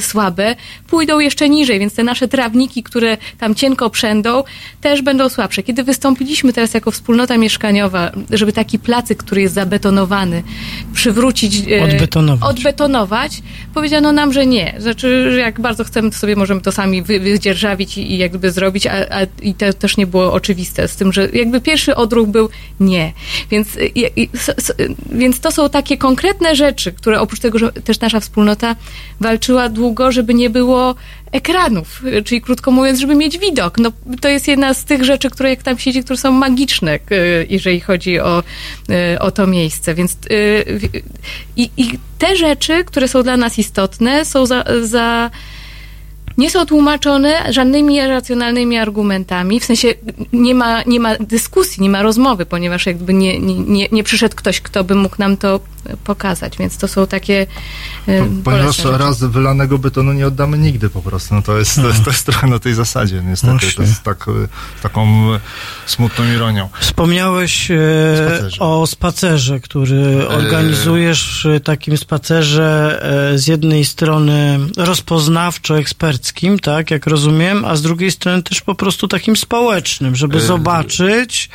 [0.00, 0.56] słabe,
[0.86, 4.44] pójdą jeszcze niżej, więc te nasze trawniki, które tam cienko przędą,
[4.86, 5.62] też będą słabsze.
[5.62, 10.42] Kiedy wystąpiliśmy teraz jako wspólnota mieszkaniowa, żeby taki placyk, który jest zabetonowany,
[10.92, 11.68] przywrócić...
[11.68, 12.50] e, Odbetonować.
[12.50, 13.42] Odbetonować,
[13.74, 14.74] powiedziano nam, że nie.
[14.78, 18.50] Znaczy, że jak bardzo chcemy, to sobie możemy to sami wy, wydzierżawić i, i jakby
[18.50, 22.28] zrobić, a, a i to też nie było oczywiste z tym, że jakby pierwszy odruch
[22.28, 22.48] był
[22.80, 23.12] nie.
[23.50, 24.72] Więc, y, i, i, s, s,
[25.12, 28.76] więc to są takie konkretne rzeczy, które oprócz tego, że też nasza wspólnota
[29.20, 30.94] walczyła długo, żeby nie było
[31.32, 33.78] ekranów, czyli krótko mówiąc, żeby mieć widok.
[33.78, 36.98] No, to jest jedna z tych rzeczy, które jak tam siedzi, które są magiczne,
[37.48, 38.42] jeżeli chodzi o,
[39.14, 39.94] y, o to miejsce.
[39.94, 40.16] Więc
[40.66, 41.00] w-
[41.56, 45.30] i, i te rzeczy, które są dla nas istotne, są za, za
[46.38, 49.94] nie są tłumaczone żadnymi racjonalnymi argumentami, w sensie
[50.32, 54.36] nie ma, nie ma dyskusji, nie ma rozmowy, ponieważ jakby nie, nie, nie, nie przyszedł
[54.36, 55.60] ktoś, kto by mógł nam to
[56.04, 57.46] pokazać, więc to są takie
[58.08, 61.34] e, Ponieważ raz wylanego betonu nie oddamy nigdy po prostu.
[61.34, 63.52] No to, jest, to, jest, to jest trochę na tej zasadzie, niestety.
[63.52, 63.84] To Właśnie.
[63.84, 64.32] jest tak, e,
[64.82, 65.40] taką e,
[65.86, 66.68] smutną ironią.
[66.80, 67.76] Wspomniałeś e,
[68.26, 68.60] Spacerze.
[68.60, 72.98] o spacerze, który organizujesz, e, takim spacerze
[73.34, 76.25] e, z jednej strony rozpoznawczo-eksperckim,
[76.62, 81.48] tak, jak rozumiem, a z drugiej strony też po prostu takim społecznym, żeby E, zobaczyć,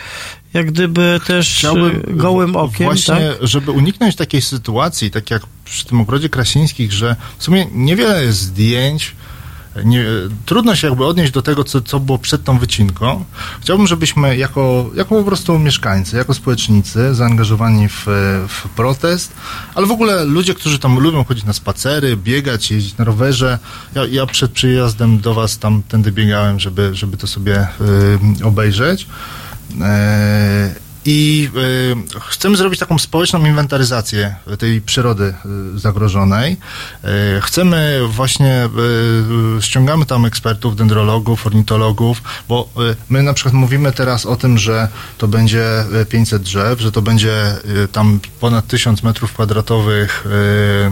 [0.53, 3.47] jak gdyby też Chciałbym e, gołym okiem, właśnie, tak?
[3.47, 8.39] żeby uniknąć takiej sytuacji, tak jak przy tym ogrodzie Krasińskich, że w sumie niewiele jest
[8.39, 9.15] zdjęć,
[9.83, 10.05] nie,
[10.45, 13.25] trudno się jakby odnieść do tego, co, co było przed tą wycinką.
[13.61, 18.05] Chciałbym, żebyśmy jako, jako po prostu mieszkańcy, jako społecznicy zaangażowani w,
[18.47, 19.33] w protest,
[19.75, 23.59] ale w ogóle ludzie, którzy tam lubią chodzić na spacery, biegać, jeździć na rowerze.
[23.95, 27.67] Ja, ja przed przyjazdem do was tam tędy biegałem, żeby, żeby to sobie
[28.41, 29.07] y, obejrzeć.
[29.81, 31.49] E, I
[32.15, 35.33] y, chcemy zrobić taką społeczną inwentaryzację tej przyrody
[35.75, 36.57] y, zagrożonej.
[37.37, 38.69] Y, chcemy właśnie,
[39.59, 42.69] ściągamy tam ekspertów, dendrologów, ornitologów, bo
[43.09, 44.87] my na przykład mówimy teraz o tym, że
[45.17, 47.55] to będzie y, 500 drzew, że to będzie
[47.91, 50.27] tam ponad 1000 metrów kwadratowych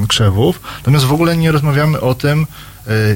[0.08, 2.48] krzewów, natomiast w ogóle nie rozmawiamy o tym,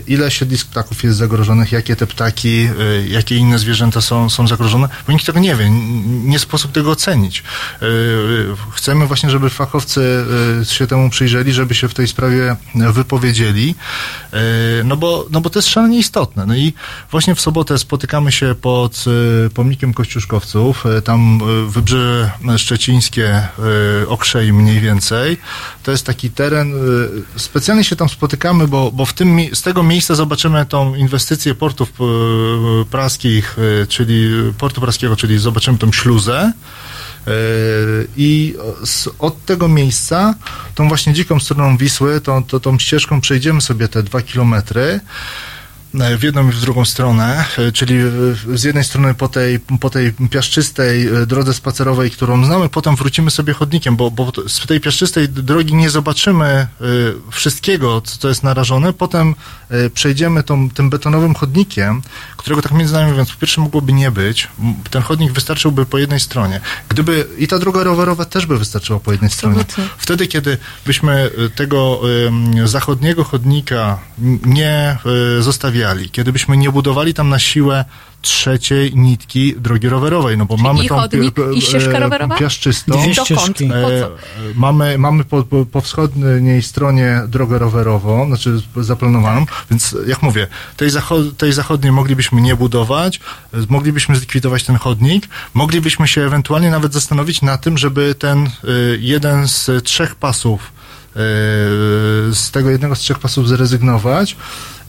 [0.07, 4.87] ile siedlisk ptaków jest zagrożonych, jakie te ptaki, y, jakie inne zwierzęta są, są zagrożone,
[5.07, 5.69] bo nikt tego nie wie,
[6.25, 7.43] nie sposób tego ocenić.
[7.81, 7.85] Y,
[8.71, 10.25] Chcemy właśnie, żeby fachowcy
[10.71, 13.75] się temu przyjrzeli, żeby się w tej sprawie wypowiedzieli,
[14.83, 16.45] no bo, no bo to jest szalenie istotne.
[16.45, 16.73] No i
[17.11, 19.05] właśnie w sobotę spotykamy się pod
[19.53, 23.47] pomnikiem Kościuszkowców, tam Wybrzeże Szczecińskie,
[24.07, 25.37] Okrzej mniej więcej.
[25.83, 26.73] To jest taki teren,
[27.37, 31.89] specjalnie się tam spotykamy, bo, bo w tym, z tego miejsca zobaczymy tą inwestycję portów
[31.89, 36.53] y, praskich, y, czyli portu praskiego, czyli zobaczymy tą śluzę.
[37.27, 37.31] Y,
[38.17, 38.55] I
[39.19, 40.35] od tego miejsca,
[40.75, 44.99] tą właśnie dziką stroną Wisły, tą, tą, tą ścieżką przejdziemy sobie te dwa kilometry e,
[45.93, 49.89] w jedną i w drugą stronę, e, czyli e, z jednej strony po tej, po
[49.89, 54.65] tej piaszczystej e, drodze spacerowej, którą znamy, potem wrócimy sobie chodnikiem, bo, bo to- z
[54.67, 56.67] tej piaszczystej drogi nie zobaczymy e,
[57.31, 59.35] wszystkiego, co, co jest narażone, potem
[59.69, 62.01] e, przejdziemy tą, tym betonowym chodnikiem,
[62.37, 64.47] którego tak między nami mówiąc, po pierwsze mogłoby nie być,
[64.89, 66.61] ten chodnik wystarczyłby po jednej stronie.
[66.89, 69.65] Gdyby i ta droga rowerowa też by wystarczyła po jednej stronie.
[69.97, 72.01] Wtedy, kiedy byśmy tego
[72.65, 73.99] zachodniego chodnika
[74.45, 74.97] nie
[75.39, 77.85] zostawiali, kiedy byśmy nie budowali tam na siłę
[78.23, 82.37] trzeciej nitki drogi rowerowej, no bo mamy tą chodnik, pi- i e, rowerowa?
[82.37, 83.01] piaszczystą.
[83.01, 83.65] Dwie ścieżki.
[83.65, 84.09] E,
[84.55, 90.47] mamy mamy po, po, po wschodniej stronie drogę rowerową, znaczy zaplanowaną, więc jak mówię,
[90.77, 93.19] tej, zacho- tej zachodniej moglibyśmy nie budować,
[93.53, 98.49] e, moglibyśmy zlikwidować ten chodnik, moglibyśmy się ewentualnie nawet zastanowić na tym, żeby ten e,
[98.99, 100.73] jeden z trzech pasów
[102.33, 104.35] z tego jednego z trzech pasów zrezygnować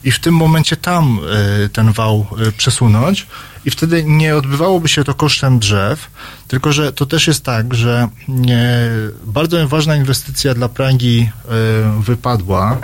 [0.05, 1.19] i w tym momencie tam
[1.65, 3.27] e, ten wał e, przesunąć
[3.65, 6.11] i wtedy nie odbywałoby się to kosztem drzew,
[6.47, 8.89] tylko że to też jest tak, że nie,
[9.25, 12.77] bardzo ważna inwestycja dla Pragi e, wypadła e,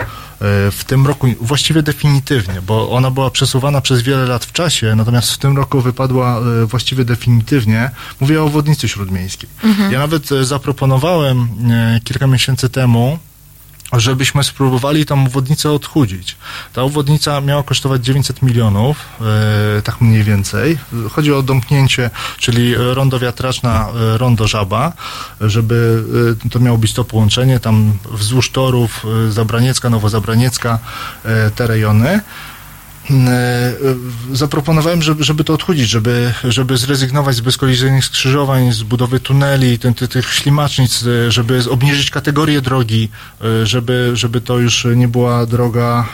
[0.70, 5.32] w tym roku właściwie definitywnie, bo ona była przesuwana przez wiele lat w czasie, natomiast
[5.32, 7.90] w tym roku wypadła e, właściwie definitywnie.
[8.20, 9.48] Mówię o obwodnicy śródmiejskiej.
[9.90, 13.18] Ja nawet e, zaproponowałem e, kilka miesięcy temu
[14.00, 16.36] żebyśmy spróbowali tą obwodnicę odchudzić.
[16.72, 18.96] Ta obwodnica miała kosztować 900 milionów,
[19.78, 20.78] e, tak mniej więcej.
[21.10, 24.92] Chodzi o domknięcie, czyli rondo wiatraczna, e, rondo żaba,
[25.40, 26.04] żeby
[26.46, 30.78] e, to miało być to połączenie tam wzdłuż torów Zabraniecka, Nowozabraniecka,
[31.54, 32.20] te rejony.
[33.10, 33.72] E,
[34.32, 39.94] zaproponowałem, żeby, żeby to odchudzić, żeby, żeby zrezygnować z bezkolizyjnych skrzyżowań, z budowy tuneli, ten,
[39.94, 43.08] ty, tych ślimacznic, e, żeby obniżyć kategorię drogi,
[43.44, 46.08] e, żeby, żeby to już nie była droga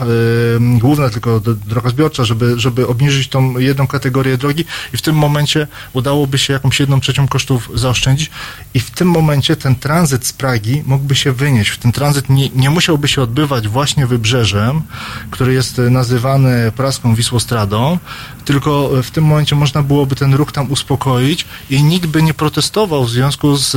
[0.79, 5.67] główna, tylko droga zbiorcza, żeby, żeby obniżyć tą jedną kategorię drogi i w tym momencie
[5.93, 8.31] udałoby się jakąś jedną trzecią kosztów zaoszczędzić
[8.75, 11.79] i w tym momencie ten tranzyt z Pragi mógłby się wynieść.
[11.79, 14.83] Ten tranzyt nie, nie musiałby się odbywać właśnie wybrzeżem,
[15.31, 17.99] który jest nazywany praską Wisłostradą,
[18.45, 23.05] tylko w tym momencie można byłoby ten ruch tam uspokoić i nikt by nie protestował
[23.05, 23.71] w związku z,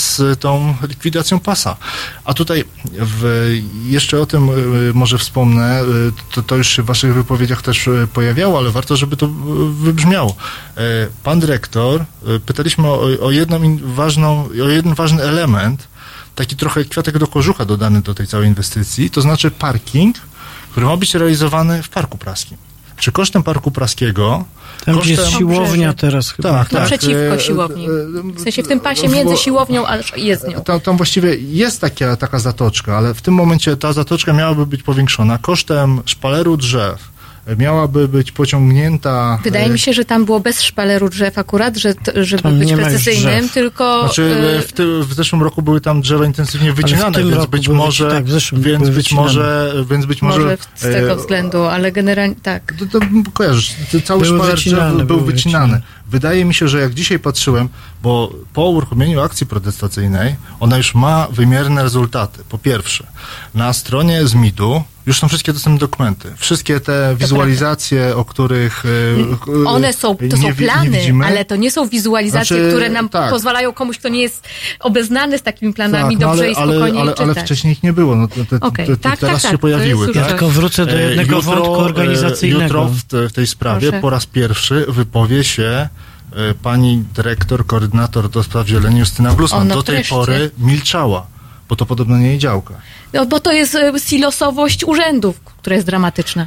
[0.00, 1.76] z tą likwidacją pasa.
[2.24, 3.22] A tutaj w,
[3.84, 4.52] jeszcze o tym e,
[4.94, 5.84] może wspomnę, e,
[6.34, 9.30] to, to już się w waszych wypowiedziach też e, pojawiało, ale warto, żeby to e,
[9.84, 10.36] wybrzmiało.
[10.76, 10.80] E,
[11.22, 12.04] Pan dyrektor, e,
[12.46, 15.88] pytaliśmy o, o jedną ważną, o jeden ważny element,
[16.34, 20.16] taki trochę kwiatek do kożucha dodany do tej całej inwestycji, to znaczy parking,
[20.70, 22.56] który ma być realizowany w Parku Praskim.
[22.96, 24.44] Czy kosztem Parku Praskiego...
[24.84, 26.50] Tam, gdzie jest kosztem- siłownia teraz chyba.
[26.50, 26.80] Tak, tak.
[26.80, 27.86] Naprzeciwko e, siłowni.
[27.86, 27.88] e,
[28.34, 30.60] W sensie w tym pasie między siłownią a jezdnią.
[30.60, 34.82] tam, tam właściwie jest taka, taka zatoczka, ale w tym momencie ta zatoczka miałaby być
[34.82, 37.09] powiększona kosztem szpaleru drzew.
[37.50, 39.38] E, Miałaby być pociągnięta.
[39.44, 42.72] Wydaje e, mi się, że tam było bez szpaleru drzew akurat, że żeby Tam być
[42.72, 44.00] precyzyjnym, tylko...
[44.00, 48.10] Znaczy, e, w, ty, w zeszłym roku były tam drzewa intensywnie wycinane, więc być może,
[48.10, 49.26] tak, w zeszłym więc być wycinane.
[49.26, 52.74] może, więc być może, może z tego e, względu, ale generalnie tak.
[52.78, 55.80] to, to kojarzysz, to cały Były szpaler drzew był były wycinany.
[56.10, 57.68] Wydaje mi się, że jak dzisiaj patrzyłem,
[58.02, 62.44] bo po uruchomieniu akcji protestacyjnej, ona już ma wymierne rezultaty.
[62.48, 63.06] Po pierwsze,
[63.54, 66.32] na stronie ZMIT-u już są wszystkie dostępne dokumenty.
[66.36, 71.26] Wszystkie te wizualizacje, o których e, e, One są, to nie, są plany, widzimy.
[71.26, 73.30] ale to nie są wizualizacje, Znaczy, które nam tak.
[73.30, 74.48] pozwalają komuś, kto nie jest
[74.80, 77.36] obeznany z takimi planami, no dobrze ale, i spokojnie ale, ale, czytać.
[77.36, 78.16] ale wcześniej ich nie było.
[78.16, 80.06] No, te, te, Okej, te, tak, teraz tak, się tak, pojawiły.
[80.06, 80.28] jest tak?
[80.28, 82.64] Tylko wrócę do E, jednego jutro, wątku e, organizacyjnego.
[82.64, 84.02] Jutro w, te, w tej sprawie Proszę.
[84.02, 85.88] po raz pierwszy wypowie się e,
[86.62, 89.34] pani dyrektor, koordynator do spraw zieleni Justyna
[89.64, 90.14] no do tej wreszcie.
[90.14, 91.26] pory milczała,
[91.68, 92.74] bo to podobno nie jej działka.
[93.12, 96.46] No, bo to jest e, silosowość urzędów, która jest dramatyczna.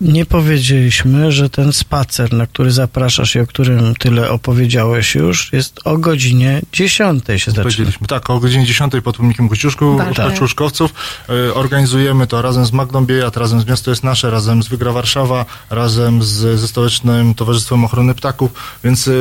[0.00, 5.80] Nie powiedzieliśmy, że ten spacer, na który zapraszasz i o którym tyle opowiedziałeś już, jest
[5.84, 7.62] o godzinie 10 się zaczyna.
[7.62, 10.00] Powiedzieliśmy, tak, o godzinie 10 pod pomnikiem Kościuszku.
[10.16, 10.94] Kościuszkowców.
[11.28, 14.92] E, organizujemy to razem z Magdą Biejat, razem z Miasto jest Nasze, razem z Wygra
[14.92, 18.50] Warszawa, razem z, ze Stołecznym Towarzystwem Ochrony Ptaków,
[18.84, 19.12] więc e,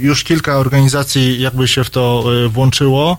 [0.00, 3.18] już kilka organizacji jakby się w to e, włączyło,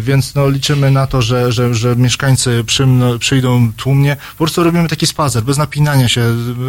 [0.00, 2.64] więc no, liczymy na to, że, że, że mieszkańcy
[3.18, 4.16] przyjdą tłumnie.
[4.30, 6.20] Po prostu robimy taki spacer, bez napinania się.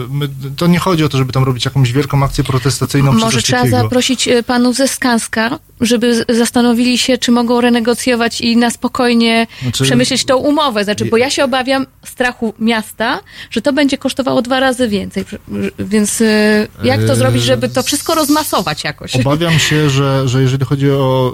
[0.09, 3.61] My, to nie chodzi o to, żeby tam robić jakąś wielką akcję protestacyjną Może trzeba
[3.61, 3.77] takiego.
[3.81, 9.83] zaprosić e, panów ze Skanska, żeby zastanowili się, czy mogą renegocjować i na spokojnie Znaczy-
[9.83, 10.83] przemyśleć tą umowę.
[10.83, 13.19] Znaczy, bo ja się obawiam strachu miasta,
[13.51, 15.25] że to będzie kosztowało dwa razy więcej.
[15.79, 19.15] Więc e, jak to Eee, zrobić, żeby to wszystko rozmasować jakoś?
[19.15, 21.33] Obawiam się, że, że jeżeli chodzi o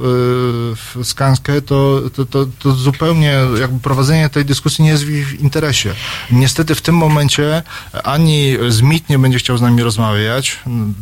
[1.00, 5.40] y, Skanskę, to, to, to, to zupełnie jakby prowadzenie tej dyskusji nie jest w ich
[5.42, 5.94] interesie.
[6.32, 7.64] Niestety w tym momencie
[8.04, 10.60] ani ZMIT nie będzie chciał z nami rozmawiać,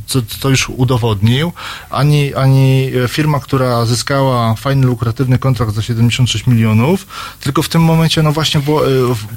[0.08, 1.52] co to już udowodnił,
[1.90, 7.08] ani, ani firma, która zyskała fajny, lukratywny kontrakt za 76 milionów,
[7.40, 8.91] tylko w tym momencie, no właśnie, bo y,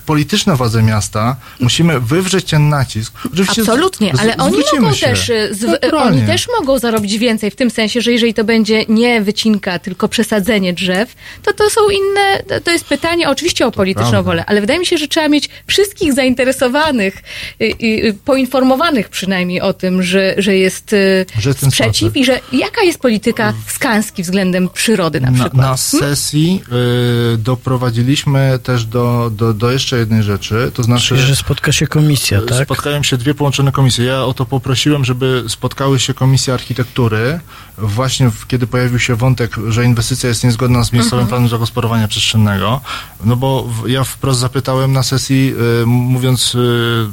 [0.07, 3.12] polityczne władze miasta musimy wywrzeć ten nacisk.
[3.33, 5.07] Oczywiście Absolutnie, z- ale oni mogą się.
[5.07, 6.19] też, z, Naturalnie.
[6.19, 10.09] oni też mogą zarobić więcej w tym sensie, że jeżeli to będzie nie wycinka, tylko
[10.09, 14.61] przesadzenie drzew, to to są inne, to- to jest pytanie oczywiście o polityczną wolę, ale
[14.61, 17.23] wydaje mi się, że trzeba mieć wszystkich zainteresowanych, y, y,
[18.24, 23.52] poinformowanych przynajmniej o tym, że, że jest y, Że sprzeciw i że jaka jest polityka
[23.66, 25.55] Skanski względem przyrody na Na, przykład.
[25.55, 26.62] na sesji
[27.35, 31.86] y, doprowadziliśmy też do, do, do jeszcze jednej rzeczy, to znaczy Czyli, że spotka się
[31.86, 32.65] komisja, tak?
[32.65, 34.05] spotkają się dwie połączone komisje.
[34.05, 37.40] Ja o to poprosiłem, żeby spotkały się komisje architektury,
[37.82, 41.28] właśnie w, kiedy pojawił się wątek, że inwestycja jest niezgodna z miejscowym Mhm.
[41.28, 42.81] planem zagospodarowania przestrzennego,
[43.24, 47.07] no bo w, ja wprost zapytałem na sesji, y, mówiąc, y,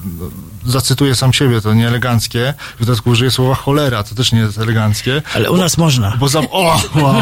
[0.65, 5.21] zacytuję sam siebie, to nieeleganckie, w dodatku użyję słowa cholera, to też nie jest eleganckie.
[5.35, 6.17] Ale u nas można.
[6.19, 7.15] Bo, za, o, wow,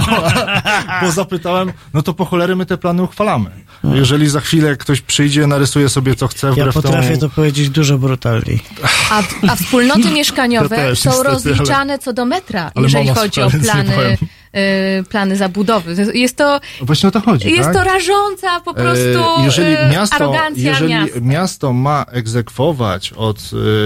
[1.01, 3.49] bo zapytałem, no to po cholery my te plany uchwalamy.
[3.93, 7.19] Jeżeli za chwilę ktoś przyjdzie, narysuje sobie co chce, Ja wbrew potrafię temu...
[7.19, 8.63] to powiedzieć dużo brutalniej.
[9.11, 13.21] A, a wspólnoty mieszkaniowe Ja też, są niestety, rozliczane co do metra, Ale jeżeli mama
[13.41, 14.17] chodzi o plany
[14.53, 15.95] e, plany zabudowy.
[16.13, 17.73] Jest to, Właśnie o to chodzi, jest tak?
[17.73, 21.19] to rażąca po prostu E, jeżeli e, miasto, arogancja jeżeli miasta.
[21.21, 23.37] miasto ma egzekwować od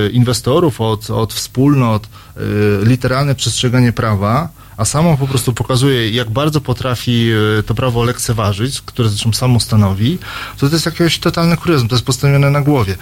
[0.07, 2.39] e, inwestorów, od, od wspólnot e,
[2.85, 7.29] literalne przestrzeganie prawa, a samo po prostu pokazuje, jak bardzo potrafi
[7.59, 10.17] e, to prawo lekceważyć, które zresztą samo stanowi,
[10.57, 12.95] to to jest jakiś totalny kuriozm, to jest postawione na głowie.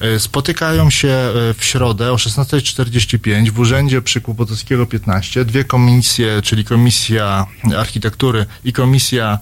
[0.00, 6.42] E, Spotykają się e, w środę o 16.45 w urzędzie przy Kłopotowskiego 15 dwie komisje,
[6.42, 7.46] czyli Komisja
[7.76, 9.38] Architektury i Komisja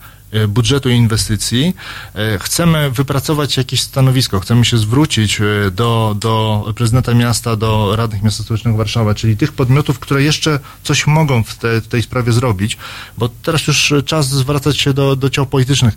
[0.49, 1.75] budżetu i inwestycji.
[2.15, 8.23] E, Chcemy wypracować jakieś stanowisko, chcemy się zwrócić e, do, do prezydenta miasta, do radnych
[8.23, 12.33] miasta stołecznego Warszawa, czyli tych podmiotów, które jeszcze coś mogą w, te, w tej sprawie
[12.33, 12.77] zrobić,
[13.19, 15.95] bo teraz już czas zwracać się do, do ciał politycznych.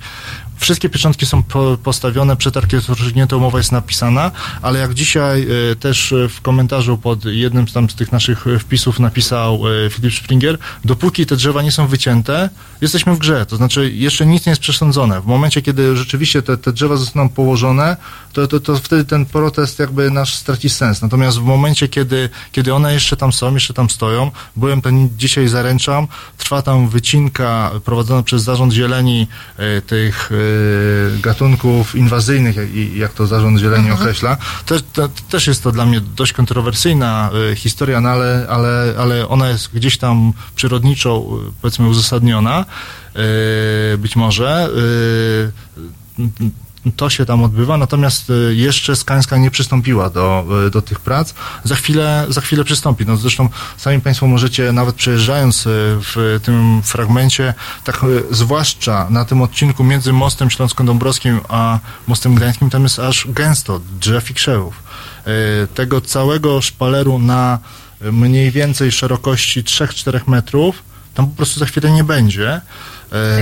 [0.57, 2.89] Wszystkie pieczątki są po, postawione, przetarg jest
[3.37, 7.89] umowa jest napisana, ale jak dzisiaj e, też e, w komentarzu pod jednym z, tam
[7.89, 12.49] z tych naszych e, wpisów napisał e, Filip Springer, dopóki te drzewa nie są wycięte,
[12.81, 13.45] jesteśmy w grze.
[13.45, 15.21] To znaczy jeszcze nic nie jest przesądzone.
[15.21, 17.97] W momencie, kiedy rzeczywiście te, te drzewa zostaną położone,
[18.33, 21.01] to, to, to wtedy ten protest jakby nasz straci sens.
[21.01, 25.47] Natomiast w momencie, kiedy, kiedy one jeszcze tam są, jeszcze tam stoją, byłem ten dzisiaj
[25.47, 26.07] zaręczam,
[26.37, 29.27] trwa tam wycinka prowadzona przez Zarząd Zieleni
[29.57, 30.44] e, tych e,
[31.21, 32.55] gatunków inwazyjnych,
[32.95, 34.37] jak, to Zarząd Zieleni określa.
[34.65, 34.83] Też,
[35.29, 39.73] też jest to dla mnie dość kontrowersyjna e, historia, no ale, ale, ale ona jest
[39.73, 42.65] gdzieś tam przyrodniczo, e, powiedzmy, uzasadniona.
[43.97, 44.69] Być może.
[46.87, 50.99] E, to się tam odbywa, natomiast y, jeszcze Skańska nie przystąpiła do, y, do tych
[50.99, 51.33] prac.
[51.63, 53.05] Za chwilę, za chwilę przystąpi.
[53.05, 55.69] No zresztą sami Państwo możecie, nawet przejeżdżając y,
[56.01, 57.53] w tym fragmencie,
[57.83, 63.81] tak zwłaszcza na tym odcinku między mostem Śląsko-Dąbrowskim a mostem Gdańskim, tam jest aż gęsto
[63.99, 64.83] drzew i krzewów.
[65.75, 67.59] Tego całego szpaleru na
[68.01, 70.83] mniej więcej szerokości 3-4 metrów,
[71.13, 72.61] tam po prostu za chwilę nie będzie.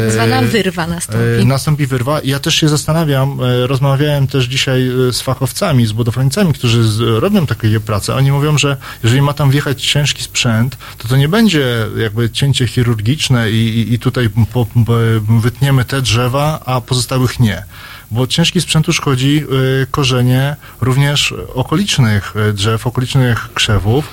[0.01, 1.41] Tak zwana E, wyrwa nastąpi.
[1.41, 2.19] E, Nastąpi wyrwa.
[2.23, 6.81] Ja też się zastanawiam, e, rozmawiałem też dzisiaj e, z fachowcami, z budowlańcami, którzy
[7.19, 8.15] robią takie prace.
[8.15, 11.65] Oni mówią, że jeżeli ma tam wjechać ciężki sprzęt, to to nie będzie
[11.97, 14.93] jakby cięcie chirurgiczne i, i, i tutaj po, po,
[15.41, 17.63] wytniemy te drzewa, a pozostałych nie.
[18.11, 19.43] Bo ciężki sprzęt uszkodzi
[19.81, 24.09] e, korzenie również okolicznych e, drzew, okolicznych krzewów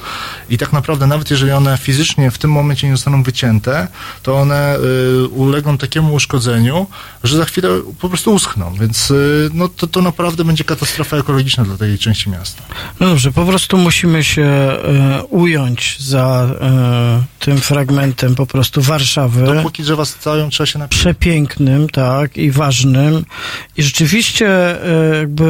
[0.50, 3.88] i tak naprawdę nawet jeżeli one fizycznie w tym momencie nie zostaną wycięte,
[4.22, 6.86] to one y, ulegną takiemu uszkodzeniu,
[7.24, 7.68] że za chwilę
[8.00, 12.30] po prostu uschną, więc y, no, to, to naprawdę będzie katastrofa ekologiczna dla tej części
[12.30, 12.62] miasta.
[13.00, 19.44] No dobrze, po prostu musimy się e, ująć za e, tym fragmentem po prostu Warszawy.
[19.44, 21.00] Dopóki drzewa stoją, trzeba się napisać.
[21.00, 23.24] Przepięknym, tak, i ważnym.
[23.76, 25.44] I rzeczywiście e, jakby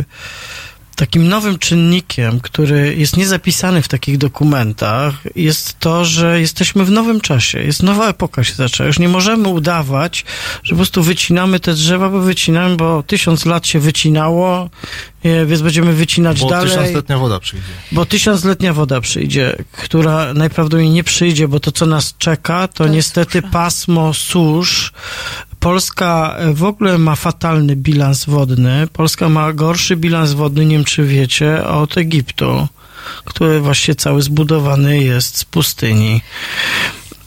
[0.00, 0.54] e,
[0.96, 7.20] takim nowym czynnikiem, który jest niezapisany w takich dokumentach, jest to, że jesteśmy w nowym
[7.20, 7.62] czasie.
[7.62, 8.86] Jest nowa epoka się zaczęła.
[8.86, 10.24] Już nie możemy udawać,
[10.62, 14.70] że po prostu wycinamy te drzewa, bo wycinamy, bo tysiąc lat się wycinało,
[15.24, 16.70] e, więc będziemy wycinać Bo dalej.
[16.70, 17.66] tysiącletnia woda przyjdzie.
[17.92, 23.42] Bo tysiącletnia woda przyjdzie, która najprawdopodobniej nie przyjdzie, bo to, co nas czeka, to, niestety
[23.42, 24.92] pasmo susz.
[25.64, 28.86] Polska e, w ogóle ma fatalny bilans wodny.
[28.92, 32.68] Polska ma gorszy bilans wodny, nie wiem czy wiecie, od Egiptu,
[33.24, 36.20] który właśnie cały zbudowany jest z pustyni.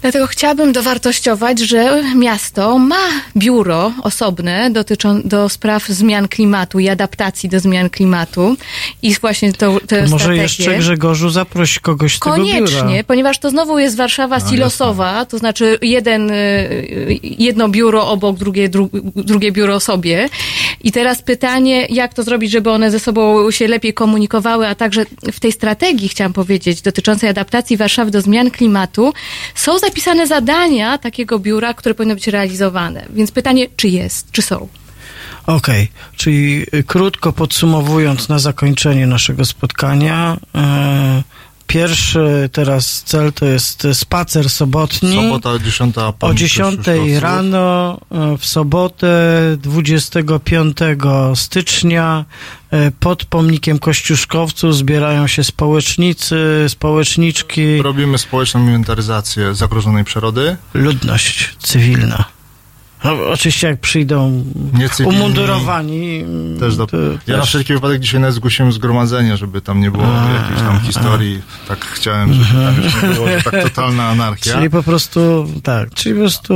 [0.07, 3.07] Dlatego chciałabym dowartościować, że miasto ma
[3.37, 8.57] biuro osobne dotyczą, do spraw zmian klimatu i adaptacji do zmian klimatu
[9.01, 10.41] i właśnie to, to Może strategię.
[10.41, 13.03] jeszcze Grzegorzu zaproś kogoś z tego Koniecznie, biura.
[13.07, 18.69] ponieważ to znowu jest Warszawa No, silosowa, to znaczy jeden, y, jedno biuro obok, drugie,
[18.69, 20.29] dru, drugie biuro sobie.
[20.83, 25.05] I teraz pytanie, jak to zrobić, żeby one ze sobą się lepiej komunikowały, a także
[25.33, 29.13] w tej strategii, chciałam powiedzieć, dotyczącej adaptacji Warszawy do zmian klimatu,
[29.55, 29.96] są zapisane
[30.27, 33.05] zadania takiego biura, które powinny być realizowane.
[33.09, 34.67] Więc pytanie, czy jest, czy są?
[35.45, 41.23] Okej, czyli y, krótko podsumowując na zakończenie naszego spotkania, e,
[41.67, 45.15] pierwszy teraz cel to jest spacer sobotni.
[45.15, 45.95] Sobota 10.
[46.21, 46.79] O 10
[47.19, 49.07] rano e, w sobotę
[49.57, 50.77] 25
[51.35, 52.25] stycznia
[52.71, 60.57] e, pod pomnikiem Kościuszkowców zbierają się społecznicy, społeczniczki, Robimy społeczną inwentaryzację zagrożonej przyrody.
[60.73, 62.36] ludność cywilna.
[63.03, 64.43] No, oczywiście jak przyjdą
[64.73, 65.17] Niecywilni.
[65.19, 66.23] umundurowani.
[66.59, 66.87] Też do...
[66.87, 66.97] to
[67.27, 70.03] Ja na też- wszelki wypadek dzisiaj nawet zgłosiłem zgromadzenie, żeby tam nie było
[70.43, 71.41] jakiejś tam historii.
[71.67, 74.53] Tak chciałem, żeby tam już nie było, że tak totalna anarchia.
[74.53, 76.53] Czyli po prostu, tak, czyli po prostu,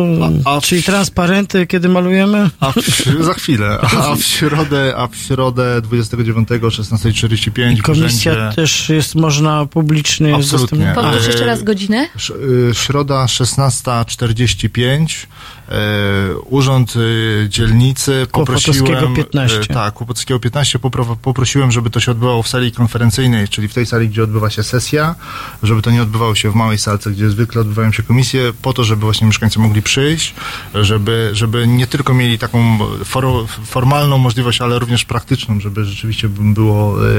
[0.63, 2.49] czyli transparenty, kiedy malujemy?
[2.59, 2.75] A w,
[3.25, 3.79] za chwilę.
[4.11, 10.35] A w środę, a w środę 29 16.45 w Komisja urzędzie- też jest, można publicznie
[10.35, 10.91] Absolutnie.
[10.95, 12.07] Powtórz jeszcze raz godzinę.
[12.15, 12.37] Sz-
[12.71, 15.25] y, Środa 16.45.
[15.71, 19.13] e, Urząd y, Dzielnicy poprosiłem.
[19.15, 19.57] 15.
[19.59, 23.73] e, Tak, Kłopotowskiego 15 popro- poprosiłem, żeby to się odbywało w sali konferencyjnej, czyli w
[23.73, 25.15] tej sali, gdzie odbywa się sesja,
[25.63, 28.83] żeby to nie odbywało się w małej salce, gdzie zwykle odbywają się komisje, po to,
[28.83, 30.33] żeby właśnie mieszkańcy mogli przyjść,
[30.73, 33.25] żeby, żeby nie tylko mieli taką for,
[33.65, 37.11] formalną możliwość, ale również praktyczną, żeby rzeczywiście było e,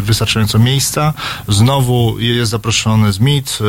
[0.00, 1.14] wystarczająco miejsca.
[1.48, 3.64] Znowu jest zaproszony ZMIT, e,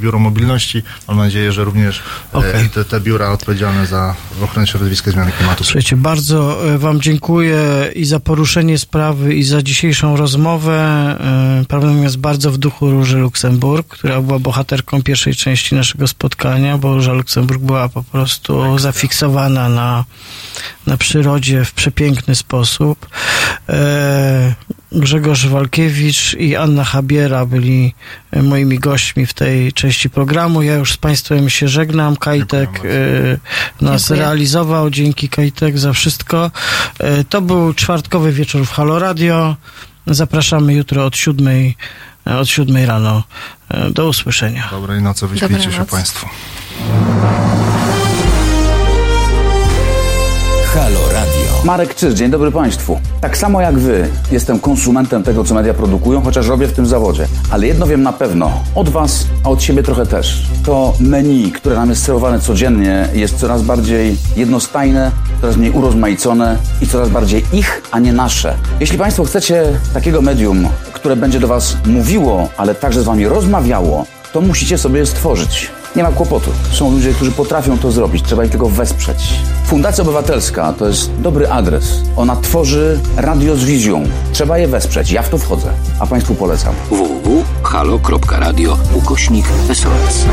[0.00, 0.82] Biuro Mobilności.
[1.08, 2.02] Mam nadzieję, że również
[2.34, 2.70] e, Okej.
[2.70, 5.64] te, te biura odpowiedzialne za ochronę środowiska i zmiany klimatu.
[5.64, 7.58] Słuchajcie, bardzo e, Wam dziękuję
[7.94, 10.76] i za poruszenie sprawy, i za dzisiejszą rozmowę.
[11.60, 16.78] E, Prawdą jest bardzo w duchu Róży Luksemburg, która była bohaterką pierwszej części naszego spotkania,
[16.78, 20.04] bo Róża Luksemburg była po prostu zafiksowana na,
[20.86, 23.08] na przyrodzie w przepiękny sposób.
[23.68, 24.54] E,
[24.92, 27.94] Grzegorz Walkiewicz i Anna Habiera byli
[28.42, 30.62] moimi gośćmi w tej części programu.
[30.62, 32.16] Ja już z Państwem się żegnam.
[32.16, 32.68] Kajtek
[33.80, 34.20] e, nas Dziękuję.
[34.20, 34.90] realizował.
[34.90, 36.50] Dzięki Kajtek za wszystko.
[36.98, 39.56] E, To był czwartkowy wieczór w Halo Radio.
[40.06, 41.76] Zapraszamy jutro od siódmej,
[42.26, 43.22] e, od siódmej rano.
[43.68, 44.68] E, Do usłyszenia.
[44.70, 45.84] Dobrej nocy, wyśpijcie się.
[45.84, 46.28] Państwo.
[50.74, 51.43] Halo Radio.
[51.64, 53.00] Marek Czyż, dzień dobry Państwu.
[53.20, 57.26] Tak samo jak Wy, jestem konsumentem tego, co media produkują, chociaż robię w tym zawodzie.
[57.50, 60.46] Ale jedno wiem na pewno, od Was, a od siebie trochę też.
[60.64, 65.10] To menu, które nam jest serwowane codziennie, jest coraz bardziej jednostajne,
[65.40, 68.54] coraz mniej urozmaicone i coraz bardziej ich, a nie nasze.
[68.80, 69.64] Jeśli Państwo chcecie
[69.94, 75.06] takiego medium, które będzie do Was mówiło, ale także z Wami rozmawiało, to musicie sobie
[75.06, 75.70] stworzyć.
[75.96, 76.50] Nie ma kłopotu.
[76.72, 79.34] Są ludzie, którzy potrafią to zrobić, trzeba ich tylko wesprzeć.
[79.66, 82.00] Fundacja Obywatelska to jest dobry adres.
[82.16, 84.04] Ona tworzy radio z wizją.
[84.32, 85.10] Trzeba je wesprzeć.
[85.12, 86.74] Ja w to wchodzę, a Państwu polecam.
[86.90, 90.24] www.halo.radio ukośnik SOS.